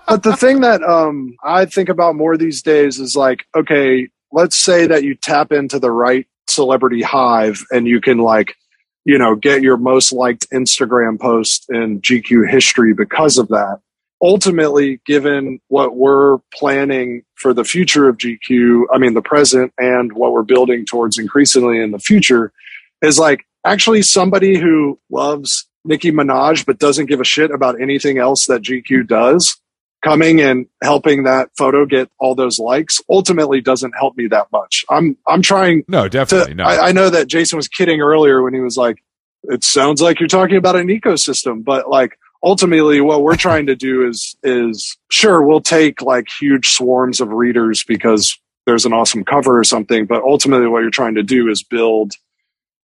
But 0.09 0.23
the 0.23 0.37
thing 0.37 0.63
that 0.63 0.83
um, 0.83 1.37
I 1.45 1.67
think 1.67 1.91
about 1.91 2.15
more 2.17 2.39
these 2.39 2.63
days 2.63 2.99
is 2.99 3.15
like, 3.15 3.47
okay, 3.55 4.09
let's 4.33 4.57
say 4.57 4.87
that 4.87 5.05
you 5.05 5.15
tap 5.15 5.53
into 5.53 5.79
the 5.79 5.91
right 5.91 6.27
celebrity 6.47 7.03
hive 7.03 7.63
and 7.71 7.87
you 7.87 8.01
can 8.01 8.17
like, 8.17 8.57
you 9.05 9.19
know, 9.19 9.35
get 9.35 9.61
your 9.61 9.77
most 9.77 10.11
liked 10.11 10.49
Instagram 10.51 11.21
post 11.21 11.67
in 11.69 12.01
GQ 12.01 12.51
history 12.51 12.95
because 12.95 13.37
of 13.37 13.49
that. 13.49 13.81
Ultimately, 14.21 15.01
given 15.07 15.61
what 15.69 15.97
we're 15.97 16.39
planning 16.53 17.23
for 17.37 17.55
the 17.55 17.65
future 17.65 18.09
of 18.09 18.17
GQ, 18.19 18.85
I 18.93 18.99
mean, 18.99 19.15
the 19.15 19.23
present 19.23 19.73
and 19.79 20.13
what 20.13 20.33
we're 20.33 20.43
building 20.43 20.85
towards 20.85 21.19
increasingly 21.19 21.81
in 21.81 21.93
the 21.93 21.99
future 22.01 22.53
is 23.01 23.19
like 23.19 23.45
actually 23.65 24.03
somebody 24.03 24.59
who 24.59 24.99
loves 25.11 25.69
Nicki 25.85 26.11
Minaj 26.11 26.67
but 26.67 26.79
doesn't 26.79 27.07
give 27.07 27.21
a 27.21 27.25
shit 27.25 27.51
about 27.53 27.81
anything 27.81 28.19
else 28.19 28.47
that 28.47 28.63
GQ 28.63 29.07
does 29.07 29.57
coming 30.05 30.41
and 30.41 30.67
helping 30.83 31.25
that 31.25 31.51
photo 31.57 31.85
get 31.85 32.09
all 32.21 32.35
those 32.35 32.59
likes 32.59 33.01
ultimately 33.09 33.61
doesn't 33.61 33.93
help 33.99 34.17
me 34.17 34.27
that 34.29 34.47
much. 34.53 34.85
I'm 34.91 35.17
I'm 35.27 35.43
trying 35.43 35.85
No, 35.89 36.05
to 36.05 36.09
definitely. 36.09 36.55
No. 36.55 36.65
I, 36.65 36.89
I 36.89 36.93
know 36.93 37.11
that 37.11 37.27
Jason 37.29 37.57
was 37.57 37.69
kidding 37.69 38.01
earlier 38.01 38.43
when 38.43 38.55
he 38.55 38.61
was 38.61 38.77
like, 38.77 39.03
it 39.45 39.65
sounds 39.65 40.01
like 40.03 40.21
you're 40.21 40.29
talking 40.29 40.57
about 40.57 40.77
an 40.77 40.89
ecosystem, 40.89 41.65
but 41.65 41.89
like 41.89 42.19
ultimately 42.43 43.01
what 43.01 43.23
we're 43.23 43.37
trying 43.37 43.67
to 43.67 43.77
do 43.77 44.07
is 44.07 44.37
is 44.43 44.97
sure 45.11 45.43
we'll 45.43 45.61
take 45.61 46.03
like 46.03 46.27
huge 46.41 46.71
swarms 46.71 47.21
of 47.21 47.31
readers 47.31 47.85
because 47.85 48.39
there's 48.67 48.85
an 48.85 48.93
awesome 48.93 49.25
cover 49.25 49.59
or 49.59 49.65
something, 49.65 50.07
but 50.07 50.23
ultimately 50.23 50.67
what 50.67 50.81
you're 50.81 50.91
trying 50.91 51.15
to 51.15 51.23
do 51.23 51.49
is 51.49 51.63
build 51.63 52.13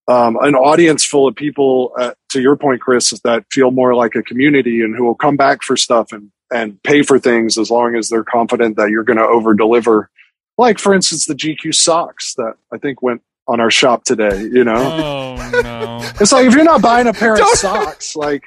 um, 0.08 0.38
an 0.42 0.56
audience 0.56 1.06
full 1.06 1.28
of 1.28 1.36
people, 1.36 1.94
uh, 1.98 2.14
to 2.30 2.42
your 2.42 2.56
point, 2.56 2.82
Chris, 2.82 3.10
that 3.24 3.46
feel 3.52 3.72
more 3.72 3.96
like 3.96 4.16
a 4.16 4.24
community 4.24 4.82
and 4.82 4.96
who 4.96 5.06
will 5.06 5.16
come 5.16 5.38
back 5.38 5.62
for 5.64 5.78
stuff 5.78 6.12
and, 6.12 6.32
and 6.52 6.82
pay 6.84 7.04
for 7.04 7.20
things 7.20 7.58
as 7.58 7.72
long 7.72 7.96
as 7.96 8.10
they're 8.10 8.24
confident 8.24 8.76
that 8.76 8.90
you're 8.90 9.04
going 9.04 9.18
to 9.18 9.24
over 9.24 9.54
deliver. 9.54 10.10
Like, 10.58 10.78
for 10.78 10.94
instance, 10.94 11.26
the 11.26 11.36
GQ 11.36 11.74
socks 11.74 12.34
that 12.36 12.56
I 12.72 12.78
think 12.78 13.02
went 13.02 13.22
on 13.48 13.60
our 13.60 13.72
shop 13.72 14.04
today, 14.04 14.42
you 14.42 14.64
know? 14.64 14.76
Oh 14.76 15.62
no. 15.62 16.00
it's 16.20 16.32
like 16.32 16.46
if 16.46 16.54
you're 16.54 16.64
not 16.64 16.82
buying 16.82 17.08
a 17.08 17.14
pair 17.14 17.34
of 17.34 17.48
socks, 17.50 18.16
like, 18.16 18.44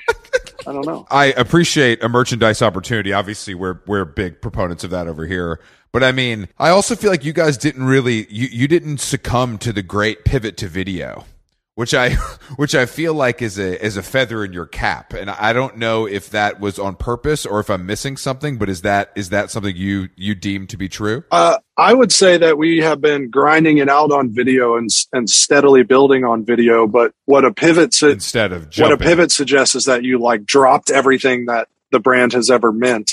I 0.67 0.73
don't 0.73 0.87
know. 0.87 1.07
I 1.11 1.27
appreciate 1.27 2.03
a 2.03 2.09
merchandise 2.09 2.63
opportunity. 2.63 3.13
Obviously, 3.13 3.55
we're 3.55 3.81
we're 3.87 4.05
big 4.05 4.41
proponents 4.41 4.85
of 4.85 4.91
that 4.91 5.07
over 5.07 5.27
here. 5.27 5.61
But 5.93 6.03
I 6.03 6.13
mean, 6.13 6.49
I 6.59 6.71
also 6.71 6.97
feel 6.97 7.11
like 7.11 7.25
you 7.25 7.33
guys 7.33 7.57
didn't 7.57 7.85
really 7.85 8.27
you, 8.31 8.49
you 8.51 8.69
didn't 8.69 8.99
succumb 8.99 9.59
to 9.59 9.73
the 9.73 9.83
great 9.83 10.25
pivot 10.25 10.57
to 10.59 10.69
video 10.69 11.25
which 11.77 11.95
I 11.95 12.11
which 12.57 12.75
I 12.75 12.87
feel 12.87 13.15
like 13.15 13.41
is 13.41 13.59
a 13.59 13.83
is 13.85 13.97
a 13.97 14.03
feather 14.03 14.45
in 14.45 14.53
your 14.53 14.67
cap, 14.67 15.13
and 15.13 15.31
I 15.31 15.53
don't 15.53 15.77
know 15.77 16.07
if 16.07 16.31
that 16.31 16.59
was 16.59 16.79
on 16.79 16.97
purpose 16.97 17.47
or 17.47 17.61
if 17.61 17.71
I'm 17.71 17.87
missing 17.87 18.17
something. 18.17 18.59
But 18.59 18.69
is 18.69 18.83
that 18.83 19.13
is 19.15 19.29
that 19.29 19.51
something 19.51 19.77
you 19.77 20.09
you 20.17 20.35
deem 20.35 20.67
to 20.69 20.77
be 20.77 20.89
true? 20.89 21.23
Uh, 21.31 21.59
I 21.77 21.95
would 21.95 22.11
say 22.11 22.39
that 22.39 22.59
we 22.59 22.79
have 22.79 23.01
been 23.01 23.31
grinding 23.31 23.79
it 23.79 23.89
out 23.89 24.11
on 24.11 24.35
video 24.35 24.77
and 24.77 24.91
and 25.13 25.31
steadily 25.31 25.85
building 25.85 26.25
on 26.25 26.45
video. 26.45 26.87
But 26.87 27.15
what 27.27 27.45
a 27.45 27.53
pivot 27.53 27.95
su- 27.95 28.09
Instead 28.09 28.53
of 28.53 28.77
what 28.79 28.93
a 28.93 28.97
pivot 28.97 29.31
suggests 29.31 29.77
is 29.77 29.85
that 29.85 30.03
you 30.03 30.19
like 30.19 30.45
dropped 30.45 30.91
everything 30.91 31.47
that 31.47 31.69
the 31.93 32.01
brand 32.01 32.33
has 32.33 32.51
ever 32.51 32.73
meant 32.73 33.13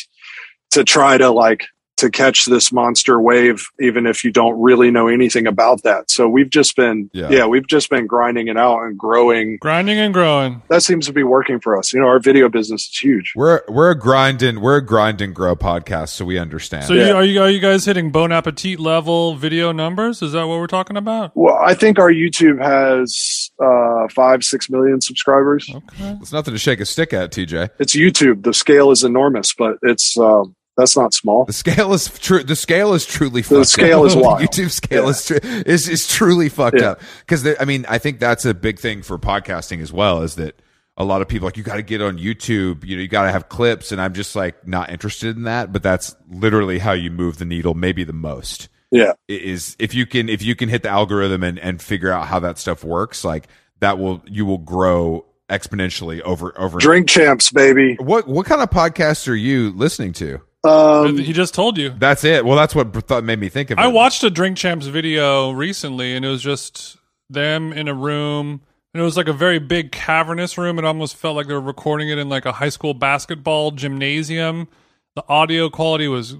to 0.71 0.83
try 0.83 1.17
to 1.17 1.29
like 1.29 1.67
to 1.97 2.09
catch 2.09 2.45
this 2.45 2.71
monster 2.71 3.21
wave 3.21 3.65
even 3.79 4.05
if 4.05 4.23
you 4.23 4.31
don't 4.31 4.59
really 4.61 4.89
know 4.91 5.07
anything 5.07 5.45
about 5.47 5.83
that 5.83 6.09
so 6.09 6.27
we've 6.27 6.49
just 6.49 6.75
been 6.75 7.09
Yeah. 7.13 7.29
yeah, 7.29 7.45
we've 7.45 7.67
just 7.67 7.89
been 7.89 8.07
grinding 8.07 8.47
it 8.47 8.57
out 8.57 8.81
and 8.81 8.97
growing 8.97 9.57
Grinding 9.61 9.99
and 9.99 10.13
growing. 10.13 10.61
that 10.69 10.81
seems 10.83 11.05
to 11.05 11.13
be 11.13 11.23
working 11.23 11.59
for 11.59 11.77
us 11.77 11.93
you 11.93 11.99
know 11.99 12.07
our 12.07 12.19
video 12.19 12.49
business 12.49 12.89
is 12.89 12.97
huge 12.97 13.33
We're 13.35 13.61
we're 13.67 13.91
a 13.91 13.97
grind 13.97 14.41
and 14.41 14.61
we're 14.61 14.77
a 14.77 14.85
grind 14.85 15.21
and 15.21 15.33
grow 15.35 15.55
podcast, 15.55 16.09
so 16.09 16.25
we 16.25 16.37
understand. 16.39 16.85
So 16.85 16.93
Yeah. 16.93 17.07
you, 17.09 17.13
are 17.15 17.23
you 17.23 17.41
are 17.41 17.49
you 17.49 17.59
guys 17.59 17.85
hitting 17.85 18.11
Bon 18.11 18.31
Appetit 18.31 18.79
level 18.79 19.35
video 19.35 19.71
numbers? 19.71 20.21
Is 20.21 20.31
that 20.33 20.47
what 20.47 20.57
we're 20.59 20.67
talking 20.67 20.97
about? 20.97 21.31
well 21.35 21.59
i 21.63 21.73
think 21.73 21.99
our 21.99 22.11
youtube 22.11 22.59
has 22.61 23.51
uh 23.63 24.07
five 24.09 24.43
six 24.43 24.69
million 24.69 24.99
subscribers 25.01 25.69
Okay. 25.73 26.17
it's 26.21 26.33
nothing 26.33 26.53
to 26.53 26.57
shake 26.59 26.79
a 26.79 26.85
stick 26.85 27.13
at, 27.13 27.31
TJ. 27.31 27.69
it's 27.79 27.95
youtube 27.95 28.43
the 28.43 28.53
scale 28.53 28.91
is 28.91 29.03
enormous 29.03 29.53
but 29.53 29.77
it's 29.83 30.17
um 30.17 30.55
that's 30.77 30.97
not 30.97 31.13
small 31.13 31.45
The 31.45 31.53
scale 31.53 31.93
is 31.93 32.07
true. 32.19 32.43
The 32.43 32.55
scale 32.55 32.93
is 32.93 33.05
truly 33.05 33.41
fucked 33.41 33.59
the 33.59 33.65
scale 33.65 34.01
up. 34.01 34.07
is 34.07 34.15
wild. 34.17 34.41
YouTube 34.41 34.71
scale 34.71 35.03
Yeah. 35.03 35.09
is, 35.09 35.25
tru- 35.25 35.39
is 35.43 35.87
is 35.89 36.07
truly 36.07 36.49
fucked 36.49 36.79
Yeah. 36.79 36.91
up. 36.91 37.01
Because 37.19 37.47
I 37.59 37.65
mean, 37.65 37.85
I 37.89 37.97
think 37.97 38.19
that's 38.19 38.45
a 38.45 38.53
big 38.53 38.79
thing 38.79 39.01
for 39.03 39.17
podcasting 39.19 39.81
as 39.81 39.91
well. 39.93 40.21
Is 40.23 40.35
that 40.35 40.59
a 40.97 41.03
lot 41.03 41.21
of 41.23 41.27
people 41.27 41.47
like 41.47 41.57
you 41.57 41.63
got 41.63 41.75
to 41.77 41.81
get 41.81 42.01
on 42.01 42.17
YouTube. 42.17 42.83
You 42.85 42.95
know, 42.95 43.01
you 43.01 43.07
got 43.07 43.23
to 43.23 43.31
have 43.31 43.49
clips, 43.49 43.91
and 43.91 43.99
I'm 44.01 44.13
just 44.13 44.35
like 44.35 44.67
not 44.67 44.89
interested 44.91 45.35
in 45.35 45.43
that. 45.43 45.71
But 45.73 45.83
that's 45.83 46.15
literally 46.29 46.79
how 46.79 46.91
you 46.93 47.09
move 47.11 47.37
the 47.37 47.45
needle, 47.45 47.73
maybe 47.73 48.03
the 48.03 48.13
most. 48.13 48.69
yeah 48.91 49.13
Is 49.27 49.75
if 49.79 49.93
you 49.95 50.05
can 50.05 50.29
if 50.29 50.41
you 50.43 50.55
can 50.55 50.69
hit 50.69 50.83
the 50.83 50.89
algorithm 50.89 51.43
and 51.43 51.57
and 51.59 51.81
figure 51.81 52.11
out 52.11 52.27
how 52.27 52.39
that 52.39 52.57
stuff 52.59 52.83
works, 52.83 53.23
like 53.23 53.47
that 53.79 53.97
will 53.99 54.23
you 54.27 54.45
will 54.45 54.59
grow 54.59 55.25
exponentially 55.49 56.21
over 56.21 56.53
over. 56.59 56.77
drink 56.79 57.07
champs 57.07 57.51
baby 57.51 57.95
What 57.99 58.27
what 58.27 58.45
kind 58.45 58.61
of 58.61 58.69
podcasts 58.69 59.27
are 59.27 59.35
you 59.35 59.71
listening 59.71 60.13
to? 60.13 60.41
Um 60.63 61.17
he 61.17 61.33
just 61.33 61.53
told 61.53 61.77
you. 61.77 61.89
That's 61.89 62.23
it. 62.23 62.45
Well, 62.45 62.55
that's 62.55 62.73
what 62.73 62.93
thought 63.07 63.23
made 63.23 63.39
me 63.39 63.49
think 63.49 63.69
of 63.69 63.77
it. 63.77 63.81
I 63.81 63.87
watched 63.87 64.23
a 64.23 64.29
Drink 64.29 64.57
Champs 64.57 64.87
video 64.87 65.51
recently, 65.51 66.15
and 66.15 66.23
it 66.23 66.29
was 66.29 66.41
just 66.41 66.97
them 67.29 67.73
in 67.73 67.87
a 67.87 67.93
room, 67.93 68.61
and 68.93 69.01
it 69.01 69.03
was 69.03 69.17
like 69.17 69.27
a 69.27 69.33
very 69.33 69.59
big 69.59 69.91
cavernous 69.91 70.57
room. 70.57 70.79
It 70.79 70.85
almost 70.85 71.15
felt 71.17 71.35
like 71.35 71.47
they 71.47 71.53
were 71.53 71.61
recording 71.61 72.09
it 72.09 72.17
in 72.17 72.29
like 72.29 72.45
a 72.45 72.53
high 72.53 72.69
school 72.69 72.93
basketball 72.93 73.71
gymnasium. 73.71 74.69
The 75.15 75.23
audio 75.27 75.69
quality 75.69 76.07
was 76.07 76.37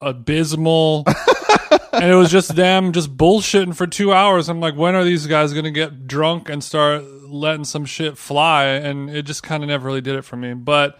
abysmal, 0.00 1.04
and 1.92 2.10
it 2.10 2.16
was 2.16 2.30
just 2.30 2.56
them 2.56 2.92
just 2.92 3.16
bullshitting 3.16 3.76
for 3.76 3.86
two 3.86 4.12
hours. 4.12 4.48
I'm 4.48 4.60
like, 4.60 4.74
when 4.74 4.96
are 4.96 5.04
these 5.04 5.26
guys 5.28 5.52
gonna 5.52 5.70
get 5.70 6.08
drunk 6.08 6.48
and 6.48 6.64
start 6.64 7.04
letting 7.04 7.64
some 7.64 7.84
shit 7.84 8.18
fly? 8.18 8.64
And 8.64 9.08
it 9.10 9.22
just 9.26 9.44
kind 9.44 9.62
of 9.62 9.68
never 9.68 9.86
really 9.86 10.00
did 10.00 10.16
it 10.16 10.22
for 10.22 10.36
me, 10.36 10.54
but. 10.54 10.98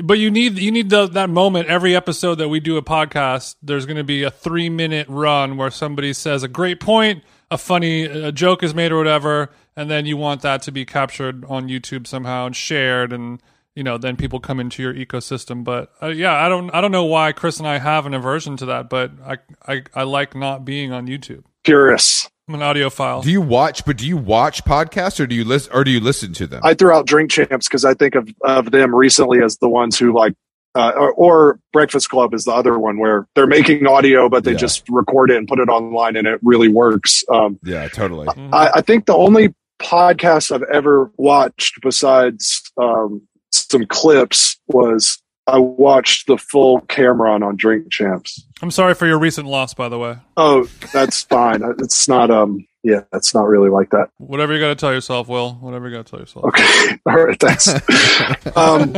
But 0.00 0.18
you 0.18 0.30
need 0.30 0.58
you 0.58 0.70
need 0.70 0.88
the, 0.88 1.06
that 1.06 1.28
moment 1.28 1.68
every 1.68 1.94
episode 1.94 2.36
that 2.36 2.48
we 2.48 2.60
do 2.60 2.78
a 2.78 2.82
podcast. 2.82 3.56
There's 3.62 3.84
going 3.84 3.98
to 3.98 4.04
be 4.04 4.22
a 4.22 4.30
three 4.30 4.70
minute 4.70 5.06
run 5.08 5.58
where 5.58 5.70
somebody 5.70 6.14
says 6.14 6.42
a 6.42 6.48
great 6.48 6.80
point, 6.80 7.22
a 7.50 7.58
funny 7.58 8.04
a 8.04 8.32
joke 8.32 8.62
is 8.62 8.74
made 8.74 8.90
or 8.90 8.96
whatever, 8.96 9.50
and 9.76 9.90
then 9.90 10.06
you 10.06 10.16
want 10.16 10.40
that 10.42 10.62
to 10.62 10.72
be 10.72 10.86
captured 10.86 11.44
on 11.44 11.68
YouTube 11.68 12.06
somehow 12.06 12.46
and 12.46 12.56
shared, 12.56 13.12
and 13.12 13.42
you 13.74 13.82
know 13.82 13.98
then 13.98 14.16
people 14.16 14.40
come 14.40 14.60
into 14.60 14.82
your 14.82 14.94
ecosystem. 14.94 15.62
But 15.62 15.92
uh, 16.02 16.06
yeah, 16.06 16.34
I 16.34 16.48
don't 16.48 16.70
I 16.70 16.80
don't 16.80 16.92
know 16.92 17.04
why 17.04 17.32
Chris 17.32 17.58
and 17.58 17.68
I 17.68 17.76
have 17.76 18.06
an 18.06 18.14
aversion 18.14 18.56
to 18.58 18.66
that, 18.66 18.88
but 18.88 19.12
I 19.22 19.36
I, 19.68 19.82
I 19.94 20.02
like 20.04 20.34
not 20.34 20.64
being 20.64 20.90
on 20.90 21.06
YouTube. 21.06 21.44
purists 21.64 22.30
I'm 22.54 22.60
an 22.60 22.74
audiophile. 22.74 23.22
Do 23.22 23.30
you 23.30 23.40
watch? 23.40 23.84
But 23.84 23.96
do 23.98 24.06
you 24.06 24.16
watch 24.16 24.64
podcasts 24.64 25.18
or 25.20 25.26
do 25.26 25.34
you 25.34 25.44
listen 25.44 25.72
or 25.72 25.84
do 25.84 25.90
you 25.90 26.00
listen 26.00 26.32
to 26.34 26.46
them? 26.46 26.60
I 26.64 26.74
threw 26.74 26.92
out 26.92 27.06
Drink 27.06 27.30
Champs 27.30 27.68
because 27.68 27.84
I 27.84 27.94
think 27.94 28.14
of, 28.14 28.28
of 28.44 28.70
them 28.70 28.94
recently 28.94 29.42
as 29.42 29.56
the 29.58 29.68
ones 29.68 29.98
who 29.98 30.12
like, 30.14 30.34
uh, 30.74 30.92
or, 30.96 31.12
or 31.12 31.60
Breakfast 31.72 32.08
Club 32.10 32.34
is 32.34 32.44
the 32.44 32.52
other 32.52 32.78
one 32.78 32.98
where 32.98 33.26
they're 33.34 33.46
making 33.46 33.86
audio, 33.86 34.28
but 34.28 34.44
they 34.44 34.52
Yeah. 34.52 34.58
just 34.58 34.88
record 34.88 35.30
it 35.30 35.36
and 35.36 35.46
put 35.48 35.58
it 35.60 35.68
online 35.68 36.16
and 36.16 36.26
it 36.26 36.40
really 36.42 36.68
works. 36.68 37.24
Um, 37.30 37.58
yeah, 37.62 37.88
totally. 37.88 38.28
I, 38.52 38.70
I 38.76 38.80
think 38.82 39.06
the 39.06 39.14
only 39.14 39.54
podcast 39.80 40.52
I've 40.52 40.62
ever 40.72 41.10
watched 41.16 41.80
besides 41.82 42.62
um, 42.80 43.22
some 43.50 43.86
clips 43.86 44.58
was 44.66 45.21
I 45.46 45.58
watched 45.58 46.26
the 46.26 46.38
full 46.38 46.80
Cam'ron 46.82 47.44
on 47.44 47.56
Drink 47.56 47.90
Champs. 47.90 48.46
I'm 48.62 48.70
sorry 48.70 48.94
for 48.94 49.06
your 49.06 49.18
recent 49.18 49.48
loss, 49.48 49.74
by 49.74 49.88
the 49.88 49.98
way. 49.98 50.16
Oh, 50.36 50.68
that's 50.92 51.22
fine. 51.22 51.62
It's 51.78 52.08
not, 52.08 52.30
um, 52.30 52.66
yeah, 52.84 53.02
it's 53.12 53.34
not 53.34 53.48
really 53.48 53.70
like 53.70 53.90
that. 53.90 54.10
Whatever 54.18 54.54
you 54.54 54.60
got 54.60 54.68
to 54.68 54.74
tell 54.74 54.92
yourself, 54.92 55.28
Will. 55.28 55.54
Whatever 55.54 55.88
you 55.88 55.96
got 55.96 56.06
to 56.06 56.10
tell 56.10 56.20
yourself. 56.20 56.44
Okay. 56.46 56.98
All 57.06 57.24
right. 57.24 57.38
Thanks. 57.38 57.68
um, 58.56 58.94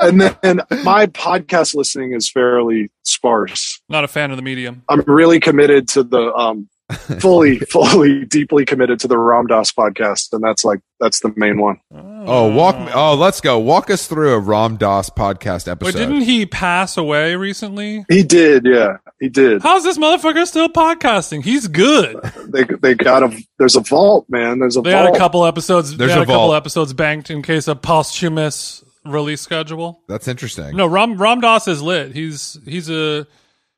and 0.00 0.20
then 0.20 0.60
my 0.84 1.06
podcast 1.06 1.74
listening 1.74 2.12
is 2.12 2.30
fairly 2.30 2.90
sparse. 3.04 3.80
Not 3.88 4.04
a 4.04 4.08
fan 4.08 4.30
of 4.30 4.36
the 4.36 4.42
medium. 4.42 4.82
I'm 4.88 5.02
really 5.06 5.38
committed 5.40 5.88
to 5.90 6.02
the, 6.02 6.32
um, 6.34 6.68
fully, 7.20 7.58
fully, 7.58 8.24
deeply 8.24 8.64
committed 8.64 9.00
to 9.00 9.08
the 9.08 9.18
Ram 9.18 9.46
Dass 9.46 9.72
podcast. 9.72 10.32
And 10.32 10.42
that's 10.42 10.64
like, 10.64 10.80
that's 11.00 11.20
the 11.20 11.32
main 11.36 11.58
one. 11.58 11.80
Oh, 11.92 12.52
walk 12.52 12.78
me. 12.78 12.90
Oh, 12.94 13.14
let's 13.14 13.40
go. 13.40 13.58
Walk 13.58 13.90
us 13.90 14.06
through 14.06 14.34
a 14.34 14.38
Ram 14.38 14.76
Dass 14.76 15.10
podcast 15.10 15.68
episode. 15.68 15.94
Wait, 15.94 15.96
didn't 15.96 16.22
he 16.22 16.46
pass 16.46 16.96
away 16.96 17.34
recently? 17.34 18.04
He 18.08 18.22
did. 18.22 18.64
Yeah, 18.64 18.98
he 19.20 19.28
did. 19.28 19.62
How's 19.62 19.82
this 19.82 19.98
motherfucker 19.98 20.46
still 20.46 20.68
podcasting? 20.68 21.42
He's 21.42 21.66
good. 21.66 22.20
They, 22.48 22.64
they 22.64 22.94
got 22.94 23.24
a, 23.24 23.44
there's 23.58 23.76
a 23.76 23.80
vault, 23.80 24.26
man. 24.28 24.60
There's 24.60 24.76
a 24.76 24.80
They 24.80 24.92
had 24.92 25.12
a 25.12 25.18
couple 25.18 25.44
episodes. 25.44 25.96
There's 25.96 26.10
they 26.10 26.14
had 26.14 26.28
a 26.28 26.30
a, 26.30 26.34
couple 26.34 26.54
episodes 26.54 26.92
banked 26.92 27.30
in 27.30 27.42
case 27.42 27.66
of 27.66 27.82
posthumous 27.82 28.84
release 29.04 29.40
schedule. 29.40 30.02
That's 30.08 30.28
interesting. 30.28 30.76
No, 30.76 30.86
Ram 30.86 31.20
Ram 31.20 31.40
Dass 31.40 31.66
is 31.68 31.82
lit. 31.82 32.12
He's 32.12 32.58
he's 32.64 32.88
a 32.90 33.26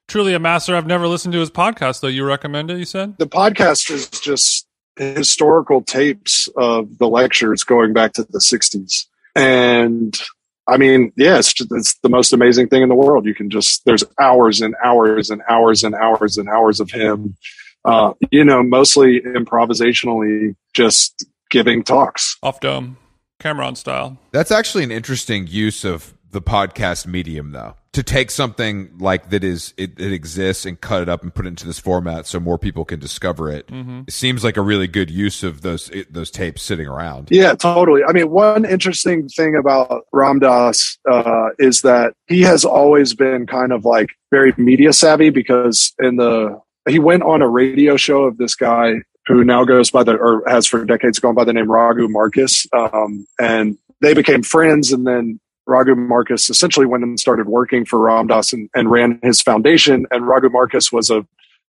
truly 0.09 0.35
a 0.35 0.39
master. 0.39 0.75
I've 0.75 0.87
never 0.87 1.07
listened 1.07 1.33
to 1.35 1.41
his 1.41 1.51
podcast 1.51 2.01
though. 2.01 2.09
You 2.09 2.25
recommend 2.25 2.71
it? 2.71 2.79
You 2.79 2.85
said. 2.85 3.17
the 3.19 3.27
podcast 3.27 3.91
is 3.91 4.09
just 4.09 4.67
historical 4.97 5.81
tapes 5.83 6.49
of 6.57 6.99
the 6.99 7.09
lectures 7.09 7.63
going 7.63 7.93
back 7.93 8.13
to 8.15 8.25
the 8.25 8.41
60s 8.41 9.05
and 9.37 10.21
i 10.67 10.77
mean 10.77 11.13
yeah 11.17 11.39
it's, 11.39 11.53
just, 11.53 11.71
it's 11.71 11.95
the 12.01 12.09
most 12.09 12.33
amazing 12.33 12.69
thing 12.69 12.83
in 12.83 12.89
the 12.89 12.97
world 12.97 13.25
you 13.25 13.33
can 13.33 13.49
just 13.49 13.85
there's 13.85 14.03
hours 14.19 14.61
and 14.61 14.75
hours 14.85 15.31
and 15.31 15.41
hours 15.49 15.85
and 15.85 15.95
hours 15.95 16.37
and 16.37 16.49
hours 16.49 16.81
of 16.81 16.91
him 16.91 17.37
uh, 17.85 18.13
you 18.33 18.45
know 18.45 18.61
mostly 18.61 19.21
improvisationally 19.21 20.57
just 20.75 21.25
giving 21.49 21.85
talks 21.85 22.37
Off 22.43 22.59
dome, 22.59 22.97
Cam'ron 23.41 23.77
style. 23.77 24.19
That's 24.33 24.51
actually 24.51 24.83
an 24.83 24.91
interesting 24.91 25.47
use 25.47 25.85
of 25.85 26.13
the 26.31 26.43
podcast 26.43 27.07
medium, 27.07 27.53
though. 27.53 27.75
To 27.93 28.03
take 28.03 28.31
something 28.31 28.91
like 28.99 29.31
that 29.31 29.43
is 29.43 29.75
it, 29.77 29.99
it 29.99 30.13
exists 30.13 30.65
and 30.67 30.81
cut 30.81 31.03
it 31.03 31.09
up 31.09 31.23
and 31.23 31.35
put 31.35 31.47
it 31.47 31.49
into 31.49 31.67
this 31.67 31.81
format 31.81 32.27
so 32.27 32.39
more 32.39 32.59
people 32.59 32.85
can 32.85 33.01
discover 33.01 33.51
it. 33.51 33.69
It 34.07 34.13
seems 34.13 34.45
like 34.45 34.57
a 34.57 34.61
really 34.61 34.87
good 34.87 35.11
use 35.11 35.43
of 35.43 35.63
those 35.63 35.89
it, 35.91 36.13
those 36.13 36.31
tapes 36.31 36.63
sitting 36.63 36.87
around. 36.87 37.29
Yeah, 37.31 37.55
totally. 37.55 38.05
I 38.05 38.13
mean, 38.13 38.31
one 38.31 38.65
interesting 38.65 39.29
thing 39.29 39.57
about 39.57 40.05
Ram 40.13 40.39
Dass 40.39 40.99
uh, 41.11 41.49
is 41.59 41.81
that 41.83 42.13
he 42.29 42.43
has 42.43 42.65
always 42.65 43.15
been 43.15 43.47
kind 43.47 43.73
of 43.73 43.85
like 43.85 44.11
very 44.31 44.53
media 44.57 44.93
savvy 44.93 45.31
because 45.31 45.93
in 45.99 46.17
the 46.17 46.61
he 46.89 46.99
went 46.99 47.23
on 47.23 47.43
a 47.43 47.49
radio 47.49 47.97
show 47.97 48.25
of 48.25 48.37
this 48.37 48.55
guy 48.55 48.97
who 49.27 49.45
now 49.45 49.65
goes 49.65 49.91
by 49.91 50.05
the 50.05 50.15
or 50.15 50.45
has 50.47 50.67
for 50.67 50.85
decades 50.85 51.19
gone 51.19 51.35
by 51.35 51.45
the 51.45 51.53
name 51.53 51.71
Raghu 51.71 52.07
Markus, 52.07 52.67
um, 52.73 53.27
and 53.41 53.77
they 54.01 54.15
became 54.15 54.43
friends, 54.43 54.93
and 54.93 55.07
then. 55.07 55.41
Raghu 55.69 55.95
Markus 55.95 56.51
essentially 56.51 56.87
went 56.87 57.05
and 57.05 57.21
started 57.21 57.47
working 57.47 57.85
for 57.85 57.99
Ram 57.99 58.27
Dass 58.27 58.53
and, 58.53 58.69
and 58.75 58.91
ran 58.91 59.21
his 59.23 59.41
foundation. 59.41 60.07
And 60.11 60.27
Raghu 60.27 60.49
Markus 60.49 60.91
was 60.91 61.11
a, 61.11 61.27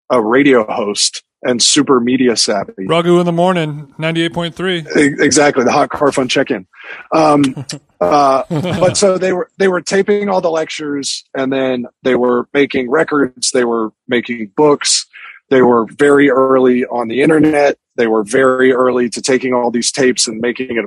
a 0.10 0.22
radio 0.22 0.66
host 0.72 1.24
and 1.44 1.62
super 1.62 2.00
media 2.00 2.36
savvy. 2.36 2.74
Ragu 2.80 3.20
in 3.20 3.26
the 3.26 3.32
morning, 3.32 3.94
ninety 3.98 4.24
eight 4.24 4.34
point 4.34 4.56
three. 4.56 4.80
E- 4.80 5.16
exactly 5.20 5.64
the 5.64 5.72
hot 5.72 5.90
car 5.90 6.12
fun 6.12 6.28
check-in 6.28 6.66
um, 7.12 7.44
uh, 8.02 8.44
but 8.50 8.98
so 8.98 9.18
they 9.18 9.34
were 9.34 9.50
they 9.58 9.68
were 9.68 9.82
taping 9.82 10.30
all 10.30 10.42
the 10.42 10.52
lectures 10.52 11.24
and 11.36 11.52
then 11.52 11.86
they 12.04 12.16
were 12.16 12.48
making 12.54 12.90
records 12.90 13.52
they 13.52 13.64
were 13.64 13.92
making 14.08 14.52
books 14.56 15.06
they 15.50 15.62
were 15.62 15.86
very 15.94 16.30
early 16.30 16.86
on 16.86 17.08
the 17.08 17.22
internet 17.22 17.78
they 17.96 18.08
were 18.08 18.24
very 18.24 18.72
early 18.72 19.10
to 19.10 19.22
taking 19.22 19.54
all 19.54 19.72
these 19.72 19.92
tapes 19.92 20.28
and 20.28 20.40
making 20.40 20.78
it 20.78 20.86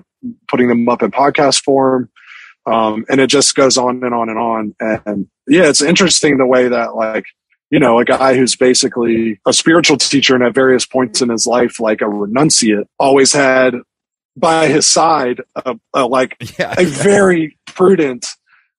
putting 0.49 0.69
them 0.69 0.89
up 0.89 1.03
in 1.03 1.11
podcast 1.11 1.63
form 1.63 2.09
um, 2.67 3.05
and 3.09 3.21
it 3.21 3.29
just 3.29 3.55
goes 3.55 3.77
on 3.77 4.03
and 4.05 4.15
on 4.15 4.29
and 4.29 4.39
on 4.39 4.75
and 4.81 5.27
yeah 5.49 5.69
it's 5.69 5.83
interesting 5.83 6.39
the 6.39 6.47
way 6.47 6.69
that 6.69 6.95
like 6.95 7.25
you 7.73 7.79
know, 7.79 7.99
a 7.99 8.05
guy 8.05 8.37
who's 8.37 8.55
basically 8.55 9.41
a 9.47 9.53
spiritual 9.55 9.97
teacher 9.97 10.35
and 10.35 10.45
at 10.45 10.53
various 10.55 10.85
points 10.85 11.23
in 11.23 11.31
his 11.31 11.47
life, 11.47 11.81
like 11.81 12.03
a 12.03 12.05
renunciate, 12.05 12.85
always 12.99 13.33
had 13.33 13.75
by 14.37 14.67
his 14.69 14.87
side, 14.87 15.41
a, 15.57 15.75
a 15.95 16.07
like 16.07 16.37
Yeah. 16.59 16.75
a 16.77 16.85
very 16.85 17.57
prudent, 17.67 18.27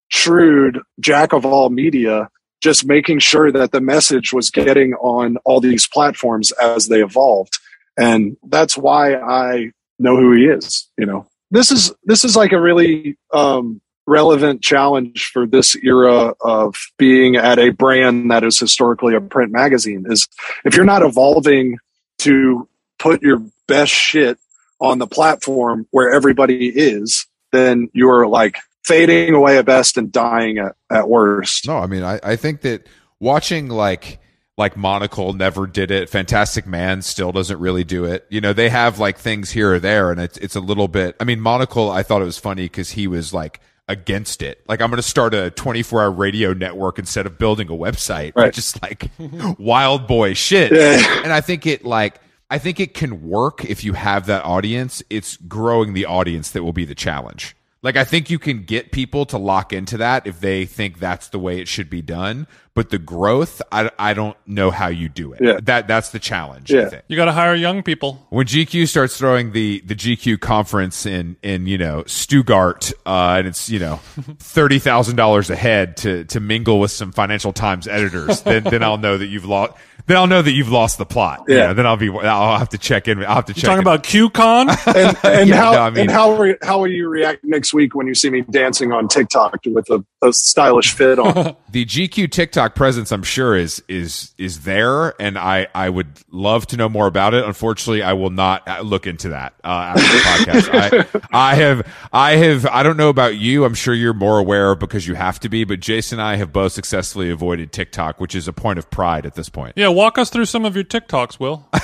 shrewd 0.09 0.79
jack 0.99 1.34
of 1.34 1.43
all 1.43 1.71
media, 1.71 2.29
just 2.61 2.86
making 2.86 3.17
sure 3.17 3.51
that 3.51 3.71
the 3.71 3.81
message 3.81 4.31
was 4.31 4.51
getting 4.51 4.93
on 4.93 5.38
all 5.43 5.59
these 5.59 5.88
platforms 5.88 6.51
as 6.51 6.88
they 6.88 7.01
evolved. 7.01 7.57
And 7.97 8.38
that's 8.47 8.77
why 8.77 9.15
I 9.15 9.71
know 9.97 10.17
who 10.17 10.34
he 10.34 10.43
is. 10.43 10.88
You 10.99 11.07
know, 11.07 11.25
this 11.53 11.71
is, 11.71 11.93
this 12.03 12.25
is 12.25 12.35
like 12.35 12.51
a 12.51 12.59
really, 12.59 13.17
um, 13.33 13.79
relevant 14.05 14.61
challenge 14.61 15.29
for 15.31 15.47
this 15.47 15.75
era 15.77 16.33
of 16.41 16.75
being 16.97 17.35
at 17.35 17.57
a 17.57 17.69
brand 17.69 18.29
that 18.31 18.43
is 18.43 18.59
historically 18.59 19.15
a 19.15 19.21
print 19.21 19.51
magazine 19.51 20.05
is 20.09 20.27
if 20.65 20.75
you're 20.75 20.83
not 20.85 21.01
evolving 21.01 21.77
to 22.17 22.67
put 22.99 23.21
your 23.21 23.41
best 23.67 23.91
shit 23.91 24.37
on 24.79 24.99
the 24.99 25.07
platform 25.07 25.87
where 25.91 26.11
everybody 26.11 26.67
is, 26.67 27.25
then 27.51 27.89
you're 27.93 28.27
like 28.27 28.57
fading 28.83 29.33
away 29.33 29.57
at 29.57 29.65
best 29.65 29.97
and 29.97 30.11
dying 30.11 30.57
at, 30.57 30.75
at 30.91 31.07
worst. 31.07 31.67
No, 31.67 31.77
I 31.77 31.87
mean, 31.87 32.03
I, 32.03 32.19
I 32.21 32.35
think 32.35 32.61
that 32.61 32.87
watching 33.19 33.69
like 33.69 34.19
like 34.57 34.77
Monocle 34.77 35.33
never 35.33 35.65
did 35.65 35.89
it. 35.91 36.09
Fantastic 36.09 36.67
Man 36.67 37.01
still 37.01 37.31
doesn't 37.31 37.59
really 37.59 37.83
do 37.83 38.05
it. 38.05 38.25
You 38.29 38.41
know, 38.41 38.53
they 38.53 38.69
have 38.69 38.99
like 38.99 39.17
things 39.17 39.51
here 39.51 39.73
or 39.73 39.79
there, 39.79 40.11
and 40.11 40.19
it's 40.21 40.37
it's 40.37 40.55
a 40.55 40.59
little 40.59 40.87
bit. 40.87 41.15
I 41.19 41.23
mean, 41.23 41.39
Monocle, 41.39 41.89
I 41.89 42.03
thought 42.03 42.21
it 42.21 42.25
was 42.25 42.37
funny 42.37 42.65
because 42.65 42.91
he 42.91 43.07
was 43.07 43.33
like 43.33 43.61
against 43.87 44.41
it. 44.41 44.63
Like, 44.67 44.81
I'm 44.81 44.89
going 44.89 44.97
to 44.97 45.07
start 45.07 45.33
a 45.33 45.51
24 45.51 46.01
hour 46.01 46.11
radio 46.11 46.53
network 46.53 46.99
instead 46.99 47.25
of 47.25 47.37
building 47.37 47.67
a 47.69 47.73
website. 47.73 48.33
Right. 48.35 48.53
Just 48.53 48.81
like 48.81 49.09
wild 49.59 50.07
boy 50.07 50.33
shit. 50.33 50.71
Yeah. 50.71 51.21
And 51.23 51.33
I 51.33 51.41
think 51.41 51.65
it 51.65 51.85
like. 51.85 52.19
I 52.49 52.59
think 52.59 52.79
it 52.79 52.93
can 52.93 53.27
work 53.27 53.65
if 53.65 53.83
you 53.83 53.93
have 53.93 54.27
that 54.27 54.45
audience. 54.45 55.01
It's 55.09 55.37
growing 55.37 55.93
the 55.93 56.05
audience 56.05 56.51
that 56.51 56.61
will 56.61 56.73
be 56.73 56.85
the 56.85 56.93
challenge. 56.93 57.55
Like 57.83 57.97
I 57.97 58.05
think 58.05 58.29
you 58.29 58.39
can 58.39 58.63
get 58.63 58.91
people 58.91 59.25
to 59.27 59.37
lock 59.37 59.73
into 59.73 59.97
that 59.97 60.25
if 60.25 60.39
they 60.39 60.65
think 60.65 60.99
that's 60.99 61.27
the 61.27 61.37
way 61.37 61.59
it 61.59 61.67
should 61.67 61.89
be 61.89 62.01
done. 62.01 62.47
But 62.76 62.89
the 62.89 62.97
growth, 62.97 63.61
I, 63.71 63.91
I 63.99 64.15
don't 64.15 64.36
know 64.47 64.71
how 64.71 64.88
you 64.88 65.07
do 65.07 65.32
it. 65.34 65.41
Yeah. 65.43 65.59
That 65.61 65.88
that's 65.88 66.09
the 66.09 66.17
challenge. 66.17 66.74
I 66.74 66.78
Yeah. 66.80 66.89
think. 66.89 67.03
You 67.07 67.15
got 67.15 67.26
to 67.26 67.32
hire 67.32 67.53
young 67.53 67.84
people. 67.84 68.26
When 68.32 68.47
GQ 68.47 68.88
starts 68.88 69.15
throwing 69.15 69.51
the 69.51 69.82
the 69.86 69.93
GQ 69.93 70.39
conference 70.39 71.05
in 71.05 71.36
in 71.43 71.67
you 71.67 71.78
know 71.78 72.03
Stuttgart, 72.07 72.91
uh, 73.05 73.36
and 73.38 73.47
it's 73.47 73.69
you 73.69 73.78
know 73.78 73.97
thirty 74.39 74.80
thousand 74.80 75.17
dollars 75.17 75.51
a 75.51 75.55
head 75.55 75.97
to 75.97 76.24
to 76.26 76.39
mingle 76.39 76.80
with 76.80 76.89
some 76.89 77.11
Financial 77.11 77.53
Times 77.53 77.88
editors, 77.88 78.41
then 78.41 78.63
then 78.63 78.82
I'll 78.82 78.97
know 78.97 79.19
that 79.19 79.28
you've 79.28 79.45
lost. 79.45 79.74
Then 80.05 80.17
I'll 80.17 80.28
know 80.28 80.41
that 80.41 80.51
you've 80.51 80.67
lost 80.71 80.97
the 80.97 81.05
plot. 81.05 81.45
You 81.47 81.55
Yeah. 81.55 81.67
know, 81.67 81.74
then 81.76 81.86
I'll 81.86 81.95
be. 81.95 82.09
I'll 82.09 82.57
have 82.57 82.69
to 82.69 82.78
check 82.78 83.07
in. 83.07 83.24
I'll 83.24 83.36
have 83.36 83.45
to 83.45 83.53
You 83.53 83.61
check. 83.61 83.69
talking 83.69 83.78
in. 83.78 83.84
about 83.84 84.03
QCon? 84.03 84.63
And, 84.95 85.17
and 85.39 85.49
Yeah, 85.49 85.55
how 85.57 85.71
no, 85.74 85.82
I 85.82 85.89
mean- 85.91 85.99
and 86.01 86.11
how 86.11 86.36
re- 86.38 86.57
how 86.63 86.80
will 86.80 86.88
you 86.91 87.07
react 87.07 87.43
next 87.43 87.74
week 87.74 87.93
when 87.95 88.07
you 88.07 88.15
see 88.15 88.30
me 88.32 88.41
dancing 88.41 88.91
on 88.91 89.07
TikTok 89.07 89.59
with 89.67 89.89
a, 89.91 90.03
a 90.24 90.34
stylish 90.34 90.91
fit 90.93 91.19
on? 91.19 91.55
the 91.71 91.86
GQ 91.86 92.30
TikTok 92.32 92.62
presence, 92.68 93.11
I'm 93.11 93.24
sure 93.24 93.55
is 93.55 93.84
is 93.88 94.34
is 94.38 94.61
there, 94.61 95.20
and 95.22 95.38
I 95.38 95.68
I 95.74 95.89
would 95.89 96.07
love 96.32 96.68
to 96.68 96.78
know 96.78 96.89
more 96.89 97.07
about 97.07 97.34
it. 97.34 97.43
Unfortunately, 97.45 98.01
I 98.01 98.14
will 98.14 98.30
not 98.30 98.68
uh, 98.68 98.82
look 98.82 99.07
into 99.07 99.30
that 99.30 99.53
uh, 99.64 99.93
after 99.95 100.01
the 100.01 100.53
podcast. 100.64 101.20
I 101.32 101.51
I 101.51 101.55
have 101.55 101.88
I 102.11 102.36
have 102.36 102.66
I 102.66 102.84
don't 102.84 102.97
know 102.97 103.09
about 103.09 103.36
you. 103.36 103.66
I'm 103.66 103.74
sure 103.74 103.93
you're 103.93 104.14
more 104.14 104.39
aware 104.39 104.76
because 104.76 105.07
you 105.07 105.16
have 105.16 105.39
to 105.41 105.49
be. 105.49 105.64
But 105.64 105.80
Jason 105.80 106.20
and 106.20 106.28
I 106.28 106.36
have 106.36 106.53
both 106.53 106.74
successfully 106.74 107.30
avoided 107.30 107.72
TikTok, 107.72 108.20
which 108.20 108.36
is 108.36 108.47
a 108.47 108.53
point 108.53 108.80
of 108.80 108.89
pride 108.89 109.26
at 109.26 109.36
this 109.36 109.49
point. 109.49 109.74
yeah, 109.76 109.88
walk 109.88 110.18
us 110.18 110.30
through 110.30 110.45
some 110.45 110.66
of 110.66 110.76
your 110.76 110.86
TikToks, 110.86 111.39
Will. 111.39 111.68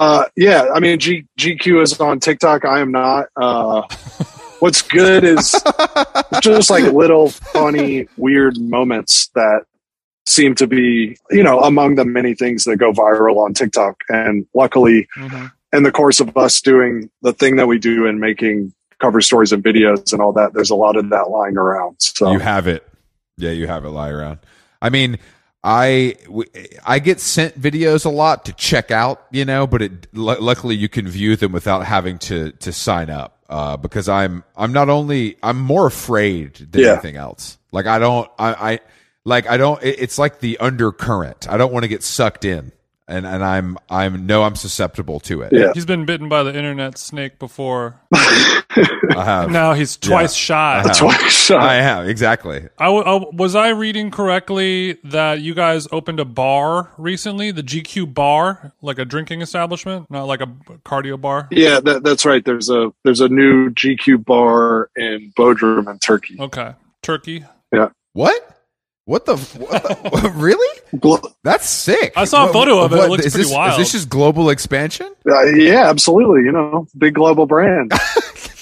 Uh, 0.00 0.24
yeah, 0.36 0.68
I 0.74 0.80
mean, 0.80 0.98
G- 0.98 1.26
GQ 1.38 1.82
is 1.82 2.00
on 2.00 2.20
TikTok. 2.20 2.64
I 2.64 2.80
am 2.80 2.92
not. 2.92 3.26
Uh, 3.36 3.82
what's 4.60 4.82
good 4.82 5.24
is 5.24 5.54
just 6.42 6.70
like 6.70 6.84
little 6.92 7.28
funny, 7.30 8.08
weird 8.16 8.58
moments 8.58 9.28
that 9.34 9.64
seem 10.26 10.54
to 10.56 10.66
be, 10.66 11.16
you 11.30 11.42
know, 11.42 11.60
among 11.60 11.94
the 11.94 12.04
many 12.04 12.34
things 12.34 12.64
that 12.64 12.76
go 12.76 12.92
viral 12.92 13.38
on 13.38 13.54
TikTok. 13.54 13.96
And 14.08 14.46
luckily, 14.54 15.08
Mhm. 15.16 15.50
in 15.72 15.82
the 15.82 15.92
course 15.92 16.20
of 16.20 16.36
us 16.36 16.60
doing 16.60 17.08
the 17.22 17.32
thing 17.32 17.56
that 17.56 17.66
we 17.66 17.78
do 17.78 18.06
and 18.06 18.20
making 18.20 18.72
cover 19.00 19.20
stories 19.20 19.52
and 19.52 19.62
videos 19.62 20.12
and 20.12 20.20
all 20.20 20.32
that, 20.32 20.52
there's 20.52 20.70
a 20.70 20.74
lot 20.74 20.96
of 20.96 21.08
that 21.10 21.30
lying 21.30 21.56
around. 21.56 21.96
So 21.98 22.30
You 22.32 22.40
have 22.40 22.66
it. 22.66 22.86
Yeah, 23.38 23.52
you 23.52 23.66
have 23.68 23.84
it 23.84 23.90
lying 23.90 24.14
around. 24.14 24.38
I 24.82 24.90
mean, 24.90 25.18
I, 25.64 26.16
I 26.86 26.98
get 26.98 27.20
sent 27.20 27.60
videos 27.60 28.04
a 28.04 28.10
lot 28.10 28.44
to 28.46 28.52
check 28.52 28.90
out, 28.90 29.26
you 29.30 29.44
know, 29.44 29.66
but 29.66 29.82
it 29.82 30.06
lu 30.12 30.34
luckily 30.40 30.74
you 30.76 30.88
can 30.88 31.08
view 31.08 31.36
them 31.36 31.52
without 31.52 31.84
having 31.84 32.18
to 32.18 32.52
to 32.52 32.72
sign 32.72 33.10
up. 33.10 33.37
Uh, 33.48 33.76
because 33.78 34.08
I'm 34.10 34.44
I'm 34.56 34.72
not 34.72 34.88
only 34.90 35.36
I'm 35.42 35.58
more 35.58 35.86
afraid 35.86 36.54
than 36.56 36.82
Yeah. 36.82 36.92
anything 36.92 37.16
else. 37.16 37.56
Like 37.72 37.86
I 37.86 37.98
don't 37.98 38.30
I, 38.38 38.72
I 38.72 38.80
like 39.24 39.48
I 39.48 39.56
don't. 39.56 39.82
It, 39.82 39.96
it's 40.00 40.18
like 40.18 40.40
the 40.40 40.58
undercurrent. 40.58 41.48
I 41.48 41.56
don't 41.56 41.72
want 41.72 41.84
to 41.84 41.88
get 41.88 42.02
sucked 42.02 42.44
in, 42.44 42.72
and 43.08 43.26
and 43.26 43.42
I'm 43.44 43.78
I'm 43.90 44.26
know 44.26 44.42
I'm 44.42 44.54
susceptible 44.56 45.20
to 45.20 45.42
it. 45.42 45.52
Yeah. 45.52 45.72
He's 45.74 45.86
been 45.86 46.04
bitten 46.04 46.28
by 46.28 46.42
the 46.42 46.54
internet 46.54 46.98
snake 46.98 47.38
before. 47.38 48.00
I 48.14 49.24
have. 49.24 49.50
Now 49.50 49.72
he's 49.72 49.96
twice 49.96 50.34
shy. 50.34 50.82
have. 50.82 50.96
twice. 50.96 51.50
I 51.50 51.74
have 51.74 52.08
exactly. 52.08 52.68
I 52.78 52.84
w- 52.86 53.02
I- 53.04 53.24
was 53.34 53.54
I 53.54 53.70
reading 53.70 54.10
correctly 54.10 54.98
that 55.04 55.40
you 55.40 55.54
guys 55.54 55.88
opened 55.90 56.20
a 56.20 56.24
bar 56.24 56.90
recently, 56.98 57.50
the 57.50 57.62
GQ 57.62 58.12
bar, 58.14 58.72
like 58.82 58.98
a 58.98 59.04
drinking 59.04 59.40
establishment, 59.42 60.10
not 60.10 60.24
like 60.24 60.40
a 60.40 60.46
cardio 60.84 61.20
bar. 61.20 61.48
Yeah, 61.50 61.80
that, 61.80 62.02
that's 62.04 62.24
right. 62.24 62.44
There's 62.44 62.68
a 62.70 62.92
there's 63.04 63.20
a 63.20 63.28
new 63.28 63.70
GQ 63.70 64.24
bar 64.24 64.90
in 64.96 65.32
Bodrum 65.36 65.90
in 65.90 65.98
Turkey. 65.98 66.36
Okay, 66.38 66.74
Turkey. 67.02 67.44
Yeah. 67.72 67.88
What? 68.12 68.57
What 69.08 69.24
the? 69.24 69.36
What 69.38 69.82
the 70.22 70.32
really? 70.36 70.80
That's 71.42 71.66
sick. 71.66 72.12
I 72.14 72.26
saw 72.26 72.42
a 72.42 72.44
What- 72.48 72.52
photo 72.52 72.80
of 72.84 72.92
it. 72.92 72.96
It 72.96 73.08
looks 73.08 73.24
is 73.24 73.32
pretty 73.32 73.48
this, 73.48 73.54
wild. 73.56 73.80
Is 73.80 73.86
this 73.86 73.92
just 73.92 74.10
global 74.10 74.50
expansion? 74.50 75.10
Uh, 75.26 75.44
yeah, 75.44 75.88
absolutely. 75.88 76.42
You 76.44 76.52
know, 76.52 76.86
big 76.98 77.14
global 77.14 77.46
brand. 77.46 77.90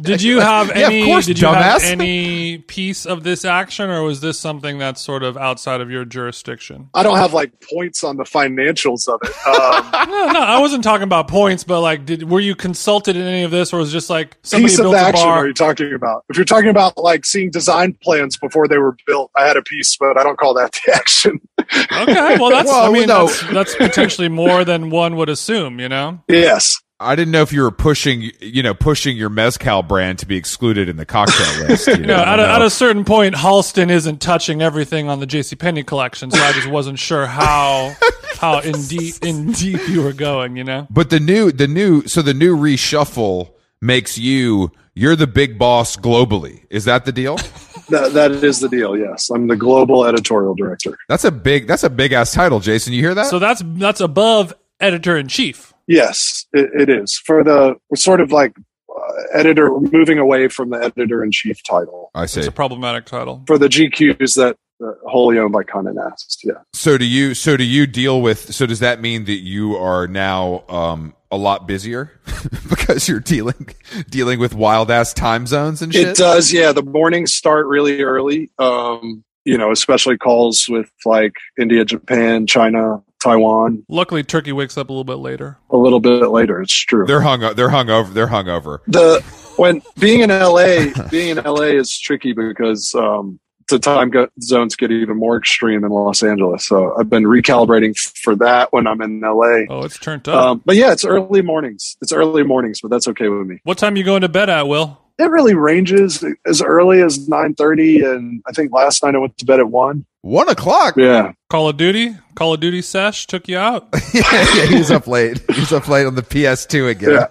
Did 0.00 0.22
you 0.22 0.40
have 0.40 0.68
Yeah, 0.76 0.86
of 0.86 0.92
any? 0.92 1.04
course, 1.04 1.26
did 1.26 1.40
you 1.40 1.48
have 1.48 1.82
any 1.82 2.58
piece 2.58 3.04
of 3.06 3.22
this 3.24 3.44
action, 3.44 3.90
or 3.90 4.02
was 4.02 4.20
this 4.20 4.38
something 4.38 4.78
that's 4.78 5.00
sort 5.00 5.22
of 5.22 5.36
outside 5.36 5.80
of 5.80 5.90
your 5.90 6.04
jurisdiction? 6.04 6.88
I 6.94 7.02
don't 7.02 7.16
have 7.18 7.32
like 7.32 7.52
points 7.72 8.04
on 8.04 8.16
the 8.16 8.24
financials 8.24 9.08
of 9.08 9.20
it. 9.22 9.34
Um, 9.46 10.08
No, 10.08 10.32
no, 10.32 10.40
I 10.40 10.58
wasn't 10.60 10.84
talking 10.84 11.02
about 11.02 11.28
points, 11.28 11.64
but 11.64 11.80
like, 11.80 12.06
did 12.06 12.28
were 12.30 12.40
you 12.40 12.54
consulted 12.54 13.16
in 13.16 13.22
any 13.22 13.42
of 13.42 13.50
this, 13.50 13.72
or 13.72 13.78
was 13.78 13.90
it 13.90 13.92
just 13.92 14.08
like 14.08 14.36
somebody 14.42 14.70
piece 14.70 14.78
of 14.78 14.84
built 14.84 14.94
a 14.94 14.98
action 14.98 15.24
bar? 15.26 15.38
are 15.38 15.46
you 15.46 15.52
talking 15.54 15.92
about? 15.92 16.24
If 16.30 16.36
you're 16.36 16.44
talking 16.46 16.70
about 16.70 16.96
like 16.96 17.26
seeing 17.26 17.50
design 17.50 17.96
plans 18.02 18.36
before 18.38 18.68
they 18.68 18.78
were 18.78 18.96
built, 19.06 19.30
I 19.36 19.46
had 19.46 19.56
a 19.56 19.62
piece, 19.62 19.96
but 19.96 20.16
I 20.16 20.22
don't 20.22 20.38
call 20.38 20.54
that 20.54 20.72
the 20.72 20.94
action. 20.94 21.40
Okay, 21.60 22.38
well, 22.38 22.50
that's 22.50 22.70
I 22.70 22.88
Well, 22.88 22.92
mean 22.92 23.06
no. 23.08 23.26
that's, 23.26 23.42
that's 23.52 23.74
potentially 23.76 24.28
more 24.28 24.64
than 24.64 24.90
one 24.90 25.16
would 25.16 25.28
assume, 25.28 25.80
you 25.80 25.88
know. 25.88 26.20
yes. 26.28 26.80
I 27.00 27.14
didn't 27.14 27.30
know 27.30 27.42
if 27.42 27.52
you 27.52 27.62
were 27.62 27.70
pushing, 27.70 28.32
you 28.40 28.60
know, 28.62 28.74
pushing 28.74 29.16
your 29.16 29.30
mezcal 29.30 29.82
brand 29.84 30.18
to 30.18 30.26
be 30.26 30.36
excluded 30.36 30.88
in 30.88 30.96
the 30.96 31.06
cocktail 31.06 31.66
list. 31.68 31.86
You 31.86 31.98
know, 31.98 32.16
No, 32.16 32.24
at 32.24 32.40
a, 32.40 32.48
at 32.48 32.62
a 32.62 32.70
certain 32.70 33.04
point, 33.04 33.36
Halston 33.36 33.88
isn't 33.88 34.20
touching 34.20 34.62
everything 34.62 35.08
on 35.08 35.20
the 35.20 35.26
J.C. 35.26 35.54
Penney 35.54 35.84
collection, 35.84 36.30
so 36.32 36.38
I 36.42 36.52
just 36.52 36.68
wasn't 36.68 36.98
sure 36.98 37.26
how 37.26 37.94
how 38.38 38.58
in 38.60 38.82
deep 38.82 39.14
in 39.22 39.52
deep 39.52 39.88
you 39.88 40.02
were 40.02 40.12
going, 40.12 40.56
you 40.56 40.64
know. 40.64 40.88
but 40.90 41.10
the 41.10 41.20
new, 41.20 41.52
the 41.52 41.68
new, 41.68 42.02
so 42.08 42.20
the 42.20 42.34
new 42.34 42.56
reshuffle 42.56 43.50
makes 43.80 44.18
you, 44.18 44.72
you're 44.94 45.14
the 45.14 45.28
big 45.28 45.56
boss 45.56 45.96
globally. 45.96 46.64
Is 46.68 46.84
that 46.86 47.04
the 47.04 47.12
deal? 47.12 47.38
That, 47.90 48.12
that 48.12 48.32
is 48.32 48.60
the 48.60 48.68
deal. 48.68 48.98
Yes. 48.98 49.30
I'm 49.30 49.46
the 49.46 49.56
global 49.56 50.04
editorial 50.04 50.54
director. 50.54 50.98
That's 51.08 51.24
a 51.24 51.30
big, 51.30 51.66
that's 51.66 51.84
a 51.84 51.88
big 51.88 52.12
ass 52.12 52.34
title, 52.34 52.60
Jason. 52.60 52.92
You 52.92 53.00
hear 53.00 53.14
that? 53.14 53.28
So 53.28 53.38
that's 53.38 53.62
that's 53.64 54.02
above 54.02 54.52
editor 54.78 55.16
in 55.16 55.28
chief. 55.28 55.72
Yes, 55.88 56.46
it, 56.52 56.70
it 56.82 56.88
is 56.88 57.18
for 57.18 57.42
the 57.42 57.76
sort 57.96 58.20
of 58.20 58.30
like 58.30 58.54
uh, 58.88 59.12
editor 59.32 59.70
moving 59.80 60.18
away 60.18 60.48
from 60.48 60.70
the 60.70 60.76
editor 60.76 61.24
in 61.24 61.32
chief 61.32 61.60
title 61.64 62.10
I 62.14 62.26
see. 62.26 62.40
It's 62.40 62.48
a 62.48 62.52
problematic 62.52 63.06
title. 63.06 63.42
for 63.46 63.58
the 63.58 63.68
GQs 63.68 64.36
that 64.36 64.56
uh, 64.84 64.92
wholly 65.06 65.38
owned 65.38 65.52
by 65.52 65.62
Condé 65.62 65.94
Nast. 65.94 66.42
Yeah. 66.44 66.52
So 66.72 66.98
do 66.98 67.04
you? 67.04 67.34
So 67.34 67.56
do 67.56 67.64
you 67.64 67.86
deal 67.86 68.20
with? 68.20 68.54
So 68.54 68.66
does 68.66 68.80
that 68.80 69.00
mean 69.00 69.24
that 69.24 69.40
you 69.40 69.76
are 69.76 70.06
now 70.06 70.64
um, 70.68 71.14
a 71.30 71.36
lot 71.36 71.66
busier 71.66 72.12
because 72.68 73.08
you're 73.08 73.20
dealing 73.20 73.68
dealing 74.10 74.38
with 74.38 74.54
wild 74.54 74.90
ass 74.90 75.12
time 75.12 75.46
zones 75.46 75.82
and 75.82 75.92
shit? 75.92 76.08
It 76.08 76.16
does, 76.16 76.52
yeah. 76.52 76.72
The 76.72 76.82
mornings 76.82 77.34
start 77.34 77.66
really 77.66 78.02
early. 78.02 78.50
Um, 78.58 79.24
you 79.44 79.56
know, 79.56 79.72
especially 79.72 80.18
calls 80.18 80.68
with 80.68 80.90
like 81.04 81.32
India, 81.58 81.84
Japan, 81.84 82.46
China, 82.46 83.02
Taiwan. 83.22 83.84
Luckily, 83.88 84.22
Turkey 84.22 84.52
wakes 84.52 84.76
up 84.78 84.88
a 84.88 84.92
little 84.92 85.04
bit 85.04 85.18
later. 85.18 85.58
A 85.70 85.76
little 85.76 86.00
bit 86.00 86.28
later, 86.28 86.60
it's 86.62 86.72
true. 86.74 87.06
They're 87.06 87.20
hung. 87.20 87.40
They're 87.54 87.70
hung 87.70 87.90
over. 87.90 88.12
They're 88.12 88.26
hung 88.26 88.48
over. 88.48 88.82
the 88.86 89.22
when 89.56 89.82
being 89.98 90.20
in 90.20 90.30
LA, 90.30 90.86
being 91.10 91.36
in 91.36 91.44
LA 91.44 91.62
is 91.62 91.98
tricky 91.98 92.32
because 92.32 92.94
um, 92.94 93.40
to 93.66 93.78
time 93.78 94.10
go- 94.10 94.28
zones 94.40 94.76
get 94.76 94.90
even 94.90 95.16
more 95.16 95.36
extreme 95.36 95.84
in 95.84 95.90
Los 95.90 96.22
Angeles. 96.22 96.66
So 96.66 96.94
I've 96.98 97.10
been 97.10 97.24
recalibrating 97.24 97.96
for 98.22 98.36
that 98.36 98.72
when 98.72 98.86
I'm 98.86 99.00
in 99.02 99.20
LA. 99.20 99.64
Oh, 99.68 99.82
it's 99.84 99.98
turned 99.98 100.28
up. 100.28 100.34
Um, 100.34 100.62
but 100.64 100.76
yeah, 100.76 100.92
it's 100.92 101.04
early 101.04 101.42
mornings. 101.42 101.96
It's 102.00 102.12
early 102.12 102.42
mornings, 102.44 102.80
but 102.80 102.90
that's 102.90 103.08
okay 103.08 103.28
with 103.28 103.46
me. 103.46 103.60
what 103.64 103.78
time 103.78 103.96
you 103.96 104.04
going 104.04 104.22
to 104.22 104.28
bed 104.28 104.48
at, 104.48 104.68
Will? 104.68 104.98
It 105.18 105.30
really 105.30 105.54
ranges 105.54 106.24
as 106.46 106.62
early 106.62 107.02
as 107.02 107.28
nine 107.28 107.54
thirty, 107.54 108.04
and 108.04 108.42
I 108.46 108.52
think 108.52 108.72
last 108.72 109.02
night 109.02 109.14
I 109.14 109.18
went 109.18 109.36
to 109.38 109.44
bed 109.44 109.58
at 109.60 109.68
one. 109.68 110.06
One 110.22 110.48
o'clock. 110.48 110.96
Yeah, 110.96 111.32
Call 111.50 111.68
of 111.68 111.76
Duty? 111.76 112.16
Call 112.34 112.54
of 112.54 112.60
Duty 112.60 112.82
sesh 112.82 113.26
took 113.26 113.48
you 113.48 113.58
out? 113.58 113.88
yeah, 114.14 114.66
he 114.66 114.76
was 114.76 114.90
up 114.90 115.06
late. 115.06 115.40
He 115.52 115.60
was 115.60 115.72
up 115.72 115.88
late 115.88 116.06
on 116.06 116.14
the 116.14 116.22
PS2 116.22 116.90
again. 116.90 117.26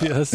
yes. 0.00 0.32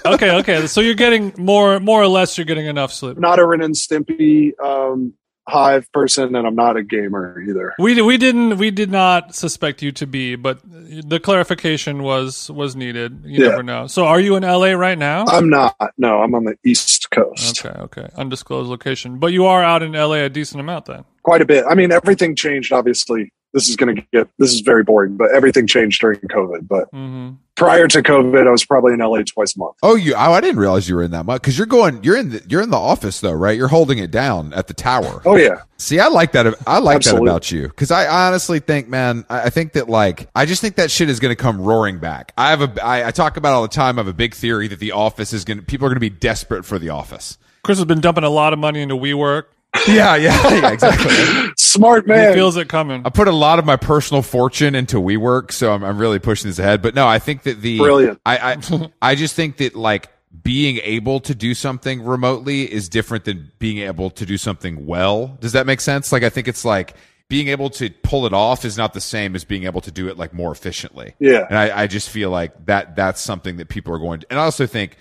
okay, 0.06 0.30
okay. 0.38 0.66
So 0.68 0.80
you're 0.80 0.94
getting 0.94 1.32
more 1.36 1.80
more 1.80 2.00
or 2.02 2.08
less 2.08 2.38
you're 2.38 2.44
getting 2.44 2.66
enough 2.66 2.92
sleep. 2.92 3.18
not 3.18 3.38
a 3.38 3.46
Ren 3.46 3.62
and 3.62 3.74
Stimpy 3.74 4.52
um, 4.60 5.14
Hive 5.48 5.90
person, 5.92 6.34
and 6.34 6.46
I'm 6.46 6.56
not 6.56 6.76
a 6.76 6.82
gamer 6.82 7.40
either. 7.40 7.74
We 7.78 8.00
we 8.02 8.16
didn't 8.16 8.58
we 8.58 8.70
did 8.72 8.90
not 8.90 9.34
suspect 9.34 9.80
you 9.80 9.92
to 9.92 10.06
be, 10.06 10.34
but 10.34 10.58
the 10.64 11.20
clarification 11.20 12.02
was 12.02 12.50
was 12.50 12.74
needed. 12.74 13.22
You 13.24 13.44
Yeah. 13.44 13.50
never 13.50 13.62
know. 13.62 13.86
So 13.86 14.06
are 14.06 14.18
you 14.18 14.34
in 14.36 14.42
LA 14.42 14.72
right 14.72 14.98
now? 14.98 15.24
I'm 15.28 15.48
not. 15.48 15.76
No, 15.98 16.20
I'm 16.20 16.34
on 16.34 16.44
the 16.44 16.56
East 16.64 17.10
Coast. 17.12 17.64
Okay, 17.64 17.78
okay. 17.80 18.08
Undisclosed 18.16 18.68
location. 18.68 19.18
But 19.18 19.28
you 19.32 19.46
are 19.46 19.62
out 19.62 19.82
in 19.84 19.92
LA 19.92 20.24
a 20.24 20.28
decent 20.28 20.60
amount 20.60 20.86
then. 20.86 21.04
Quite 21.22 21.42
a 21.42 21.46
bit. 21.46 21.64
I 21.68 21.74
mean, 21.74 21.92
everything 21.92 22.34
changed. 22.34 22.72
Obviously, 22.72 23.32
this 23.56 23.70
is 23.70 23.76
going 23.76 23.96
to 23.96 24.02
get. 24.12 24.28
This 24.38 24.52
is 24.52 24.60
very 24.60 24.84
boring, 24.84 25.16
but 25.16 25.30
everything 25.30 25.66
changed 25.66 26.02
during 26.02 26.20
COVID. 26.20 26.68
But 26.68 26.88
hmm 26.92 27.30
prior 27.54 27.88
to 27.88 28.02
COVID, 28.02 28.46
I 28.46 28.50
was 28.50 28.66
probably 28.66 28.92
in 28.92 28.98
LA 28.98 29.22
twice 29.22 29.56
a 29.56 29.58
month. 29.58 29.76
Oh, 29.82 29.96
you? 29.96 30.12
Oh, 30.14 30.32
I 30.32 30.42
didn't 30.42 30.60
realize 30.60 30.90
you 30.90 30.94
were 30.94 31.02
in 31.02 31.12
that 31.12 31.24
much 31.24 31.40
because 31.40 31.56
you're 31.56 31.66
going. 31.66 32.04
You're 32.04 32.18
in. 32.18 32.28
The, 32.28 32.42
you're 32.48 32.60
in 32.60 32.68
the 32.68 32.76
office 32.76 33.20
though, 33.20 33.32
right? 33.32 33.56
You're 33.56 33.68
holding 33.68 33.96
it 33.96 34.10
down 34.10 34.52
at 34.52 34.66
the 34.66 34.74
tower. 34.74 35.22
Oh 35.24 35.36
yeah, 35.36 35.62
See, 35.78 35.98
I 35.98 36.08
like 36.08 36.32
that. 36.32 36.54
I 36.66 36.78
like 36.78 36.96
Absolutely. 36.96 37.26
that 37.26 37.32
about 37.32 37.50
you 37.50 37.68
because 37.68 37.90
I 37.90 38.06
honestly 38.26 38.60
think, 38.60 38.88
man, 38.88 39.24
I 39.30 39.44
I 39.44 39.50
think 39.50 39.72
that 39.72 39.88
like 39.88 40.28
I 40.34 40.44
just 40.44 40.60
think 40.60 40.76
that 40.76 40.90
shit 40.90 41.08
is 41.08 41.18
going 41.18 41.34
to 41.34 41.42
come 41.42 41.60
roaring 41.60 41.98
back. 41.98 42.32
I 42.36 42.50
have 42.50 42.60
a. 42.60 42.84
I, 42.84 43.08
I 43.08 43.10
talk 43.10 43.36
about 43.36 43.54
all 43.54 43.62
the 43.62 43.68
time. 43.68 43.98
I 43.98 44.00
have 44.00 44.08
a 44.08 44.12
big 44.12 44.34
theory 44.34 44.68
that 44.68 44.78
the 44.78 44.92
office 44.92 45.32
is 45.32 45.44
going. 45.44 45.58
to 45.58 45.64
People 45.64 45.86
are 45.86 45.90
going 45.90 45.96
to 45.96 46.00
be 46.00 46.10
desperate 46.10 46.64
for 46.66 46.78
the 46.78 46.90
office. 46.90 47.38
Chris 47.62 47.78
has 47.78 47.84
been 47.86 48.00
dumping 48.00 48.22
a 48.22 48.30
lot 48.30 48.52
of 48.52 48.58
money 48.58 48.80
into 48.80 48.94
WeWork. 48.94 49.44
Yeah, 49.88 50.16
yeah, 50.16 50.48
yeah 50.50 50.72
exactly. 50.72 51.14
smart 51.56 52.04
He 52.04 52.10
man. 52.10 52.34
feels 52.34 52.56
it 52.56 52.68
coming. 52.68 53.02
I 53.04 53.10
put 53.10 53.28
a 53.28 53.32
lot 53.32 53.58
of 53.58 53.64
my 53.64 53.76
personal 53.76 54.22
fortune 54.22 54.74
into 54.74 54.96
WeWork, 54.96 55.52
so 55.52 55.72
I'm, 55.72 55.84
I'm 55.84 55.98
really 55.98 56.18
pushing 56.18 56.48
this 56.48 56.58
ahead. 56.58 56.82
But 56.82 56.94
no, 56.94 57.06
I 57.06 57.18
think 57.18 57.42
that 57.44 57.60
the 57.60 57.78
Brilliant. 57.78 58.20
I 58.24 58.54
I, 58.54 58.90
I 59.10 59.14
just 59.14 59.34
think 59.34 59.58
that 59.58 59.74
like 59.74 60.08
being 60.42 60.78
able 60.82 61.20
to 61.20 61.34
do 61.34 61.54
something 61.54 62.02
remotely 62.04 62.70
is 62.70 62.88
different 62.88 63.24
than 63.24 63.50
being 63.58 63.78
able 63.78 64.10
to 64.10 64.26
do 64.26 64.36
something 64.36 64.86
well. 64.86 65.36
Does 65.40 65.52
that 65.52 65.66
make 65.66 65.80
sense? 65.80 66.12
Like 66.12 66.22
I 66.22 66.28
think 66.30 66.48
it's 66.48 66.64
like 66.64 66.94
being 67.28 67.48
able 67.48 67.70
to 67.70 67.90
pull 68.02 68.26
it 68.26 68.32
off 68.32 68.64
is 68.64 68.76
not 68.76 68.92
the 68.92 69.00
same 69.00 69.34
as 69.34 69.44
being 69.44 69.64
able 69.64 69.80
to 69.80 69.90
do 69.90 70.08
it 70.08 70.16
like 70.16 70.32
more 70.32 70.52
efficiently. 70.52 71.14
Yeah. 71.18 71.46
And 71.48 71.58
I, 71.58 71.82
I 71.82 71.86
just 71.86 72.08
feel 72.08 72.30
like 72.30 72.66
that 72.66 72.94
that's 72.94 73.20
something 73.20 73.56
that 73.56 73.68
people 73.68 73.94
are 73.94 73.98
going 73.98 74.20
to 74.20 74.26
and 74.30 74.38
I 74.38 74.44
also 74.44 74.66
think 74.66 74.96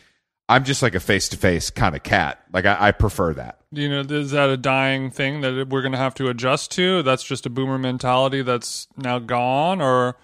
I'm 0.47 0.63
just 0.63 0.81
like 0.83 0.93
a 0.95 0.99
face 0.99 1.27
to 1.29 1.37
face 1.37 1.69
kind 1.69 1.95
of 1.95 2.03
cat. 2.03 2.39
Like 2.53 2.65
I, 2.65 2.77
I 2.79 2.91
prefer 2.91 3.33
that. 3.33 3.59
you 3.71 3.89
know, 3.89 4.01
is 4.01 4.31
that 4.31 4.49
a 4.49 4.57
dying 4.57 5.09
thing 5.09 5.41
that 5.41 5.69
we're 5.69 5.81
going 5.81 5.91
to 5.91 5.97
have 5.97 6.13
to 6.15 6.27
adjust 6.27 6.71
to? 6.71 7.01
That's 7.03 7.23
just 7.23 7.45
a 7.45 7.49
boomer 7.49 7.77
mentality 7.79 8.41
that's 8.43 8.87
now 8.95 9.19
gone, 9.19 9.81
or 9.81 10.17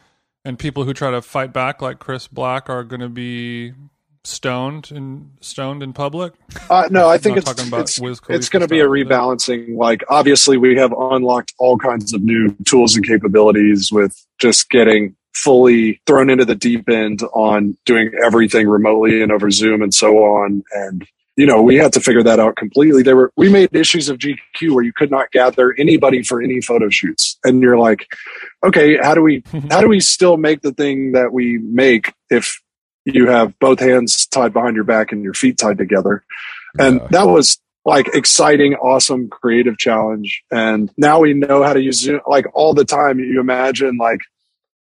and 0.46 0.58
people 0.60 0.84
who 0.84 0.94
try 0.94 1.12
to 1.12 1.22
fight 1.22 1.54
back, 1.54 1.82
like 1.82 2.00
Chris 2.00 2.28
Black, 2.28 2.70
are 2.70 2.84
going 2.84 3.00
to 3.02 3.10
be 3.10 3.74
stoned 4.24 4.92
and 4.92 5.32
stoned 5.42 5.82
in 5.82 5.94
public. 5.94 6.34
Uh, 6.70 6.88
no, 6.92 7.10
I 7.10 7.18
think 7.18 7.38
it's 7.38 7.50
about 7.50 7.82
it's, 7.82 8.00
it's 8.30 8.50
going 8.50 8.62
to 8.62 8.68
be 8.68 8.80
a 8.80 8.84
style, 8.84 8.90
but- 8.92 9.10
rebalancing. 9.10 9.76
Like 9.76 10.04
obviously, 10.10 10.58
we 10.58 10.76
have 10.78 10.92
unlocked 10.92 11.54
all 11.58 11.78
kinds 11.78 12.14
of 12.14 12.22
new 12.22 12.56
tools 12.68 12.96
and 12.96 13.06
capabilities 13.06 13.92
with 13.92 14.24
just 14.40 14.70
getting 14.70 15.16
fully 15.34 16.02
thrown 16.06 16.30
into 16.30 16.46
the 16.46 16.56
deep 16.56 16.90
end 16.90 17.22
on 17.34 17.78
doing 17.86 18.12
everything 18.24 18.68
remotely 18.68 19.22
and 19.22 19.32
over 19.32 19.50
Zoom 19.52 19.82
and 19.82 19.94
so 19.94 20.18
on. 20.20 20.64
And 20.74 21.08
you 21.38 21.46
know, 21.46 21.62
we 21.62 21.78
had 21.78 21.94
to 21.94 22.02
figure 22.02 22.24
that 22.24 22.40
out 22.40 22.58
completely. 22.58 23.04
There 23.04 23.16
were 23.16 23.32
we 23.38 23.50
made 23.50 23.74
issues 23.74 24.10
of 24.10 24.18
GQ 24.18 24.72
where 24.74 24.84
you 24.84 24.92
could 24.94 25.10
not 25.10 25.32
gather 25.32 25.74
anybody 25.78 26.24
for 26.24 26.42
any 26.42 26.60
photo 26.62 26.90
shoots, 26.90 27.40
and 27.44 27.62
you're 27.62 27.78
like, 27.80 28.06
okay, 28.64 28.98
how 28.98 29.16
do 29.16 29.22
we 29.22 29.44
how 29.70 29.80
do 29.82 29.88
we 29.88 30.02
still 30.02 30.36
make 30.38 30.62
the 30.62 30.74
thing 30.74 31.14
that 31.14 31.32
we 31.32 31.58
make 31.58 32.14
if 32.30 32.62
you 33.06 33.28
have 33.30 33.58
both 33.60 33.80
hands 33.80 34.28
tied 34.28 34.54
behind 34.54 34.76
your 34.76 34.84
back 34.84 35.12
and 35.14 35.24
your 35.24 35.34
feet 35.34 35.58
tied 35.58 35.78
together? 35.78 36.24
And 36.78 37.00
Yeah. 37.00 37.08
that 37.12 37.28
was 37.28 37.60
like 37.86 38.10
exciting, 38.14 38.76
awesome, 38.76 39.30
creative 39.30 39.78
challenge. 39.78 40.44
And 40.52 40.92
now 40.98 41.20
we 41.22 41.34
know 41.34 41.64
how 41.64 41.74
to 41.74 41.82
use 41.82 42.02
Zoom 42.02 42.20
like 42.28 42.46
all 42.54 42.74
the 42.74 42.86
time. 42.86 43.20
You 43.20 43.40
imagine 43.40 43.98
like 43.98 44.20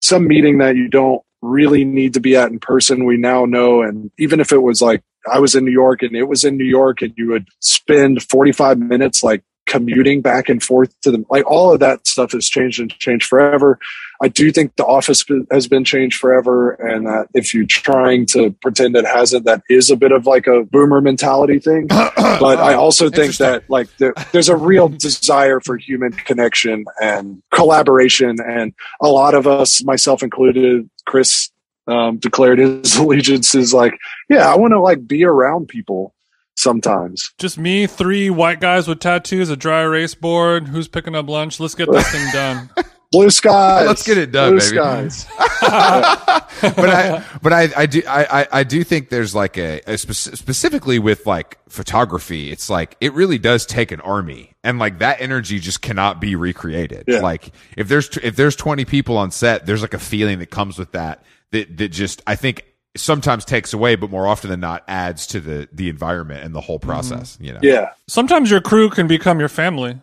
some 0.01 0.27
meeting 0.27 0.57
that 0.59 0.75
you 0.75 0.87
don't 0.87 1.21
really 1.41 1.85
need 1.85 2.13
to 2.13 2.19
be 2.19 2.35
at 2.35 2.51
in 2.51 2.59
person. 2.59 3.05
We 3.05 3.17
now 3.17 3.45
know. 3.45 3.81
And 3.81 4.11
even 4.17 4.39
if 4.39 4.51
it 4.51 4.61
was 4.61 4.81
like 4.81 5.03
I 5.31 5.39
was 5.39 5.55
in 5.55 5.65
New 5.65 5.71
York 5.71 6.01
and 6.01 6.15
it 6.15 6.23
was 6.23 6.43
in 6.43 6.57
New 6.57 6.65
York 6.65 7.01
and 7.01 7.13
you 7.15 7.29
would 7.29 7.47
spend 7.59 8.23
45 8.23 8.79
minutes 8.79 9.23
like 9.23 9.43
commuting 9.65 10.21
back 10.21 10.49
and 10.49 10.61
forth 10.61 10.93
to 11.01 11.11
them, 11.11 11.25
like 11.29 11.45
all 11.49 11.73
of 11.73 11.79
that 11.79 12.05
stuff 12.07 12.31
has 12.33 12.49
changed 12.49 12.79
and 12.79 12.91
changed 12.99 13.25
forever. 13.25 13.79
I 14.21 14.27
do 14.27 14.51
think 14.51 14.75
the 14.75 14.85
office 14.85 15.25
has 15.49 15.67
been 15.67 15.83
changed 15.83 16.19
forever, 16.19 16.71
and 16.71 17.07
that 17.07 17.27
if 17.33 17.53
you're 17.53 17.65
trying 17.65 18.25
to 18.27 18.51
pretend 18.61 18.95
it 18.95 19.05
hasn't, 19.05 19.45
that 19.45 19.63
is 19.69 19.89
a 19.89 19.95
bit 19.95 20.11
of 20.11 20.27
like 20.27 20.45
a 20.45 20.63
boomer 20.63 21.01
mentality 21.01 21.59
thing. 21.59 21.87
But 22.41 22.59
I 22.59 22.73
also 22.73 23.09
think 23.09 23.37
that 23.37 23.69
like 23.69 23.95
there, 23.97 24.13
there's 24.31 24.49
a 24.49 24.55
real 24.55 24.87
desire 24.87 25.59
for 25.59 25.77
human 25.77 26.11
connection 26.11 26.85
and 27.01 27.41
collaboration, 27.51 28.37
and 28.43 28.73
a 28.99 29.07
lot 29.07 29.35
of 29.35 29.47
us, 29.47 29.83
myself 29.83 30.23
included, 30.23 30.89
Chris 31.05 31.51
um, 31.87 32.17
declared 32.17 32.59
his 32.59 32.95
allegiances 32.97 33.73
like, 33.73 33.93
yeah, 34.29 34.51
I 34.51 34.55
want 34.55 34.71
to 34.71 34.79
like 34.79 35.07
be 35.07 35.23
around 35.23 35.67
people 35.67 36.13
sometimes. 36.55 37.31
Just 37.37 37.57
me, 37.57 37.87
three 37.87 38.29
white 38.29 38.59
guys 38.59 38.87
with 38.87 38.99
tattoos, 38.99 39.49
a 39.49 39.55
dry 39.55 39.81
erase 39.81 40.15
board. 40.15 40.67
Who's 40.67 40.87
picking 40.87 41.15
up 41.15 41.27
lunch? 41.27 41.59
Let's 41.59 41.75
get 41.75 41.91
this 41.91 42.09
thing 42.11 42.27
done. 42.31 42.69
Blue 43.11 43.29
skies. 43.29 43.87
Let's 43.87 44.03
get 44.03 44.17
it 44.17 44.31
done, 44.31 44.51
Blue 44.51 44.59
baby. 44.59 45.09
skies. 45.09 45.25
but 46.61 46.89
I, 46.89 47.25
but 47.41 47.51
I, 47.51 47.69
I 47.75 47.85
do, 47.85 48.01
I, 48.07 48.41
I, 48.41 48.47
I 48.51 48.63
do 48.63 48.85
think 48.85 49.09
there's 49.09 49.35
like 49.35 49.57
a, 49.57 49.81
a 49.85 49.97
spec- 49.97 50.37
specifically 50.37 50.97
with 50.97 51.25
like 51.25 51.57
photography, 51.67 52.51
it's 52.51 52.69
like 52.69 52.95
it 53.01 53.13
really 53.13 53.37
does 53.37 53.65
take 53.65 53.91
an 53.91 53.99
army, 54.01 54.53
and 54.63 54.79
like 54.79 54.99
that 54.99 55.19
energy 55.19 55.59
just 55.59 55.81
cannot 55.81 56.21
be 56.21 56.35
recreated. 56.35 57.03
Yeah. 57.07 57.19
Like 57.19 57.51
if 57.75 57.89
there's 57.89 58.15
if 58.17 58.37
there's 58.37 58.55
20 58.55 58.85
people 58.85 59.17
on 59.17 59.31
set, 59.31 59.65
there's 59.65 59.81
like 59.81 59.93
a 59.93 59.99
feeling 59.99 60.39
that 60.39 60.49
comes 60.49 60.79
with 60.79 60.93
that 60.93 61.23
that 61.51 61.77
that 61.77 61.89
just 61.89 62.21
I 62.27 62.35
think 62.35 62.63
sometimes 62.95 63.45
takes 63.45 63.73
away, 63.73 63.95
but 63.95 64.09
more 64.09 64.27
often 64.27 64.49
than 64.49 64.59
not 64.59 64.83
adds 64.87 65.27
to 65.27 65.39
the 65.39 65.69
the 65.71 65.89
environment 65.89 66.43
and 66.43 66.53
the 66.53 66.61
whole 66.61 66.79
mm-hmm. 66.79 66.89
process. 66.89 67.37
You 67.41 67.53
know, 67.53 67.59
Yeah. 67.61 67.91
Sometimes 68.07 68.51
your 68.51 68.61
crew 68.61 68.89
can 68.89 69.07
become 69.07 69.39
your 69.39 69.49
family. 69.49 69.99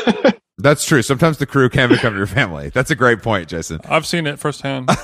that's 0.58 0.84
true. 0.84 1.02
Sometimes 1.02 1.38
the 1.38 1.46
crew 1.46 1.68
can 1.68 1.88
become 1.88 2.16
your 2.16 2.26
family. 2.26 2.70
That's 2.70 2.90
a 2.90 2.96
great 2.96 3.22
point, 3.22 3.48
Jason. 3.48 3.80
I've 3.88 4.06
seen 4.06 4.26
it 4.26 4.38
firsthand. 4.38 4.90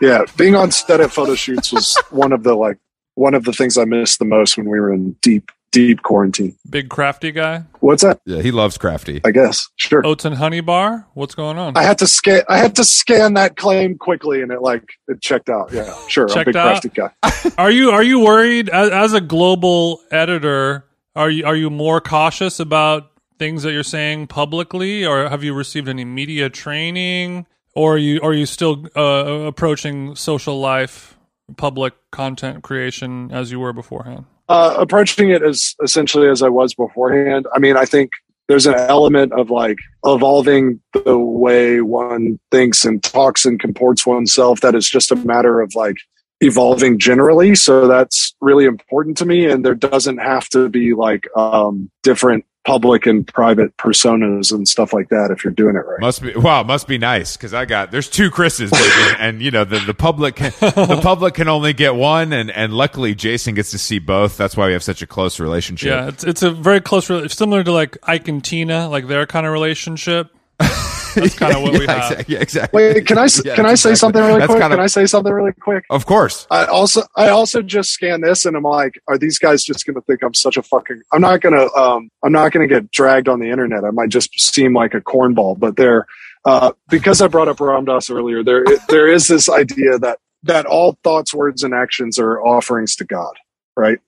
Yeah. 0.00 0.24
Being 0.36 0.56
on 0.56 0.72
set 0.72 1.00
at 1.00 1.12
photo 1.12 1.36
shoots 1.36 1.72
was 1.72 1.96
one 2.10 2.32
of 2.32 2.42
the 2.42 2.54
like 2.54 2.78
one 3.14 3.34
of 3.34 3.44
the 3.44 3.52
things 3.52 3.78
I 3.78 3.84
missed 3.84 4.18
the 4.18 4.24
most 4.24 4.56
when 4.56 4.68
we 4.68 4.80
were 4.80 4.92
in 4.92 5.12
deep, 5.22 5.52
deep 5.72 6.02
quarantine. 6.02 6.56
Big 6.70 6.88
crafty 6.88 7.32
guy. 7.32 7.64
What's 7.80 8.02
that? 8.04 8.20
Yeah, 8.24 8.40
he 8.42 8.52
loves 8.52 8.78
crafty. 8.78 9.20
I 9.24 9.32
guess. 9.32 9.68
Sure. 9.76 10.06
Oats 10.06 10.24
and 10.24 10.36
honey 10.36 10.60
bar. 10.60 11.08
What's 11.14 11.34
going 11.34 11.58
on? 11.58 11.76
I 11.76 11.82
had 11.82 11.98
to 11.98 12.06
scan 12.06 12.42
I 12.48 12.58
had 12.58 12.76
to 12.76 12.84
scan 12.84 13.34
that 13.34 13.56
claim 13.56 13.98
quickly 13.98 14.40
and 14.42 14.52
it 14.52 14.62
like 14.62 14.84
it 15.08 15.20
checked 15.20 15.48
out. 15.48 15.72
Yeah. 15.72 15.92
Sure. 16.06 16.24
I'm 16.26 16.30
a 16.30 16.34
Checked 16.34 16.46
big 16.46 16.56
out? 16.56 16.80
crafty 16.82 16.88
guy. 16.90 17.10
Are 17.58 17.70
you 17.70 17.90
are 17.90 18.02
you 18.04 18.20
worried 18.20 18.68
as, 18.68 18.90
as 18.90 19.12
a 19.14 19.20
global 19.20 20.00
editor? 20.12 20.84
Are 21.16 21.28
you 21.30 21.44
are 21.44 21.56
you 21.56 21.68
more 21.70 22.00
cautious 22.00 22.60
about 22.60 23.10
things 23.38 23.64
that 23.64 23.72
you're 23.72 23.82
saying 23.82 24.28
publicly, 24.28 25.04
or 25.04 25.28
have 25.28 25.42
you 25.42 25.52
received 25.52 25.88
any 25.88 26.04
media 26.04 26.48
training, 26.48 27.46
or 27.74 27.94
are 27.94 27.98
you 27.98 28.20
are 28.22 28.32
you 28.32 28.46
still 28.46 28.86
uh, 28.96 29.00
approaching 29.46 30.14
social 30.14 30.60
life, 30.60 31.18
public 31.56 31.94
content 32.12 32.62
creation 32.62 33.30
as 33.32 33.50
you 33.50 33.58
were 33.58 33.72
beforehand? 33.72 34.26
Uh, 34.48 34.74
approaching 34.78 35.30
it 35.30 35.42
as 35.42 35.74
essentially 35.82 36.28
as 36.28 36.42
I 36.42 36.48
was 36.48 36.74
beforehand. 36.74 37.46
I 37.54 37.58
mean, 37.58 37.76
I 37.76 37.84
think 37.84 38.12
there's 38.48 38.66
an 38.66 38.74
element 38.74 39.32
of 39.32 39.50
like 39.50 39.78
evolving 40.04 40.80
the 41.04 41.18
way 41.18 41.80
one 41.80 42.38
thinks 42.50 42.84
and 42.84 43.02
talks 43.02 43.46
and 43.46 43.58
comports 43.58 44.06
oneself 44.06 44.60
that 44.60 44.74
is 44.74 44.88
just 44.88 45.12
a 45.12 45.16
matter 45.16 45.60
of 45.60 45.74
like 45.74 45.96
evolving 46.40 46.98
generally. 46.98 47.54
So 47.54 47.86
that's 47.86 48.34
really 48.40 48.64
important 48.64 49.16
to 49.18 49.24
me. 49.24 49.46
And 49.46 49.64
there 49.64 49.74
doesn't 49.74 50.18
have 50.18 50.48
to 50.50 50.68
be 50.68 50.92
like 50.92 51.24
um, 51.36 51.90
different 52.02 52.44
public 52.64 53.06
and 53.06 53.26
private 53.26 53.76
personas 53.76 54.52
and 54.52 54.68
stuff 54.68 54.92
like 54.92 55.08
that 55.08 55.30
if 55.30 55.42
you're 55.42 55.52
doing 55.52 55.76
it 55.76 55.80
right. 55.80 56.00
Must 56.00 56.22
be 56.22 56.34
wow, 56.34 56.62
must 56.62 56.86
be 56.86 56.98
nice 56.98 57.36
because 57.36 57.54
I 57.54 57.64
got 57.64 57.90
there's 57.90 58.08
two 58.08 58.30
Chris's, 58.30 58.70
baby, 58.70 59.16
and 59.18 59.42
you 59.42 59.50
know 59.50 59.64
the 59.64 59.80
the 59.80 59.94
public 59.94 60.36
can, 60.36 60.52
the 60.60 61.00
public 61.02 61.34
can 61.34 61.48
only 61.48 61.72
get 61.72 61.94
one, 61.94 62.32
and 62.32 62.50
and 62.50 62.72
luckily 62.72 63.14
Jason 63.14 63.54
gets 63.54 63.70
to 63.72 63.78
see 63.78 63.98
both. 63.98 64.36
That's 64.36 64.56
why 64.56 64.66
we 64.66 64.72
have 64.72 64.82
such 64.82 65.02
a 65.02 65.06
close 65.06 65.40
relationship. 65.40 65.88
Yeah, 65.88 66.08
it's 66.08 66.24
it's 66.24 66.42
a 66.42 66.50
very 66.50 66.80
close, 66.80 67.06
similar 67.32 67.64
to 67.64 67.72
like 67.72 67.98
Ike 68.02 68.28
and 68.28 68.44
Tina, 68.44 68.88
like 68.88 69.08
their 69.08 69.26
kind 69.26 69.46
of 69.46 69.52
relationship. 69.52 70.30
That's 71.14 71.34
kind 71.38 71.54
of 71.56 71.62
what 71.62 71.72
yeah, 71.74 71.78
we 71.78 71.86
have. 71.86 72.10
Exactly, 72.12 72.34
yeah, 72.34 72.40
exactly. 72.40 72.82
Wait, 72.94 73.06
can 73.06 73.18
I 73.18 73.28
Yeah, 73.44 73.54
can 73.54 73.66
I 73.66 73.74
say 73.74 73.90
exactly. 73.90 73.96
something 73.96 74.22
really 74.22 74.38
That's 74.40 74.46
quick? 74.50 74.60
kinda- 74.62 74.76
Can 74.76 74.82
I 74.82 74.86
say 74.86 75.06
something 75.06 75.32
really 75.32 75.52
quick? 75.52 75.84
Of 75.90 76.06
course. 76.06 76.46
I 76.50 76.64
also 76.66 77.02
I 77.16 77.28
also 77.28 77.62
just 77.62 77.90
scanned 77.90 78.22
this 78.24 78.44
and 78.46 78.56
I'm 78.56 78.62
like, 78.62 79.00
are 79.08 79.18
these 79.18 79.38
guys 79.38 79.64
just 79.64 79.84
going 79.86 79.94
to 79.96 80.00
think 80.02 80.22
I'm 80.22 80.34
such 80.34 80.56
a 80.56 80.62
fucking? 80.62 81.02
I'm 81.12 81.20
not 81.20 81.40
going 81.40 81.54
to 81.54 81.72
um 81.74 82.10
I'm 82.24 82.32
not 82.32 82.52
going 82.52 82.68
to 82.68 82.74
get 82.74 82.90
dragged 82.90 83.28
on 83.28 83.40
the 83.40 83.50
internet. 83.50 83.84
I 83.84 83.90
might 83.90 84.08
just 84.10 84.38
seem 84.40 84.74
like 84.74 84.94
a 84.94 85.00
cornball, 85.00 85.58
but 85.58 85.76
there 85.76 86.06
uh, 86.44 86.72
because 86.88 87.20
I 87.22 87.28
brought 87.28 87.46
up 87.48 87.60
Ram 87.60 87.84
Dass 87.84 88.10
earlier. 88.10 88.42
There 88.42 88.64
there 88.88 89.06
is 89.06 89.28
this 89.28 89.48
idea 89.48 89.98
that 90.00 90.18
that 90.44 90.66
all 90.66 90.98
thoughts, 91.04 91.32
words, 91.32 91.62
and 91.62 91.72
actions 91.72 92.18
are 92.18 92.42
offerings 92.44 92.96
to 92.96 93.04
God, 93.04 93.34
right? 93.76 93.98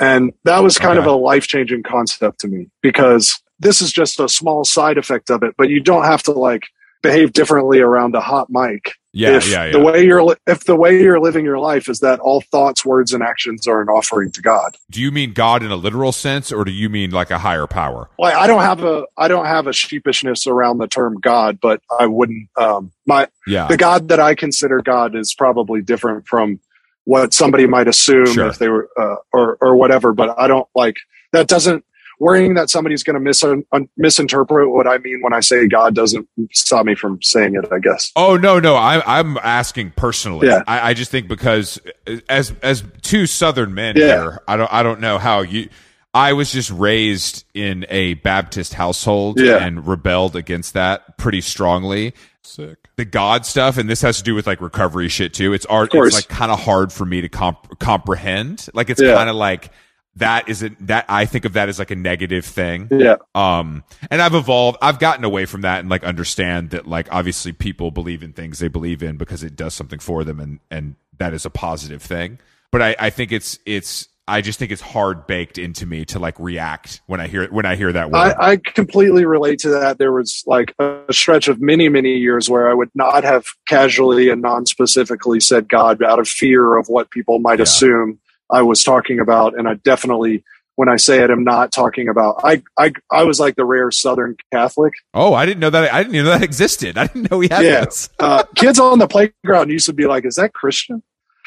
And 0.00 0.32
that 0.44 0.62
was 0.62 0.78
kind 0.78 0.98
Okay. 0.98 1.06
of 1.06 1.12
a 1.12 1.16
life 1.16 1.46
changing 1.46 1.82
concept 1.82 2.40
to 2.40 2.48
me 2.48 2.68
because 2.82 3.38
this 3.58 3.80
is 3.82 3.92
just 3.92 4.20
a 4.20 4.28
small 4.28 4.64
side 4.64 4.98
effect 4.98 5.30
of 5.30 5.42
it, 5.42 5.54
but 5.56 5.68
you 5.68 5.80
don't 5.80 6.04
have 6.04 6.22
to 6.24 6.32
like 6.32 6.64
behave 7.02 7.32
differently 7.34 7.80
around 7.80 8.14
a 8.14 8.20
hot 8.20 8.48
mic 8.48 8.94
Yeah, 9.12 9.36
if 9.36 9.46
yeah, 9.50 9.66
yeah. 9.66 9.72
the 9.72 9.78
way 9.80 10.04
you're 10.06 10.22
li- 10.22 10.36
if 10.46 10.64
the 10.64 10.74
way 10.74 11.02
you're 11.02 11.20
living 11.20 11.44
your 11.44 11.58
life 11.58 11.88
is 11.90 12.00
that 12.00 12.18
all 12.18 12.40
thoughts, 12.40 12.82
words, 12.82 13.12
and 13.12 13.22
actions 13.22 13.66
are 13.68 13.82
an 13.82 13.88
offering 13.88 14.32
to 14.32 14.40
God. 14.40 14.74
do 14.90 15.02
you 15.02 15.10
mean 15.10 15.34
God 15.34 15.62
in 15.62 15.70
a 15.70 15.76
literal 15.76 16.12
sense, 16.12 16.50
or 16.50 16.64
do 16.64 16.72
you 16.72 16.88
mean 16.88 17.10
like 17.10 17.30
a 17.30 17.36
higher 17.38 17.66
power? 17.66 18.08
Like 18.18 18.34
I 18.34 18.46
don't 18.46 18.62
have 18.62 18.82
a 18.84 19.04
I 19.18 19.28
don't 19.28 19.44
have 19.44 19.66
a 19.66 19.72
sheepishness 19.72 20.46
around 20.46 20.78
the 20.78 20.86
term 20.88 21.20
God, 21.20 21.58
but 21.60 21.82
I 22.00 22.06
wouldn't 22.06 22.48
um 22.56 22.90
my 23.06 23.28
Yeah, 23.46 23.66
the 23.68 23.76
God 23.76 24.08
that 24.08 24.18
I 24.20 24.34
consider 24.34 24.80
God 24.80 25.14
is 25.14 25.34
probably 25.34 25.82
different 25.82 26.26
from 26.26 26.58
what 27.04 27.34
somebody 27.34 27.66
might 27.66 27.86
assume 27.86 28.24
Sure. 28.32 28.46
if 28.46 28.56
they 28.58 28.68
were 28.70 28.88
uh, 28.98 29.16
or 29.30 29.58
or 29.60 29.76
whatever. 29.76 30.14
But 30.14 30.38
I 30.38 30.46
don't 30.48 30.68
like 30.74 30.96
that 31.32 31.48
doesn't 31.48 31.84
worrying 32.20 32.54
that 32.54 32.70
somebody's 32.70 33.02
going 33.02 33.14
to 33.14 33.20
mis- 33.20 33.42
un- 33.44 33.88
misinterpret 33.96 34.70
what 34.70 34.86
I 34.86 34.98
mean 34.98 35.20
when 35.22 35.32
I 35.32 35.40
say 35.40 35.66
God 35.66 35.94
doesn't 35.94 36.28
stop 36.52 36.86
me 36.86 36.94
from 36.94 37.20
saying 37.22 37.54
it. 37.56 37.66
I 37.72 37.78
guess. 37.78 38.12
Oh 38.16 38.36
no, 38.36 38.60
no, 38.60 38.76
I'm 38.76 39.02
I'm 39.06 39.38
asking 39.38 39.92
personally. 39.96 40.48
Yeah. 40.48 40.62
I, 40.66 40.90
I 40.90 40.94
just 40.94 41.10
think 41.10 41.28
because 41.28 41.80
as 42.28 42.54
as 42.62 42.82
two 43.02 43.26
Southern 43.26 43.74
men 43.74 43.96
Yeah. 43.96 44.06
here, 44.22 44.38
I 44.48 44.56
don't 44.56 44.72
I 44.72 44.82
don't 44.82 45.00
know 45.00 45.18
how 45.18 45.40
you. 45.40 45.68
I 46.16 46.32
was 46.34 46.52
just 46.52 46.70
raised 46.70 47.44
in 47.54 47.86
a 47.88 48.14
Baptist 48.14 48.74
household 48.74 49.40
Yeah. 49.40 49.56
and 49.64 49.84
rebelled 49.84 50.36
against 50.36 50.74
that 50.74 51.18
pretty 51.18 51.40
strongly. 51.40 52.14
Sick. 52.42 52.76
The 52.96 53.04
God 53.04 53.44
stuff, 53.44 53.78
and 53.78 53.90
this 53.90 54.00
has 54.02 54.18
to 54.18 54.22
do 54.22 54.36
with 54.36 54.46
like 54.46 54.60
recovery 54.60 55.08
shit 55.08 55.34
too. 55.34 55.52
It's 55.52 55.66
art. 55.66 55.90
course. 55.90 56.14
It's 56.16 56.16
like 56.16 56.28
kind 56.28 56.52
of 56.52 56.60
hard 56.60 56.92
for 56.92 57.04
me 57.04 57.20
to 57.22 57.28
comp- 57.28 57.80
comprehend. 57.80 58.68
Like 58.74 58.90
it's 58.90 59.00
Yeah. 59.02 59.14
kind 59.14 59.28
of 59.28 59.34
like 59.34 59.70
that 60.16 60.48
isn't 60.48 60.86
that 60.86 61.06
I 61.08 61.24
think 61.26 61.44
of 61.44 61.54
that 61.54 61.68
as 61.68 61.78
like 61.78 61.90
a 61.90 61.96
negative 61.96 62.44
thing. 62.44 62.88
Yeah. 62.90 63.16
Um, 63.34 63.82
and 64.10 64.22
I've 64.22 64.34
evolved, 64.34 64.78
I've 64.80 64.98
gotten 65.00 65.24
away 65.24 65.44
from 65.44 65.62
that 65.62 65.80
and 65.80 65.88
like 65.88 66.04
understand 66.04 66.70
that 66.70 66.86
like 66.86 67.12
obviously 67.12 67.52
people 67.52 67.90
believe 67.90 68.22
in 68.22 68.32
things 68.32 68.60
they 68.60 68.68
believe 68.68 69.02
in 69.02 69.16
because 69.16 69.42
it 69.42 69.56
does 69.56 69.74
something 69.74 69.98
for 69.98 70.22
them 70.22 70.38
and, 70.38 70.60
and 70.70 70.94
that 71.18 71.34
is 71.34 71.44
a 71.44 71.50
positive 71.50 72.00
thing. 72.02 72.38
But 72.70 72.82
I, 72.82 72.96
I 72.98 73.10
think 73.10 73.32
it's, 73.32 73.58
it's, 73.66 74.08
I 74.26 74.40
just 74.40 74.58
think 74.58 74.72
it's 74.72 74.80
hard 74.80 75.26
baked 75.26 75.58
into 75.58 75.84
me 75.84 76.04
to 76.06 76.18
like 76.18 76.38
react 76.38 77.02
when 77.06 77.20
I 77.20 77.26
hear, 77.26 77.46
when 77.48 77.66
I 77.66 77.76
hear 77.76 77.92
that 77.92 78.10
word. 78.10 78.16
I, 78.16 78.52
I 78.52 78.56
completely 78.56 79.26
relate 79.26 79.58
to 79.60 79.68
that. 79.70 79.98
There 79.98 80.12
was 80.12 80.42
like 80.46 80.74
a 80.78 81.02
stretch 81.10 81.48
of 81.48 81.60
many, 81.60 81.88
many 81.88 82.14
years 82.16 82.48
where 82.48 82.70
I 82.70 82.74
would 82.74 82.90
not 82.94 83.22
have 83.24 83.44
casually 83.68 84.30
and 84.30 84.40
non-specifically 84.40 85.40
said 85.40 85.68
God 85.68 86.02
out 86.02 86.20
of 86.20 86.26
fear 86.26 86.76
of 86.78 86.86
what 86.88 87.10
people 87.10 87.38
might 87.38 87.58
Yeah. 87.58 87.64
assume 87.64 88.18
I 88.54 88.62
was 88.62 88.84
talking 88.84 89.18
about. 89.20 89.58
And 89.58 89.68
I 89.68 89.74
definitely, 89.74 90.44
when 90.76 90.88
I 90.88 90.96
say 90.96 91.22
it, 91.22 91.30
I'm 91.30 91.44
not 91.44 91.72
talking 91.72 92.08
about. 92.08 92.40
I 92.44 92.62
I 92.78 92.92
I 93.10 93.24
was 93.24 93.38
like 93.40 93.56
the 93.56 93.64
rare 93.64 93.90
Southern 93.90 94.36
Catholic. 94.52 94.94
oh, 95.12 95.34
I 95.34 95.44
didn't 95.46 95.60
know 95.60 95.70
that. 95.70 95.92
I 95.92 96.02
didn't 96.02 96.14
know 96.24 96.30
that 96.30 96.42
existed. 96.42 96.96
I 96.98 97.06
didn't 97.08 97.30
know 97.30 97.38
we 97.38 97.48
had 97.50 97.64
Yeah. 97.64 97.84
Uh, 98.18 98.44
kids 98.54 98.78
on 98.78 98.98
the 98.98 99.08
playground 99.08 99.70
used 99.70 99.86
to 99.86 99.92
be 99.92 100.06
like, 100.06 100.24
"Is 100.24 100.36
that 100.36 100.52
Christian?" 100.54 101.02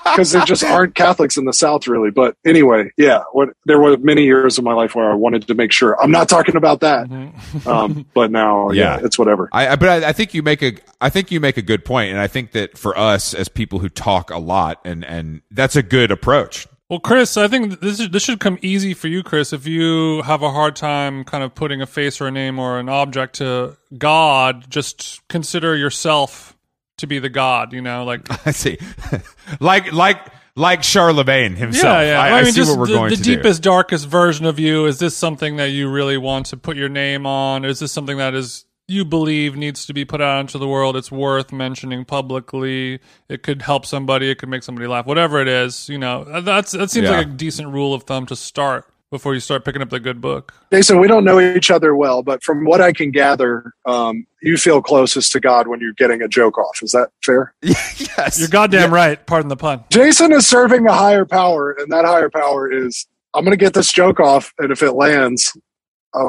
because 0.06 0.32
there 0.32 0.46
just 0.46 0.64
aren't 0.64 0.96
Catholics 0.96 1.38
in 1.38 1.46
the 1.46 1.54
South, 1.54 1.88
really. 1.88 2.12
But 2.12 2.36
anyway, 2.46 2.92
yeah, 2.98 3.24
what, 3.32 3.50
there 3.66 3.80
were 3.80 3.98
many 3.98 4.24
years 4.24 4.58
of 4.58 4.64
my 4.64 4.74
life 4.74 4.96
where 4.96 5.12
I 5.12 5.16
wanted 5.16 5.48
to 5.48 5.54
make 5.56 5.72
sure 5.72 6.00
I'm 6.02 6.12
not 6.12 6.30
talking 6.30 6.56
about 6.56 6.82
that. 6.82 7.08
Mhm. 7.08 7.68
Um, 7.68 8.06
but 8.14 8.32
now, 8.32 8.70
yeah, 8.72 8.98
Yeah. 8.98 9.06
it's 9.06 9.18
whatever. 9.20 9.50
I, 9.52 9.70
I 9.70 9.76
but 9.76 9.90
I, 10.04 10.10
I 10.10 10.14
think 10.14 10.34
you 10.34 10.42
make 10.44 10.62
a 10.62 10.74
I 11.02 11.10
think 11.10 11.32
you 11.32 11.40
make 11.40 11.58
a 11.58 11.62
good 11.62 11.86
point, 11.86 12.12
and 12.12 12.20
I 12.20 12.28
think 12.28 12.52
that 12.54 12.78
for 12.78 12.98
us 12.98 13.34
as 13.34 13.48
people 13.50 13.80
who 13.80 13.90
talk 13.90 14.30
a 14.32 14.38
lot, 14.40 14.80
and 14.86 15.04
and 15.06 15.42
that's 15.52 15.76
a 15.76 15.84
good 15.84 16.12
approach. 16.12 16.68
Well, 16.90 17.00
Chris, 17.02 17.36
I 17.36 17.50
think 17.50 17.82
this 17.82 18.00
is, 18.00 18.10
this 18.12 18.24
should 18.24 18.40
come 18.40 18.58
easy 18.62 18.94
for 18.94 19.10
you, 19.10 19.22
Chris. 19.22 19.52
If 19.52 19.68
you 19.68 20.22
have 20.22 20.42
a 20.42 20.50
hard 20.52 20.78
time 20.78 21.26
kind 21.26 21.44
of 21.44 21.54
putting 21.54 21.82
a 21.82 21.86
face 21.86 22.22
or 22.22 22.28
a 22.28 22.32
name 22.32 22.60
or 22.60 22.80
an 22.80 22.88
object 22.88 23.36
to 23.36 23.76
God, 23.98 24.70
just 24.70 25.22
consider 25.28 25.76
yourself 25.76 26.56
to 26.98 27.08
be 27.08 27.20
the 27.20 27.30
God. 27.30 27.74
You 27.74 27.82
know, 27.82 28.04
like 28.04 28.22
I 28.48 28.52
see, 28.52 28.78
like 29.60 29.92
like 29.92 30.20
like 30.56 30.82
Charlamagne 30.82 31.56
himself. 31.56 31.84
yeah, 32.02 32.02
yeah. 32.30 32.36
I, 32.36 32.40
I 32.40 32.44
see 32.46 32.52
just 32.54 32.72
what 32.72 32.80
we're 32.80 32.88
the, 32.88 32.94
going 32.94 33.10
the 33.12 33.16
to 33.18 33.22
do. 33.24 33.36
deepest, 33.36 33.62
darkest 33.62 34.08
version 34.08 34.46
of 34.46 34.58
you. 34.60 34.86
Is 34.86 35.00
this 35.00 35.16
something 35.16 35.58
that 35.58 35.70
you 35.70 35.90
really 35.90 36.18
want 36.18 36.48
to 36.48 36.58
put 36.58 36.78
your 36.78 36.90
name 36.90 37.26
on? 37.26 37.64
Is 37.66 37.80
this 37.80 37.92
something 37.92 38.18
that 38.18 38.34
is 38.34 38.66
you 38.90 39.04
believe 39.04 39.56
needs 39.58 39.86
to 39.86 39.94
be 39.94 40.06
put 40.06 40.22
out 40.22 40.40
into 40.40 40.58
the 40.58 40.68
world? 40.68 40.96
It's 40.96 41.12
worth 41.12 41.52
mentioning 41.52 42.06
publicly. 42.06 43.00
It 43.30 43.44
could 43.44 43.62
help 43.62 43.86
somebody. 43.86 44.32
It 44.32 44.40
could 44.40 44.50
make 44.50 44.64
somebody 44.64 44.88
laugh. 44.88 45.06
Whatever 45.06 45.42
it 45.42 45.48
is, 45.48 45.90
you 45.90 45.98
know, 46.00 46.24
that's 46.42 46.72
that 46.72 46.90
seems 46.90 47.10
Yeah. 47.10 47.18
like 47.18 47.28
a 47.28 47.32
decent 47.32 47.70
rule 47.70 47.94
of 47.94 48.04
thumb 48.04 48.26
to 48.28 48.36
start 48.36 48.86
before 49.12 49.34
you 49.34 49.40
start 49.40 49.64
picking 49.64 49.82
up 49.82 49.90
the 49.90 50.00
good 50.00 50.20
book. 50.20 50.54
Jason, 50.72 51.00
we 51.00 51.08
don't 51.08 51.24
know 51.24 51.40
each 51.40 51.72
other 51.72 51.96
well, 51.96 52.24
but 52.24 52.44
from 52.44 52.66
what 52.66 52.82
I 52.82 52.92
can 52.92 53.12
gather, 53.12 53.74
um, 53.86 54.26
you 54.42 54.58
feel 54.58 54.82
closest 54.82 55.32
to 55.34 55.40
God 55.40 55.68
when 55.68 55.80
you're 55.80 55.94
getting 55.94 56.22
a 56.22 56.28
joke 56.28 56.58
off. 56.58 56.80
Is 56.82 56.92
that 56.92 57.10
fair? 57.24 57.54
yes, 57.62 58.40
You're 58.40 58.50
goddamn 58.50 58.94
right. 58.94 59.26
Pardon 59.26 59.50
the 59.50 59.56
pun. 59.56 59.84
Jason 59.90 60.32
is 60.34 60.48
serving 60.48 60.86
a 60.88 60.94
higher 60.94 61.26
power, 61.26 61.72
and 61.72 61.92
that 61.92 62.06
higher 62.06 62.30
power 62.30 62.72
is 62.72 63.08
I'm 63.34 63.44
going 63.44 63.58
to 63.58 63.64
get 63.64 63.74
this 63.74 63.92
joke 63.92 64.20
off, 64.20 64.54
and 64.58 64.72
if 64.72 64.82
it 64.82 64.94
lands, 64.94 65.56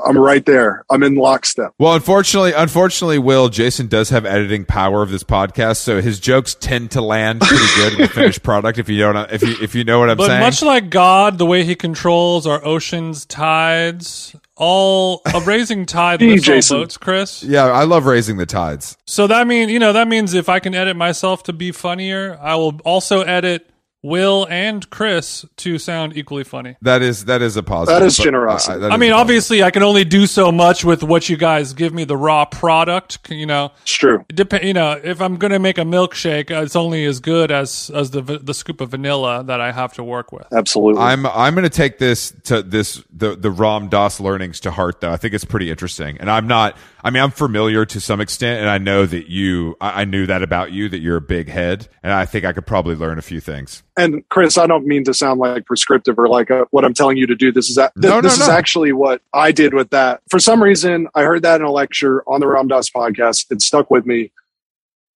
I'm 0.06 0.16
right 0.18 0.44
there. 0.44 0.84
I'm 0.90 1.02
in 1.02 1.14
lockstep. 1.16 1.72
Well, 1.78 1.94
unfortunately, 1.94 2.52
unfortunately, 2.52 3.18
Will 3.18 3.48
Jason 3.48 3.86
does 3.88 4.10
have 4.10 4.24
editing 4.26 4.64
power 4.64 5.02
of 5.02 5.10
this 5.10 5.24
podcast, 5.24 5.76
so 5.78 6.00
his 6.00 6.20
jokes 6.20 6.54
tend 6.54 6.90
to 6.92 7.00
land 7.00 7.40
pretty 7.40 7.64
good 7.76 7.92
in 7.94 7.98
the 8.02 8.08
finished 8.08 8.42
product. 8.42 8.78
If 8.78 8.88
you 8.88 8.98
don't, 8.98 9.30
if 9.32 9.42
you 9.42 9.54
if 9.62 9.74
you 9.74 9.84
know 9.84 9.98
what 10.00 10.10
I'm 10.10 10.16
But 10.16 10.26
saying. 10.28 10.40
much 10.40 10.62
like 10.62 10.90
God, 10.90 11.38
the 11.38 11.46
way 11.46 11.64
He 11.64 11.74
controls 11.74 12.46
our 12.46 12.64
oceans, 12.64 13.24
tides, 13.26 14.34
all 14.56 15.22
a 15.34 15.40
raising 15.40 15.86
tide 15.86 16.20
Gee, 16.20 16.30
lifts 16.32 16.48
all 16.48 16.54
Jason. 16.54 16.76
boats, 16.78 16.96
Chris. 16.96 17.42
yeah, 17.42 17.64
I 17.66 17.84
love 17.84 18.06
raising 18.06 18.36
the 18.36 18.46
tides. 18.46 18.96
So 19.06 19.26
that 19.26 19.46
means 19.46 19.70
you 19.70 19.78
know 19.78 19.92
that 19.92 20.08
means 20.08 20.34
if 20.34 20.48
I 20.48 20.58
can 20.60 20.74
edit 20.74 20.96
myself 20.96 21.42
to 21.44 21.52
be 21.52 21.72
funnier, 21.72 22.38
I 22.40 22.56
will 22.56 22.80
also 22.84 23.22
edit 23.22 23.68
Will 24.02 24.46
and 24.48 24.88
Chris 24.90 25.44
to 25.56 25.76
sound 25.78 26.16
equally 26.16 26.44
funny. 26.44 26.76
That 26.82 27.02
is 27.02 27.24
that 27.24 27.42
is 27.42 27.56
a 27.56 27.62
positive. 27.64 27.98
That 28.00 28.06
is 28.06 28.16
but, 28.16 28.22
generosity. 28.24 28.78
that 28.80 28.92
I 28.92 28.94
is 28.94 29.00
mean, 29.00 29.12
obviously, 29.12 29.62
I 29.64 29.72
can 29.72 29.82
only 29.82 30.04
do 30.04 30.26
so 30.26 30.52
much 30.52 30.84
with 30.84 31.02
what 31.02 31.28
you 31.28 31.36
guys 31.36 31.72
give 31.72 31.92
me 31.92 32.04
the 32.04 32.16
raw 32.16 32.44
product. 32.44 33.18
You 33.28 33.46
know, 33.46 33.72
It's 33.82 33.92
true. 33.92 34.24
it 34.28 34.36
dep- 34.36 34.62
You 34.62 34.72
know, 34.74 34.92
if 35.02 35.20
I'm 35.20 35.36
gonna 35.36 35.58
make 35.58 35.78
a 35.78 35.82
milkshake, 35.82 36.50
uh, 36.56 36.62
it's 36.62 36.76
only 36.76 37.04
as 37.06 37.18
good 37.18 37.50
as 37.50 37.90
as 37.92 38.12
the 38.12 38.22
the 38.22 38.54
scoop 38.54 38.80
of 38.80 38.90
vanilla 38.90 39.42
that 39.44 39.60
I 39.60 39.72
have 39.72 39.92
to 39.94 40.04
work 40.04 40.30
with. 40.30 40.46
Absolutely. 40.52 41.02
I'm 41.02 41.26
I'm 41.26 41.54
going 41.54 41.64
to 41.64 41.68
take 41.70 41.98
this 41.98 42.32
to 42.44 42.62
this 42.62 43.02
the 43.12 43.34
the 43.34 43.50
Ram 43.50 43.88
Dass 43.88 44.20
learnings 44.20 44.60
to 44.60 44.70
heart 44.70 45.00
though. 45.00 45.10
I 45.10 45.16
think 45.16 45.34
it's 45.34 45.44
pretty 45.44 45.70
interesting, 45.70 46.18
and 46.20 46.30
I'm 46.30 46.46
not. 46.46 46.76
I 47.02 47.10
mean, 47.10 47.22
I'm 47.22 47.30
familiar 47.30 47.84
to 47.86 48.00
some 48.00 48.20
extent, 48.20 48.60
and 48.60 48.68
I 48.70 48.78
know 48.78 49.06
that 49.06 49.28
you. 49.28 49.76
I, 49.80 50.02
I 50.02 50.04
knew 50.04 50.26
that 50.26 50.42
about 50.44 50.70
you 50.70 50.88
that 50.88 50.98
you're 50.98 51.16
a 51.16 51.20
big 51.20 51.48
head, 51.48 51.88
and 52.02 52.12
I 52.12 52.26
think 52.26 52.44
I 52.44 52.52
could 52.52 52.66
probably 52.66 52.94
learn 52.94 53.18
a 53.18 53.22
few 53.22 53.40
things. 53.40 53.82
And 53.98 54.26
Chris, 54.30 54.56
I 54.56 54.66
don't 54.66 54.86
mean 54.86 55.04
to 55.04 55.12
sound 55.12 55.40
like 55.40 55.66
prescriptive 55.66 56.18
or 56.18 56.28
like 56.28 56.50
uh 56.50 56.64
what 56.70 56.84
I'm 56.84 56.94
telling 56.94 57.16
you 57.18 57.26
to 57.26 57.34
do. 57.34 57.52
This 57.52 57.68
is 57.68 57.76
a, 57.76 57.82
th- 57.82 57.92
No, 57.96 58.08
no, 58.16 58.20
this 58.22 58.34
is 58.40 58.46
no. 58.48 58.54
actually 58.54 58.92
what 58.92 59.20
I 59.34 59.52
did 59.52 59.74
with 59.74 59.90
that. 59.90 60.22
For 60.30 60.38
some 60.38 60.62
reason, 60.62 61.08
I 61.14 61.22
heard 61.24 61.42
that 61.42 61.60
in 61.60 61.66
a 61.66 61.70
lecture 61.70 62.22
on 62.28 62.40
the 62.40 62.46
Ram 62.46 62.68
Dass 62.68 62.88
podcast. 62.88 63.50
It 63.50 63.60
stuck 63.60 63.90
with 63.90 64.06
me. 64.06 64.30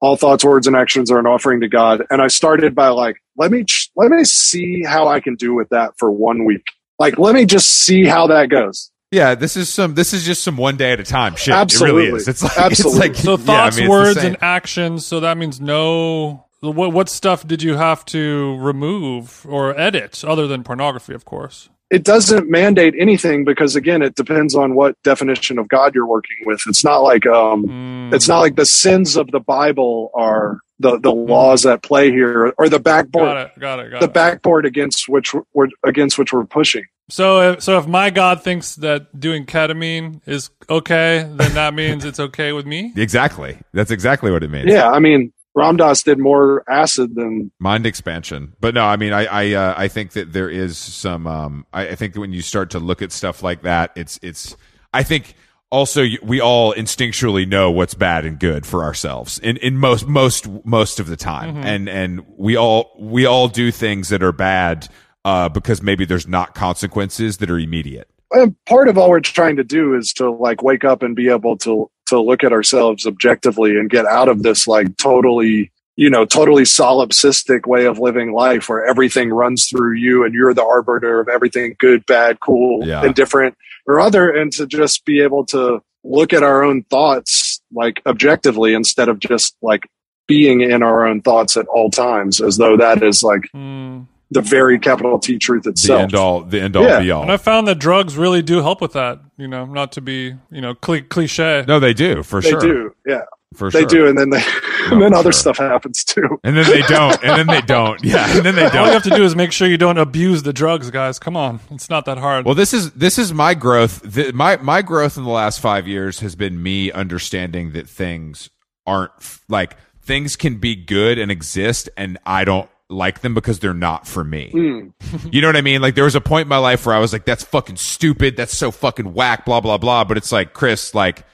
All 0.00 0.16
thoughts, 0.16 0.44
words, 0.44 0.66
and 0.66 0.74
actions 0.74 1.12
are 1.12 1.20
an 1.20 1.26
offering 1.26 1.60
to 1.60 1.68
God. 1.68 2.04
And 2.10 2.20
I 2.20 2.26
started 2.26 2.74
by 2.74 2.88
like, 2.88 3.22
let 3.36 3.52
me 3.52 3.62
ch- 3.64 3.90
let 3.96 4.10
me 4.10 4.24
see 4.24 4.82
how 4.82 5.06
I 5.08 5.20
can 5.20 5.36
do 5.36 5.54
with 5.54 5.68
that 5.68 5.92
for 5.96 6.10
one 6.10 6.44
week. 6.44 6.66
Like, 6.98 7.18
let 7.18 7.34
me 7.36 7.46
just 7.46 7.68
see 7.70 8.04
how 8.04 8.26
that 8.26 8.48
goes. 8.48 8.90
Yeah, 9.12 9.34
this 9.36 9.56
is 9.56 9.68
some. 9.68 9.94
This 9.94 10.12
is 10.12 10.24
just 10.24 10.42
some 10.42 10.56
one 10.56 10.76
day 10.76 10.90
at 10.92 10.98
a 10.98 11.04
time 11.04 11.36
shit. 11.36 11.52
It 11.54 11.58
Absolutely. 11.58 12.06
really 12.06 12.16
is. 12.16 12.26
It's 12.28 12.42
like 12.42 12.56
Absolutely. 12.58 13.06
It's 13.10 13.24
like, 13.24 13.24
So 13.24 13.30
yeah, 13.30 13.42
I 13.42 13.46
thoughts, 13.64 13.76
mean, 13.76 13.84
it's 13.84 13.90
words, 13.90 14.24
and 14.24 14.36
actions. 14.42 15.06
So 15.06 15.20
that 15.20 15.36
means 15.38 15.60
no. 15.60 16.46
What 16.62 16.92
what 16.92 17.08
stuff 17.08 17.46
did 17.46 17.62
you 17.62 17.76
have 17.76 18.04
to 18.06 18.56
remove 18.58 19.44
or 19.48 19.78
edit, 19.78 20.24
other 20.24 20.46
than 20.46 20.62
pornography, 20.64 21.12
of 21.14 21.24
course? 21.24 21.68
it 21.90 22.04
doesn't 22.04 22.48
mandate 22.48 22.94
anything 22.98 23.44
because 23.44 23.76
again 23.76 24.00
it 24.00 24.14
depends 24.14 24.54
on 24.54 24.74
what 24.74 24.96
definition 25.02 25.58
of 25.58 25.68
god 25.68 25.94
you're 25.94 26.06
working 26.06 26.36
with 26.46 26.58
it's 26.66 26.82
not 26.82 27.00
like 27.02 27.26
um 27.26 27.66
Mm. 27.66 28.14
it's 28.14 28.26
not 28.28 28.40
like 28.40 28.56
the 28.56 28.64
sins 28.64 29.14
of 29.14 29.30
the 29.30 29.40
bible 29.40 30.10
are 30.14 30.58
the 30.78 30.98
the 30.98 31.12
laws 31.12 31.66
at 31.66 31.82
play 31.82 32.10
here 32.10 32.54
or 32.56 32.70
the 32.70 32.78
backboard. 32.78 33.26
got 33.26 33.34
backboard 33.34 33.36
it. 33.56 33.60
Got 33.60 33.78
it. 33.80 33.90
Got 33.90 34.00
the 34.00 34.06
it. 34.06 34.14
backboard 34.14 34.64
against 34.64 35.06
which 35.06 35.34
we're 35.52 35.68
against 35.84 36.16
which 36.18 36.32
we're 36.32 36.46
pushing 36.46 36.84
So, 37.10 37.52
if, 37.52 37.62
so 37.62 37.76
if 37.76 37.86
my 37.86 38.08
God 38.08 38.42
thinks 38.42 38.76
that 38.76 39.20
doing 39.20 39.44
ketamine 39.44 40.22
is 40.24 40.48
okay, 40.70 41.28
then 41.28 41.52
that 41.60 41.74
means 41.74 42.06
it's 42.06 42.20
okay 42.20 42.52
with 42.52 42.64
me. 42.64 42.92
Exactly. 42.96 43.58
That's 43.74 43.90
exactly 43.90 44.30
what 44.32 44.42
it 44.42 44.50
means. 44.50 44.68
yeah 44.70 44.88
i 44.90 44.98
mean 44.98 45.30
ram 45.55 45.76
dass 45.76 46.03
did 46.03 46.18
more 46.18 46.64
acid 46.68 47.14
than 47.14 47.50
mind 47.59 47.86
expansion. 47.86 48.55
But 48.61 48.74
no 48.74 48.84
i 48.84 48.96
mean 48.96 49.12
i 49.12 49.24
i 49.26 49.53
uh, 49.53 49.74
i 49.76 49.88
think 49.88 50.12
that 50.12 50.32
there 50.32 50.50
is 50.50 50.78
some 50.78 51.26
um 51.26 51.66
I, 51.72 51.88
I 51.88 51.94
think 51.94 52.14
that 52.14 52.20
when 52.20 52.32
you 52.32 52.42
start 52.42 52.70
to 52.70 52.78
look 52.78 53.03
at 53.03 53.12
stuff 53.12 53.42
like 53.42 53.62
that 53.62 53.92
it's 53.96 54.18
it's 54.22 54.57
i 54.94 55.03
think 55.03 55.34
also 55.72 56.05
we 56.22 56.40
all 56.40 56.74
instinctually 56.74 57.48
know 57.48 57.70
what's 57.70 57.94
bad 57.94 58.24
and 58.24 58.38
good 58.38 58.64
for 58.64 58.84
ourselves 58.84 59.40
in 59.40 59.57
in 59.57 59.76
most 59.76 60.07
most 60.07 60.46
most 60.64 61.00
of 61.00 61.09
the 61.09 61.16
time. 61.16 61.57
And 61.57 61.88
and 61.88 62.24
we 62.36 62.57
all 62.57 62.94
we 63.00 63.26
all 63.26 63.48
do 63.48 63.72
things 63.72 64.11
that 64.11 64.22
are 64.22 64.32
bad 64.32 64.86
uh 65.24 65.48
because 65.48 65.82
maybe 65.82 66.05
there's 66.05 66.28
not 66.28 66.55
consequences 66.55 67.38
that 67.38 67.50
are 67.50 67.59
immediate. 67.59 68.09
And 68.30 68.55
part 68.66 68.88
of 68.88 68.96
all 68.96 69.11
we're 69.11 69.20
trying 69.20 69.57
to 69.57 69.64
do 69.64 69.94
is 69.96 70.12
to 70.14 70.30
like 70.30 70.62
wake 70.62 70.84
up 70.84 71.03
and 71.03 71.16
be 71.16 71.28
able 71.28 71.57
to 71.59 71.90
to 72.12 72.20
look 72.20 72.44
at 72.44 72.52
ourselves 72.52 73.06
objectively 73.06 73.72
and 73.76 73.90
get 73.90 74.06
out 74.06 74.28
of 74.28 74.42
this 74.42 74.66
like 74.68 74.96
totally 74.96 75.70
you 75.96 76.08
know 76.08 76.24
totally 76.24 76.62
solipsistic 76.62 77.66
way 77.66 77.84
of 77.86 77.98
living 77.98 78.32
life 78.32 78.68
where 78.68 78.84
everything 78.86 79.30
runs 79.30 79.66
through 79.68 79.94
you 79.94 80.24
and 80.24 80.34
you're 80.34 80.54
the 80.54 80.64
arbiter 80.64 81.20
of 81.20 81.28
everything 81.28 81.74
good 81.78 82.04
bad 82.06 82.40
cool 82.40 82.86
Yeah. 82.86 83.04
indifferent 83.04 83.56
or 83.86 84.00
other 84.00 84.30
and 84.30 84.52
to 84.52 84.66
just 84.66 85.04
be 85.04 85.20
able 85.20 85.44
to 85.46 85.80
look 86.04 86.32
at 86.32 86.42
our 86.42 86.62
own 86.62 86.82
thoughts 86.84 87.60
like 87.72 88.00
objectively 88.06 88.74
instead 88.74 89.08
of 89.08 89.18
just 89.18 89.56
like 89.62 89.86
being 90.28 90.60
in 90.62 90.82
our 90.82 91.06
own 91.06 91.20
thoughts 91.20 91.56
at 91.56 91.66
all 91.66 91.90
times 91.90 92.40
as 92.40 92.56
though 92.56 92.76
that 92.76 93.02
is 93.02 93.22
like 93.22 93.42
Mm. 93.54 94.06
the 94.30 94.40
very 94.40 94.78
capital 94.78 95.18
T 95.18 95.36
truth 95.38 95.64
the 95.64 95.70
itself. 95.70 96.02
end 96.02 96.14
all 96.14 96.40
the 96.40 96.60
end 96.60 96.74
all 96.76 96.84
Yeah. 96.84 97.00
be 97.00 97.10
all 97.10 97.22
And 97.22 97.30
I 97.30 97.36
found 97.36 97.68
that 97.68 97.78
drugs 97.78 98.16
really 98.16 98.40
do 98.40 98.62
help 98.62 98.80
with 98.80 98.94
that. 98.94 99.20
You 99.43 99.49
know, 99.49 99.64
not 99.66 99.90
to 99.93 100.01
be 100.01 100.34
you 100.51 100.61
know 100.61 100.74
cli 100.74 101.03
cliche. 101.03 101.64
no 101.66 101.80
they 101.80 101.93
do 101.95 102.22
for 102.22 102.40
they 102.40 102.51
sure 102.51 102.61
They 102.61 102.66
do, 102.68 102.95
yeah. 103.07 103.22
for 103.55 103.70
They 103.70 103.80
sure 103.80 103.88
do, 103.88 104.07
and 104.09 104.16
then 104.18 104.30
they, 104.30 104.38
No, 104.38 104.93
and 104.93 105.03
then 105.03 105.14
other 105.14 105.32
sure. 105.32 105.40
stuff 105.45 105.59
happens 105.59 106.05
too. 106.05 106.38
and 106.45 106.57
then 106.57 106.64
they 106.66 106.82
don't 106.82 107.18
and 107.24 107.38
then 107.38 107.47
they 107.49 107.61
don't 107.76 108.03
yeah 108.05 108.36
and 108.36 108.45
then 108.47 108.55
they 108.55 108.68
don't. 108.70 108.76
All 108.76 108.86
you 108.86 108.93
have 108.93 109.03
to 109.03 109.11
do 109.11 109.24
is 109.24 109.34
make 109.34 109.51
sure 109.53 109.66
you 109.68 109.76
don't 109.86 109.99
abuse 109.99 110.45
the 110.45 110.53
drugs, 110.53 110.90
guys. 110.90 111.18
Come 111.18 111.36
on, 111.36 111.61
it's 111.70 111.90
not 111.90 112.05
that 112.05 112.18
hard. 112.18 112.47
Well, 112.47 112.55
this 112.55 112.72
is 112.72 112.93
this 112.93 113.18
is 113.18 113.34
my 113.34 113.55
growth. 113.55 113.95
Th 114.14 114.32
my 114.32 114.57
my 114.59 114.80
growth 114.80 115.16
in 115.18 115.24
the 115.24 115.30
last 115.43 115.61
five 115.61 115.88
years 115.88 116.20
has 116.20 116.34
been 116.36 116.62
me 116.62 116.93
understanding 116.93 117.72
that 117.72 117.88
things 117.88 118.49
aren't 118.86 119.12
f- 119.18 119.45
like 119.49 119.76
things 120.03 120.36
can 120.36 120.59
be 120.59 120.74
good 120.76 121.18
and 121.18 121.30
exist, 121.30 121.88
and 121.97 122.16
I 122.24 122.45
don't 122.45 122.68
like 122.88 123.20
them 123.20 123.34
because 123.34 123.58
they're 123.58 123.74
not 123.74 124.06
for 124.06 124.22
me. 124.22 124.50
Mm. 124.54 124.92
you 125.32 125.40
know 125.40 125.48
what 125.48 125.56
I 125.56 125.62
mean? 125.62 125.80
Like 125.80 125.94
there 125.94 126.04
was 126.04 126.14
a 126.14 126.20
point 126.20 126.42
in 126.42 126.48
my 126.48 126.58
life 126.58 126.86
where 126.86 126.94
I 126.94 126.98
was 126.98 127.12
like, 127.12 127.24
"That's 127.24 127.44
fucking 127.44 127.76
stupid. 127.76 128.36
That's 128.36 128.56
so 128.56 128.70
fucking 128.70 129.12
whack." 129.14 129.44
Blah 129.44 129.60
blah 129.60 129.78
blah. 129.78 130.04
But 130.04 130.16
it's 130.16 130.32
like, 130.32 130.52
Chris, 130.52 130.94
like 130.94 131.24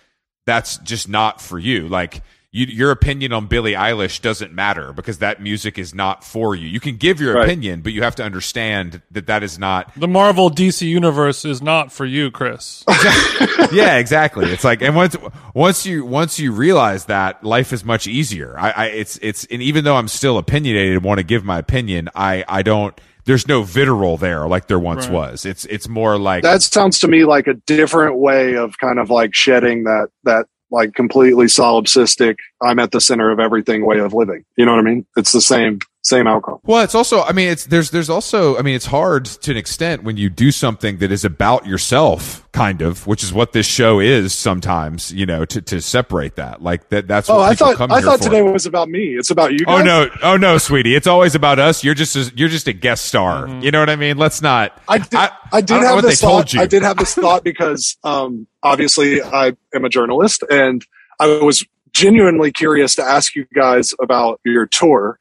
that's 0.47 0.79
just 0.79 1.09
not 1.09 1.41
for 1.41 1.59
you. 1.59 1.89
Like 1.89 2.23
you, 2.51 2.65
your 2.67 2.91
opinion 2.91 3.33
on 3.33 3.47
Billie 3.47 3.73
Eilish 3.75 4.23
doesn't 4.23 4.55
matter 4.55 4.93
because 4.95 5.19
that 5.19 5.43
music 5.43 5.79
is 5.79 5.95
not 5.95 6.25
for 6.25 6.55
you. 6.55 6.67
You 6.67 6.81
can 6.81 6.97
give 6.97 7.21
your 7.21 7.35
Right. 7.35 7.45
opinion, 7.45 7.83
but 7.83 7.93
you 7.93 8.03
have 8.03 8.15
to 8.17 8.25
understand 8.25 9.03
that 9.11 9.27
that 9.27 9.43
is 9.43 9.59
not 9.59 9.93
the 9.97 10.09
Marvel 10.09 10.49
DC 10.51 10.87
universe 10.89 11.45
is 11.45 11.61
not 11.61 11.93
for 11.93 12.07
you, 12.07 12.31
Chris. 12.31 12.85
yeah, 13.73 13.97
exactly. 13.97 14.47
It's 14.51 14.65
like, 14.65 14.83
and 14.83 14.97
once 14.97 15.17
once 15.55 15.85
you 15.87 16.05
once 16.05 16.39
you 16.39 16.53
realize 16.53 17.05
that, 17.07 17.45
life 17.45 17.73
is 17.73 17.85
much 17.85 18.07
easier. 18.07 18.57
I, 18.59 18.71
I 18.71 18.85
it's 18.87 19.19
it's, 19.23 19.45
and 19.51 19.61
even 19.63 19.85
though 19.85 19.97
I'm 19.97 20.09
still 20.09 20.39
opinionated 20.39 20.95
and 20.95 21.05
want 21.05 21.19
to 21.19 21.25
give 21.25 21.45
my 21.45 21.59
opinion, 21.59 22.09
I 22.15 22.45
I 22.49 22.63
don't. 22.63 22.99
There's 23.27 23.47
no 23.47 23.63
vitriol 23.63 24.17
there 24.17 24.49
like 24.49 24.69
there 24.69 24.79
once 24.79 25.05
Right. 25.07 25.13
was. 25.15 25.45
It's 25.45 25.67
it's 25.67 25.87
more 25.87 26.17
like 26.17 26.45
That 26.45 26.63
sounds 26.63 26.99
to 27.01 27.09
me 27.09 27.27
like 27.27 27.47
a 27.47 27.55
different 27.55 28.17
way 28.19 28.57
of 28.57 28.79
kind 28.79 28.99
of 28.99 29.11
like 29.11 29.35
shedding 29.35 29.85
that 29.85 30.09
that 30.25 30.47
like 30.71 30.95
completely 30.95 31.47
solipsistic 31.47 32.37
I'm 32.63 32.79
at 32.79 32.91
the 32.93 33.01
center 33.01 33.31
of 33.31 33.41
everything 33.41 33.85
way 33.87 33.99
of 33.99 34.15
living. 34.15 34.45
You 34.57 34.67
know 34.67 34.73
what 34.73 34.81
I 34.81 34.83
mean? 34.83 35.07
It's 35.17 35.33
the 35.33 35.41
same 35.41 35.81
same 36.09 36.27
outcome. 36.27 36.59
Well, 36.65 36.83
it's 36.83 36.95
also, 36.95 37.23
I 37.23 37.33
mean, 37.33 37.49
it's, 37.51 37.67
there's, 37.67 37.91
there's 37.91 38.09
also, 38.11 38.57
I 38.57 38.63
mean, 38.63 38.75
it's 38.75 38.87
hard 38.87 39.27
to 39.27 39.51
an 39.51 39.57
extent 39.57 40.05
when 40.05 40.17
you 40.17 40.31
do 40.31 40.51
something 40.51 40.99
that 40.99 41.13
is 41.13 41.25
about 41.25 41.67
yourself, 41.67 42.51
kind 42.53 42.81
of, 42.83 43.07
which 43.07 43.23
is 43.23 43.33
what 43.33 43.53
this 43.53 43.67
show 43.67 44.01
is 44.01 44.33
sometimes, 44.35 45.13
you 45.13 45.27
know, 45.27 45.45
to, 45.45 45.61
to 45.63 45.81
separate 45.81 46.37
that. 46.37 46.63
Like 46.63 46.89
that, 46.89 47.07
that's 47.07 47.29
what 47.29 47.37
Oh, 47.37 47.41
I 47.43 47.55
thought 47.55 47.77
come 47.77 47.93
I 47.93 48.01
thought 48.01 48.19
for. 48.19 48.25
today 48.25 48.43
was 48.43 48.67
about 48.67 48.89
me. 48.89 49.17
It's 49.19 49.31
about 49.31 49.53
you 49.53 49.61
guys. 49.65 49.81
Oh 49.81 49.85
no, 49.85 50.09
oh 50.23 50.37
no, 50.37 50.59
sweetie. 50.59 50.95
It's 50.95 51.07
always 51.07 51.35
about 51.35 51.59
us. 51.59 51.85
You're 51.85 51.95
just 51.95 52.17
a, 52.17 52.33
you're 52.35 52.49
just 52.49 52.69
a 52.69 52.73
guest 52.73 53.05
star. 53.05 53.49
You 53.63 53.71
know 53.71 53.81
what 53.81 53.91
I 53.91 53.97
mean? 53.97 54.17
Let's 54.19 54.41
not. 54.43 54.81
I 54.89 54.99
did, 54.99 55.15
I- 55.15 55.31
I, 55.53 55.61
did 55.61 55.77
I 55.79 55.85
have 55.85 55.95
what 55.97 56.01
they 56.03 56.11
this 56.11 56.21
told 56.21 56.43
thought. 56.43 56.53
you. 56.55 56.61
I 56.61 56.67
did 56.67 56.83
have 56.83 56.97
this 56.97 57.15
thought 57.15 57.45
because 57.45 57.97
um, 58.05 58.47
obviously 58.63 59.23
I 59.23 59.55
am 59.75 59.85
a 59.85 59.89
journalist 59.89 60.43
and 60.51 60.85
I 61.21 61.27
was 61.43 61.65
genuinely 61.93 62.53
curious 62.53 62.95
to 62.97 63.03
ask 63.03 63.35
you 63.35 63.47
guys 63.55 63.93
about 64.01 64.41
your 64.45 64.67
tour. 64.67 65.19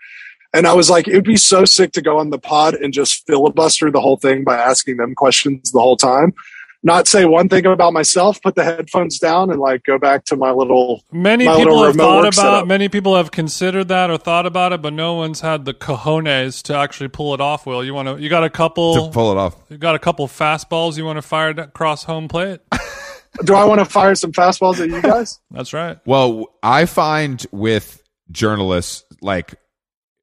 And 0.57 0.65
I 0.65 0.73
was 0.73 0.89
like, 0.89 1.07
it 1.07 1.13
would 1.13 1.23
be 1.23 1.37
so 1.37 1.65
sick 1.65 1.91
to 1.91 2.01
go 2.01 2.17
on 2.17 2.31
the 2.31 2.39
pod 2.39 2.73
and 2.73 2.91
just 2.91 3.27
filibuster 3.27 3.91
the 3.91 4.01
whole 4.01 4.17
thing 4.17 4.43
by 4.43 4.57
asking 4.57 4.97
them 4.97 5.13
questions 5.13 5.71
the 5.71 5.79
whole 5.79 5.95
time. 5.95 6.33
Not 6.81 7.07
say 7.07 7.25
one 7.25 7.47
thing 7.47 7.67
about 7.67 7.93
myself, 7.93 8.41
put 8.41 8.55
the 8.55 8.63
headphones 8.63 9.19
down 9.19 9.51
and 9.51 9.59
like 9.59 9.83
go 9.83 9.99
back 9.99 10.25
to 10.25 10.35
my 10.35 10.49
little 10.49 11.03
Many 11.11 11.45
My 11.45 11.57
people 11.57 11.73
little 11.73 11.85
have 11.85 11.95
remote 11.95 12.07
thought 12.07 12.19
about. 12.21 12.33
setup. 12.33 12.67
Many 12.67 12.89
people 12.89 13.15
have 13.15 13.29
considered 13.29 13.89
that 13.89 14.09
or 14.09 14.17
thought 14.17 14.47
about 14.47 14.73
it, 14.73 14.81
but 14.81 14.93
no 14.93 15.13
one's 15.13 15.41
had 15.41 15.65
the 15.65 15.75
cojones 15.75 16.63
to 16.63 16.75
actually 16.75 17.09
pull 17.09 17.35
it 17.35 17.41
off. 17.41 17.67
Will 17.67 17.83
you 17.83 17.93
want 17.93 18.07
to? 18.07 18.19
You 18.19 18.27
got 18.27 18.43
a 18.43 18.49
couple 18.49 19.05
To 19.07 19.11
pull 19.11 19.31
it 19.31 19.37
off. 19.37 19.55
You 19.69 19.77
got 19.77 19.93
a 19.93 19.99
couple 19.99 20.27
fastballs 20.27 20.97
you 20.97 21.05
want 21.05 21.17
to 21.17 21.21
fire 21.21 21.49
across 21.49 22.03
home 22.03 22.27
plate. 22.27 22.61
do 23.45 23.53
I 23.53 23.63
want 23.65 23.77
to 23.79 23.85
fire 23.85 24.15
some 24.15 24.31
fastballs 24.31 24.79
at 24.79 24.89
you 24.89 25.03
guys? 25.03 25.39
That's 25.51 25.71
right. 25.71 25.99
Well, 26.05 26.47
I 26.63 26.85
find 26.85 27.45
with 27.51 28.01
journalists, 28.31 29.03
like 29.21 29.53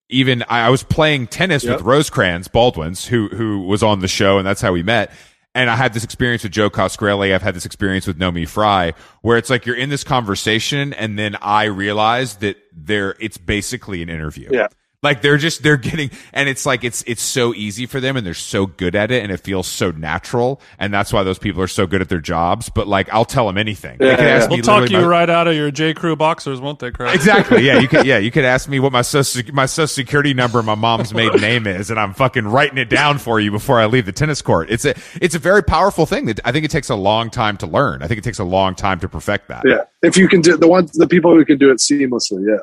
even 0.09 0.42
I, 0.48 0.66
I 0.66 0.70
was 0.70 0.82
playing 0.82 1.26
tennis 1.28 1.64
Yep. 1.64 1.76
with 1.78 1.86
Rosecrans 1.86 2.48
Baldwin's, 2.48 3.07
who 3.07 3.28
who 3.28 3.61
was 3.62 3.82
on 3.82 4.00
the 4.00 4.09
show, 4.09 4.38
and 4.38 4.46
that's 4.46 4.61
how 4.61 4.72
we 4.72 4.82
met. 4.82 5.11
And 5.57 5.70
I 5.70 5.76
had 5.76 5.94
this 5.94 6.02
experience 6.02 6.42
with 6.42 6.50
Joe 6.50 6.68
Coscarelli. 6.68 7.32
I've 7.32 7.42
had 7.42 7.55
this 7.55 7.64
experience 7.64 8.09
with 8.09 8.18
Naomi 8.18 8.44
Fry, 8.44 8.92
where 9.22 9.38
it's 9.38 9.50
like 9.50 9.66
you're 9.66 9.76
in 9.76 9.88
this 9.88 10.02
conversation, 10.02 10.92
and 10.94 11.16
then 11.16 11.36
I 11.40 11.64
realize 11.64 12.36
that 12.36 12.57
there 12.72 13.14
it's 13.20 13.38
basically 13.38 14.02
an 14.02 14.09
interview. 14.09 14.48
Yeah. 14.52 14.66
Like 15.05 15.22
they're 15.22 15.36
just 15.36 15.62
they're 15.62 15.76
getting 15.76 16.11
and 16.32 16.48
it's 16.48 16.66
like 16.66 16.82
it's 16.82 17.05
it's 17.07 17.22
so 17.22 17.55
easy 17.55 17.86
for 17.86 18.00
them 18.00 18.16
and 18.16 18.26
they're 18.26 18.34
so 18.34 18.66
good 18.66 18.96
at 18.96 19.12
it 19.12 19.22
and 19.22 19.30
it 19.30 19.38
feels 19.40 19.68
so 19.68 19.92
natural 19.92 20.61
and 20.78 20.92
that's 20.92 21.12
why 21.12 21.22
those 21.22 21.38
people 21.38 21.62
are 21.62 21.68
so 21.68 21.86
good 21.86 22.00
at 22.00 22.09
their 22.09 22.20
jobs. 22.20 22.68
But 22.70 22.88
like 22.88 23.09
I'll 23.12 23.24
tell 23.24 23.46
them 23.46 23.59
anything. 23.59 23.98
They 23.98 24.07
Yeah, 24.09 24.16
can 24.16 24.24
yeah, 24.24 24.30
ask 24.32 24.50
yeah. 24.50 24.57
me 24.57 24.62
They'll 24.62 24.80
talk 24.80 24.90
you 24.90 24.98
my- 25.00 25.07
right 25.07 25.30
out 25.30 25.46
of 25.46 25.55
your 25.55 25.70
J 25.70 25.94
Crew 25.94 26.16
boxers, 26.16 26.61
won't 26.61 26.78
they, 26.80 26.90
Chris? 26.90 27.14
Exactly. 27.14 27.64
Yeah, 27.66 27.78
you 27.78 27.86
could. 27.86 28.07
Yeah, 28.07 28.18
you 28.18 28.30
could 28.30 28.44
ask 28.44 28.68
me 28.68 28.80
what 28.80 28.90
my 28.92 29.02
social 29.02 29.42
my 29.52 29.66
social 29.66 29.86
security 29.88 30.34
number, 30.34 30.59
and 30.59 30.66
my 30.66 30.74
mom's 30.74 31.12
maiden 31.14 31.40
name 31.40 31.66
is, 31.66 31.90
and 31.90 32.00
I'm 32.00 32.14
fucking 32.14 32.46
writing 32.48 32.78
it 32.78 32.88
down 32.88 33.18
for 33.18 33.38
you 33.40 33.50
before 33.50 33.78
I 33.78 33.86
leave 33.86 34.07
the 34.07 34.12
tennis 34.12 34.40
court. 34.42 34.70
It's 34.70 34.84
a 34.86 34.94
it's 35.20 35.34
a 35.34 35.38
very 35.38 35.62
powerful 35.62 36.07
thing 36.07 36.24
that 36.26 36.40
I 36.44 36.52
think 36.52 36.64
it 36.64 36.70
takes 36.70 36.88
a 36.88 36.94
long 36.96 37.28
time 37.30 37.57
to 37.59 37.66
learn. 37.66 38.02
I 38.02 38.07
think 38.09 38.18
it 38.18 38.24
takes 38.24 38.38
a 38.38 38.44
long 38.44 38.74
time 38.74 39.00
to 39.00 39.09
perfect 39.09 39.48
that. 39.48 39.62
Yeah. 39.66 39.82
If 40.02 40.16
you 40.16 40.28
can 40.28 40.40
do 40.40 40.57
the 40.57 40.68
ones, 40.68 40.92
the 40.92 41.07
people 41.07 41.34
who 41.34 41.44
can 41.44 41.59
do 41.59 41.70
it 41.70 41.78
seamlessly. 41.78 42.46
Yeah, 42.48 42.59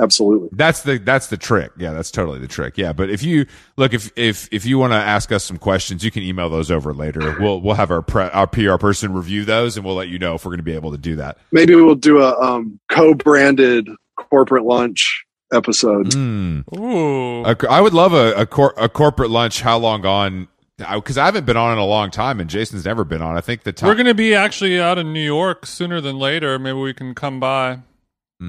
absolutely. 0.00 0.48
That's 0.52 0.82
the 0.82 0.98
that's 0.98 1.28
the 1.28 1.36
trick. 1.36 1.72
Yeah, 1.76 1.92
that's 1.92 2.10
totally 2.10 2.38
the 2.38 2.48
trick. 2.48 2.76
Yeah, 2.76 2.92
but 2.92 3.10
if 3.10 3.22
you 3.22 3.46
look 3.76 3.94
if 3.94 4.10
if 4.16 4.48
if 4.52 4.64
you 4.66 4.78
want 4.78 4.92
to 4.92 4.96
ask 4.96 5.32
us 5.32 5.44
some 5.44 5.58
questions, 5.58 6.04
you 6.04 6.10
can 6.10 6.22
email 6.22 6.48
those 6.48 6.70
over 6.70 6.92
later. 6.94 7.36
We'll 7.40 7.60
we'll 7.60 7.74
have 7.74 7.90
our 7.90 8.02
pre, 8.02 8.24
our 8.24 8.46
PR 8.46 8.76
person 8.76 9.12
review 9.12 9.44
those, 9.44 9.76
and 9.76 9.84
we'll 9.84 9.94
let 9.94 10.08
you 10.08 10.18
know 10.18 10.34
if 10.34 10.44
we're 10.44 10.50
going 10.50 10.58
to 10.58 10.64
be 10.64 10.74
able 10.74 10.92
to 10.92 10.98
do 10.98 11.16
that. 11.16 11.38
Maybe 11.52 11.74
we'll 11.74 11.94
do 11.94 12.18
a 12.22 12.38
um, 12.40 12.78
co-branded 12.90 13.88
corporate 14.16 14.64
lunch 14.64 15.24
episode. 15.52 16.10
Mm. 16.10 16.64
Ooh. 16.78 17.44
A, 17.44 17.56
I 17.70 17.80
would 17.80 17.94
love 17.94 18.12
a 18.12 18.32
a, 18.34 18.46
cor- 18.46 18.74
a 18.76 18.88
corporate 18.88 19.30
lunch. 19.30 19.60
How 19.62 19.78
long 19.78 20.04
on? 20.04 20.48
Because 20.76 21.16
I 21.16 21.24
haven't 21.24 21.46
been 21.46 21.56
on 21.56 21.72
in 21.72 21.78
a 21.78 21.86
long 21.86 22.10
time, 22.10 22.38
and 22.38 22.50
Jason's 22.50 22.84
never 22.84 23.02
been 23.04 23.22
on. 23.22 23.34
I 23.36 23.40
think 23.40 23.62
the 23.62 23.72
time 23.72 23.88
We're 23.88 23.94
going 23.94 24.06
to 24.06 24.14
be 24.14 24.34
actually 24.34 24.78
out 24.78 24.98
in 24.98 25.14
New 25.14 25.24
York 25.24 25.64
sooner 25.64 26.02
than 26.02 26.18
later. 26.18 26.58
Maybe 26.58 26.78
we 26.78 26.92
can 26.92 27.14
come 27.14 27.40
by, 27.40 27.78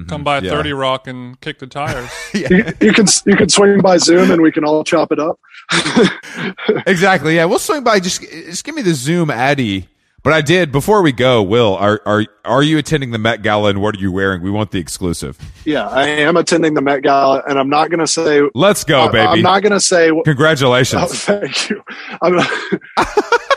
come 0.08 0.22
by 0.24 0.38
Mm-hmm. 0.38 0.46
Yeah. 0.46 0.52
30 0.52 0.72
Rock 0.74 1.06
and 1.06 1.40
kick 1.40 1.58
the 1.58 1.66
tires. 1.66 2.10
You, 2.34 2.64
you 2.80 2.92
can 2.92 3.06
you 3.26 3.36
can 3.36 3.48
swing 3.48 3.80
by 3.80 3.96
Zoom 3.96 4.30
and 4.30 4.42
we 4.42 4.52
can 4.52 4.64
all 4.64 4.84
chop 4.84 5.10
it 5.12 5.18
up. 5.18 5.38
exactly. 6.86 7.36
Yeah, 7.36 7.46
we'll 7.46 7.58
swing 7.58 7.82
by. 7.84 8.00
Just 8.00 8.20
just 8.22 8.64
give 8.64 8.74
me 8.74 8.82
the 8.82 8.94
Zoom 8.94 9.30
Addy. 9.30 9.88
But 10.24 10.32
I 10.32 10.40
did 10.42 10.72
before 10.72 11.00
we 11.00 11.12
go. 11.12 11.42
Will 11.42 11.74
are 11.76 12.00
are 12.04 12.26
are 12.44 12.62
you 12.62 12.76
attending 12.76 13.12
the 13.12 13.18
Met 13.18 13.40
Gala 13.42 13.70
and 13.70 13.80
what 13.80 13.96
are 13.96 13.98
you 13.98 14.12
wearing? 14.12 14.42
We 14.42 14.50
want 14.50 14.72
the 14.72 14.78
exclusive. 14.78 15.38
yeah, 15.64 15.88
I 15.88 16.06
am 16.08 16.36
attending 16.36 16.74
the 16.74 16.82
Met 16.82 17.02
Gala, 17.02 17.42
and 17.48 17.58
I'm 17.58 17.70
not 17.70 17.88
going 17.88 18.00
to 18.00 18.06
say. 18.06 18.42
Let's 18.54 18.84
go, 18.84 19.02
I- 19.02 19.08
baby! 19.10 19.26
I'm 19.28 19.42
not 19.42 19.62
going 19.62 19.72
to 19.72 19.80
say. 19.80 20.10
Oh, 20.10 20.22
Congratulations. 20.22 21.24
thank 21.24 21.70
you. 21.70 21.82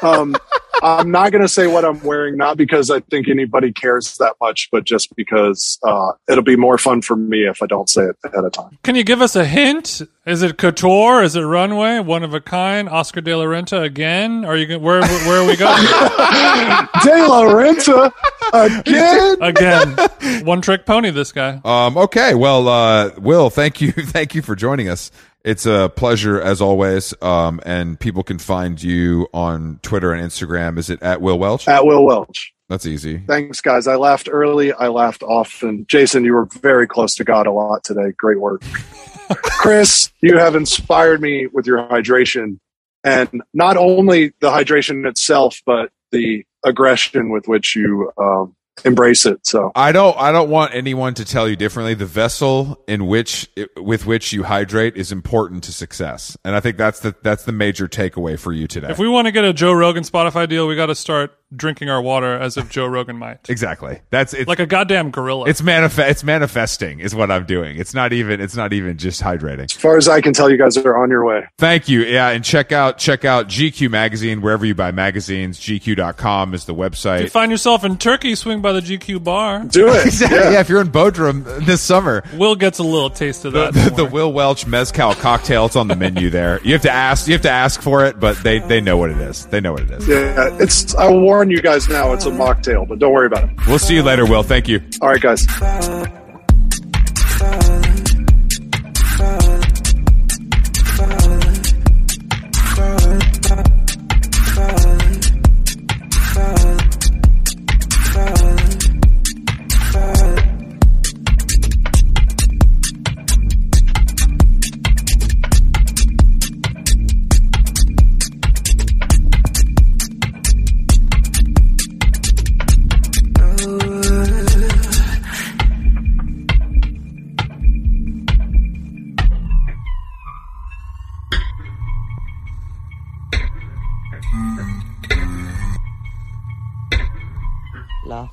I'm, 0.02 0.36
Um, 0.36 0.36
I'm 0.84 1.12
not 1.12 1.32
going 1.32 1.44
to 1.44 1.48
say 1.48 1.68
what 1.68 1.86
I'm 1.86 2.02
wearing, 2.02 2.38
not 2.38 2.58
because 2.58 2.90
I 2.90 3.02
think 3.02 3.28
anybody 3.30 3.72
cares 3.72 4.18
that 4.18 4.34
much, 4.42 4.68
but 4.72 4.84
just 4.84 5.16
because 5.16 5.78
uh, 5.84 6.14
it'll 6.28 6.44
be 6.44 6.56
more 6.56 6.80
fun 6.80 7.04
for 7.04 7.16
me 7.16 7.46
if 7.48 7.62
I 7.62 7.68
don't 7.68 7.88
say 7.88 8.02
it 8.06 8.16
ahead 8.26 8.44
of 8.44 8.52
time. 8.52 8.80
Can 8.84 8.96
you 8.96 9.04
give 9.04 9.22
us 9.22 9.36
a 9.36 9.46
hint? 9.46 10.02
Is 10.26 10.42
it 10.42 10.58
couture? 10.58 11.22
Is 11.22 11.36
it 11.36 11.42
runway? 11.42 12.00
One 12.00 12.24
of 12.24 12.34
a 12.34 12.42
kind? 12.42 12.90
Oscar 12.90 13.22
De 13.22 13.36
La 13.36 13.46
Renta 13.46 13.84
again? 13.84 14.44
Are 14.44 14.58
you 14.58 14.66
gonna- 14.66 14.80
where 14.80 15.02
where 15.02 15.42
are 15.42 15.46
we 15.46 15.56
going? 15.56 15.84
De 17.04 17.28
La 17.28 17.44
Renta 17.46 18.12
again. 18.54 19.38
again, 19.42 20.46
one 20.46 20.62
trick 20.62 20.86
pony. 20.86 21.12
This 21.12 21.32
guy. 21.32 21.62
Um, 21.64 21.96
okay. 21.98 22.34
Well, 22.34 22.68
uh, 22.68 23.12
Will, 23.20 23.50
thank 23.52 23.82
you. 23.82 23.92
Thank 24.12 24.34
you 24.36 24.42
for 24.42 24.56
joining 24.56 24.88
us. 24.90 25.12
It's 25.44 25.66
a 25.66 25.92
pleasure 25.96 26.40
as 26.42 26.62
always. 26.62 27.14
Um, 27.22 27.60
and 27.66 28.00
people 28.00 28.24
can 28.24 28.40
find 28.40 28.82
you 28.82 29.28
on 29.34 29.80
Twitter 29.82 30.14
and 30.14 30.26
Instagram. 30.26 30.78
Is 30.78 30.90
it 30.90 31.02
at 31.02 31.22
Will 31.22 31.40
Welch? 31.40 31.68
At 31.68 31.86
Will 31.86 32.06
Welch. 32.06 32.54
That's 32.70 32.86
easy. 32.86 33.18
Thanks, 33.18 33.60
guys. 33.60 33.86
I 33.86 33.96
laughed 33.96 34.30
early. 34.32 34.72
I 34.72 34.88
laughed 34.88 35.24
often. 35.24 35.86
Jason, 35.90 36.24
you 36.24 36.34
were 36.34 36.46
very 36.62 36.88
close 36.88 37.16
to 37.16 37.26
God 37.26 37.46
a 37.46 37.52
lot 37.52 37.84
today. 37.84 38.14
Great 38.18 38.40
work. 38.40 38.62
Chris, 39.30 40.10
you 40.22 40.38
have 40.38 40.56
inspired 40.56 41.22
me 41.22 41.48
with 41.48 41.66
your 41.66 41.80
hydration. 41.80 42.60
And 43.04 43.42
not 43.54 43.76
only 43.78 44.34
the 44.40 44.52
hydration 44.52 45.06
itself, 45.06 45.62
but 45.66 45.90
the 46.12 46.46
aggression 46.64 47.30
with 47.30 47.48
which 47.48 47.76
you 47.76 48.12
um, 48.18 48.56
embrace 48.86 49.26
it. 49.26 49.46
So 49.46 49.72
I 49.76 49.92
don't. 49.92 50.18
I 50.18 50.32
don't 50.32 50.50
want 50.50 50.74
anyone 50.74 51.14
to 51.16 51.26
tell 51.26 51.48
you 51.48 51.56
differently. 51.56 51.94
The 51.94 52.06
vessel 52.06 52.84
in 52.88 53.08
which, 53.08 53.50
with 53.78 54.06
which 54.06 54.34
you 54.34 54.44
hydrate, 54.44 54.96
is 54.96 55.12
important 55.12 55.64
to 55.66 55.74
success, 55.74 56.38
and 56.44 56.56
I 56.56 56.60
think 56.60 56.78
that's 56.78 57.00
the 57.00 57.16
that's 57.24 57.44
the 57.44 57.52
major 57.52 57.88
takeaway 57.88 58.40
for 58.40 58.54
you 58.54 58.68
today. 58.68 58.90
If 58.90 59.00
we 59.00 59.08
want 59.08 59.28
to 59.28 59.32
get 59.32 59.46
a 59.46 59.54
Joe 59.54 59.74
Rogan 59.74 60.04
Spotify 60.04 60.48
deal, 60.48 60.68
we 60.68 60.76
got 60.76 60.88
to 60.88 60.96
start 60.96 61.38
drinking 61.56 61.90
our 61.90 62.02
water 62.02 62.34
as 62.34 62.58
if 62.58 62.70
Joe 62.70 62.86
Rogan 62.88 63.18
might, 63.18 63.50
exactly. 63.50 64.00
That's 64.10 64.34
it's 64.34 64.48
like 64.48 64.60
a 64.60 64.66
goddamn 64.66 65.12
gorilla. 65.12 65.48
it's 65.50 65.62
manifest. 65.62 66.10
It's 66.10 66.24
manifesting 66.24 67.00
is 67.00 67.14
what 67.14 67.32
I'm 67.32 67.46
doing. 67.46 67.78
It's 67.78 67.94
not 67.94 68.14
even. 68.14 68.42
It's 68.42 68.56
not 68.56 68.74
even 68.74 68.98
just 68.98 69.22
hydrating. 69.22 69.64
as 69.66 69.74
far 69.74 69.98
as 69.98 70.08
I 70.08 70.22
can 70.22 70.34
tell, 70.34 70.50
you 70.50 70.58
guys 70.58 70.78
are 70.78 70.98
on 70.98 71.10
your 71.10 71.26
way. 71.26 71.48
Thank 71.58 71.90
you. 71.90 72.02
Yeah, 72.02 72.30
and 72.30 72.44
check 72.44 72.72
out 72.72 72.98
check 72.98 73.26
out 73.26 73.48
GQ 73.48 73.90
magazine 73.90 74.42
wherever 74.42 74.66
you 74.66 74.76
buy 74.76 74.92
magazines. 74.92 75.60
GQ.com 75.60 76.54
is 76.54 76.66
the 76.66 76.76
website. 76.76 77.16
If 77.18 77.22
you 77.22 77.28
website. 77.28 77.32
find 77.32 77.52
yourself 77.52 77.84
in 77.84 77.98
Turkey, 77.98 78.36
swing 78.36 78.62
by 78.62 78.74
the 78.74 78.82
GQ 78.82 79.24
bar. 79.24 79.64
Do 79.66 79.88
it. 79.90 80.02
Exactly. 80.12 80.38
Yeah. 80.38 80.52
Yeah. 80.52 80.60
if 80.60 80.68
you're 80.70 80.82
in 80.82 80.90
Bodrum 80.90 81.66
this 81.66 81.82
summer, 81.82 82.24
Will 82.36 82.56
gets 82.56 82.80
a 82.80 82.84
little 82.84 83.10
taste 83.10 83.46
of 83.46 83.54
that. 83.54 83.74
the, 83.74 83.90
don't 83.90 83.96
the. 83.96 84.06
Will 84.06 84.34
Welch 84.34 84.66
mezcal 84.68 85.14
cocktail. 85.14 85.68
It's 85.68 85.76
on 85.76 85.88
the 85.88 85.96
menu 85.96 86.30
there. 86.30 86.60
You 86.64 86.74
have 86.74 86.82
to 86.82 86.92
ask. 86.92 87.28
You 87.28 87.34
have 87.34 87.42
to 87.44 87.50
ask 87.52 87.82
for 87.82 88.06
it, 88.06 88.20
but 88.20 88.42
they 88.44 88.60
they 88.60 88.82
know 88.82 88.98
what 88.98 89.10
it 89.12 89.18
is. 89.18 89.46
They 89.46 89.62
know 89.62 89.74
what 89.74 89.84
it 89.84 89.92
is. 89.92 90.08
Yeah, 90.08 90.58
it's. 90.60 90.94
I 90.96 91.08
will 91.08 91.22
warn 91.42 91.50
you 91.50 91.60
guys 91.62 91.90
now. 91.90 92.14
It's 92.14 92.26
a 92.28 92.30
mocktail, 92.30 92.88
but 92.88 93.00
don't 93.00 93.14
worry 93.14 93.26
about 93.26 93.46
it. 93.46 93.50
We'll 93.66 93.80
see 93.80 93.96
you 93.96 94.04
later, 94.04 94.28
Will. 94.28 94.44
Thank 94.44 94.68
you. 94.68 94.80
All 95.02 95.10
right, 95.10 95.20
guys. 95.20 95.48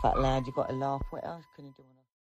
Laugh 0.04 0.12
out 0.16 0.20
loud. 0.22 0.46
You 0.46 0.52
got 0.52 0.68
to 0.68 0.74
laugh. 0.76 1.02
What 1.10 1.24
else 1.26 1.44
can 1.56 1.66
you 1.66 1.74
do? 1.76 1.97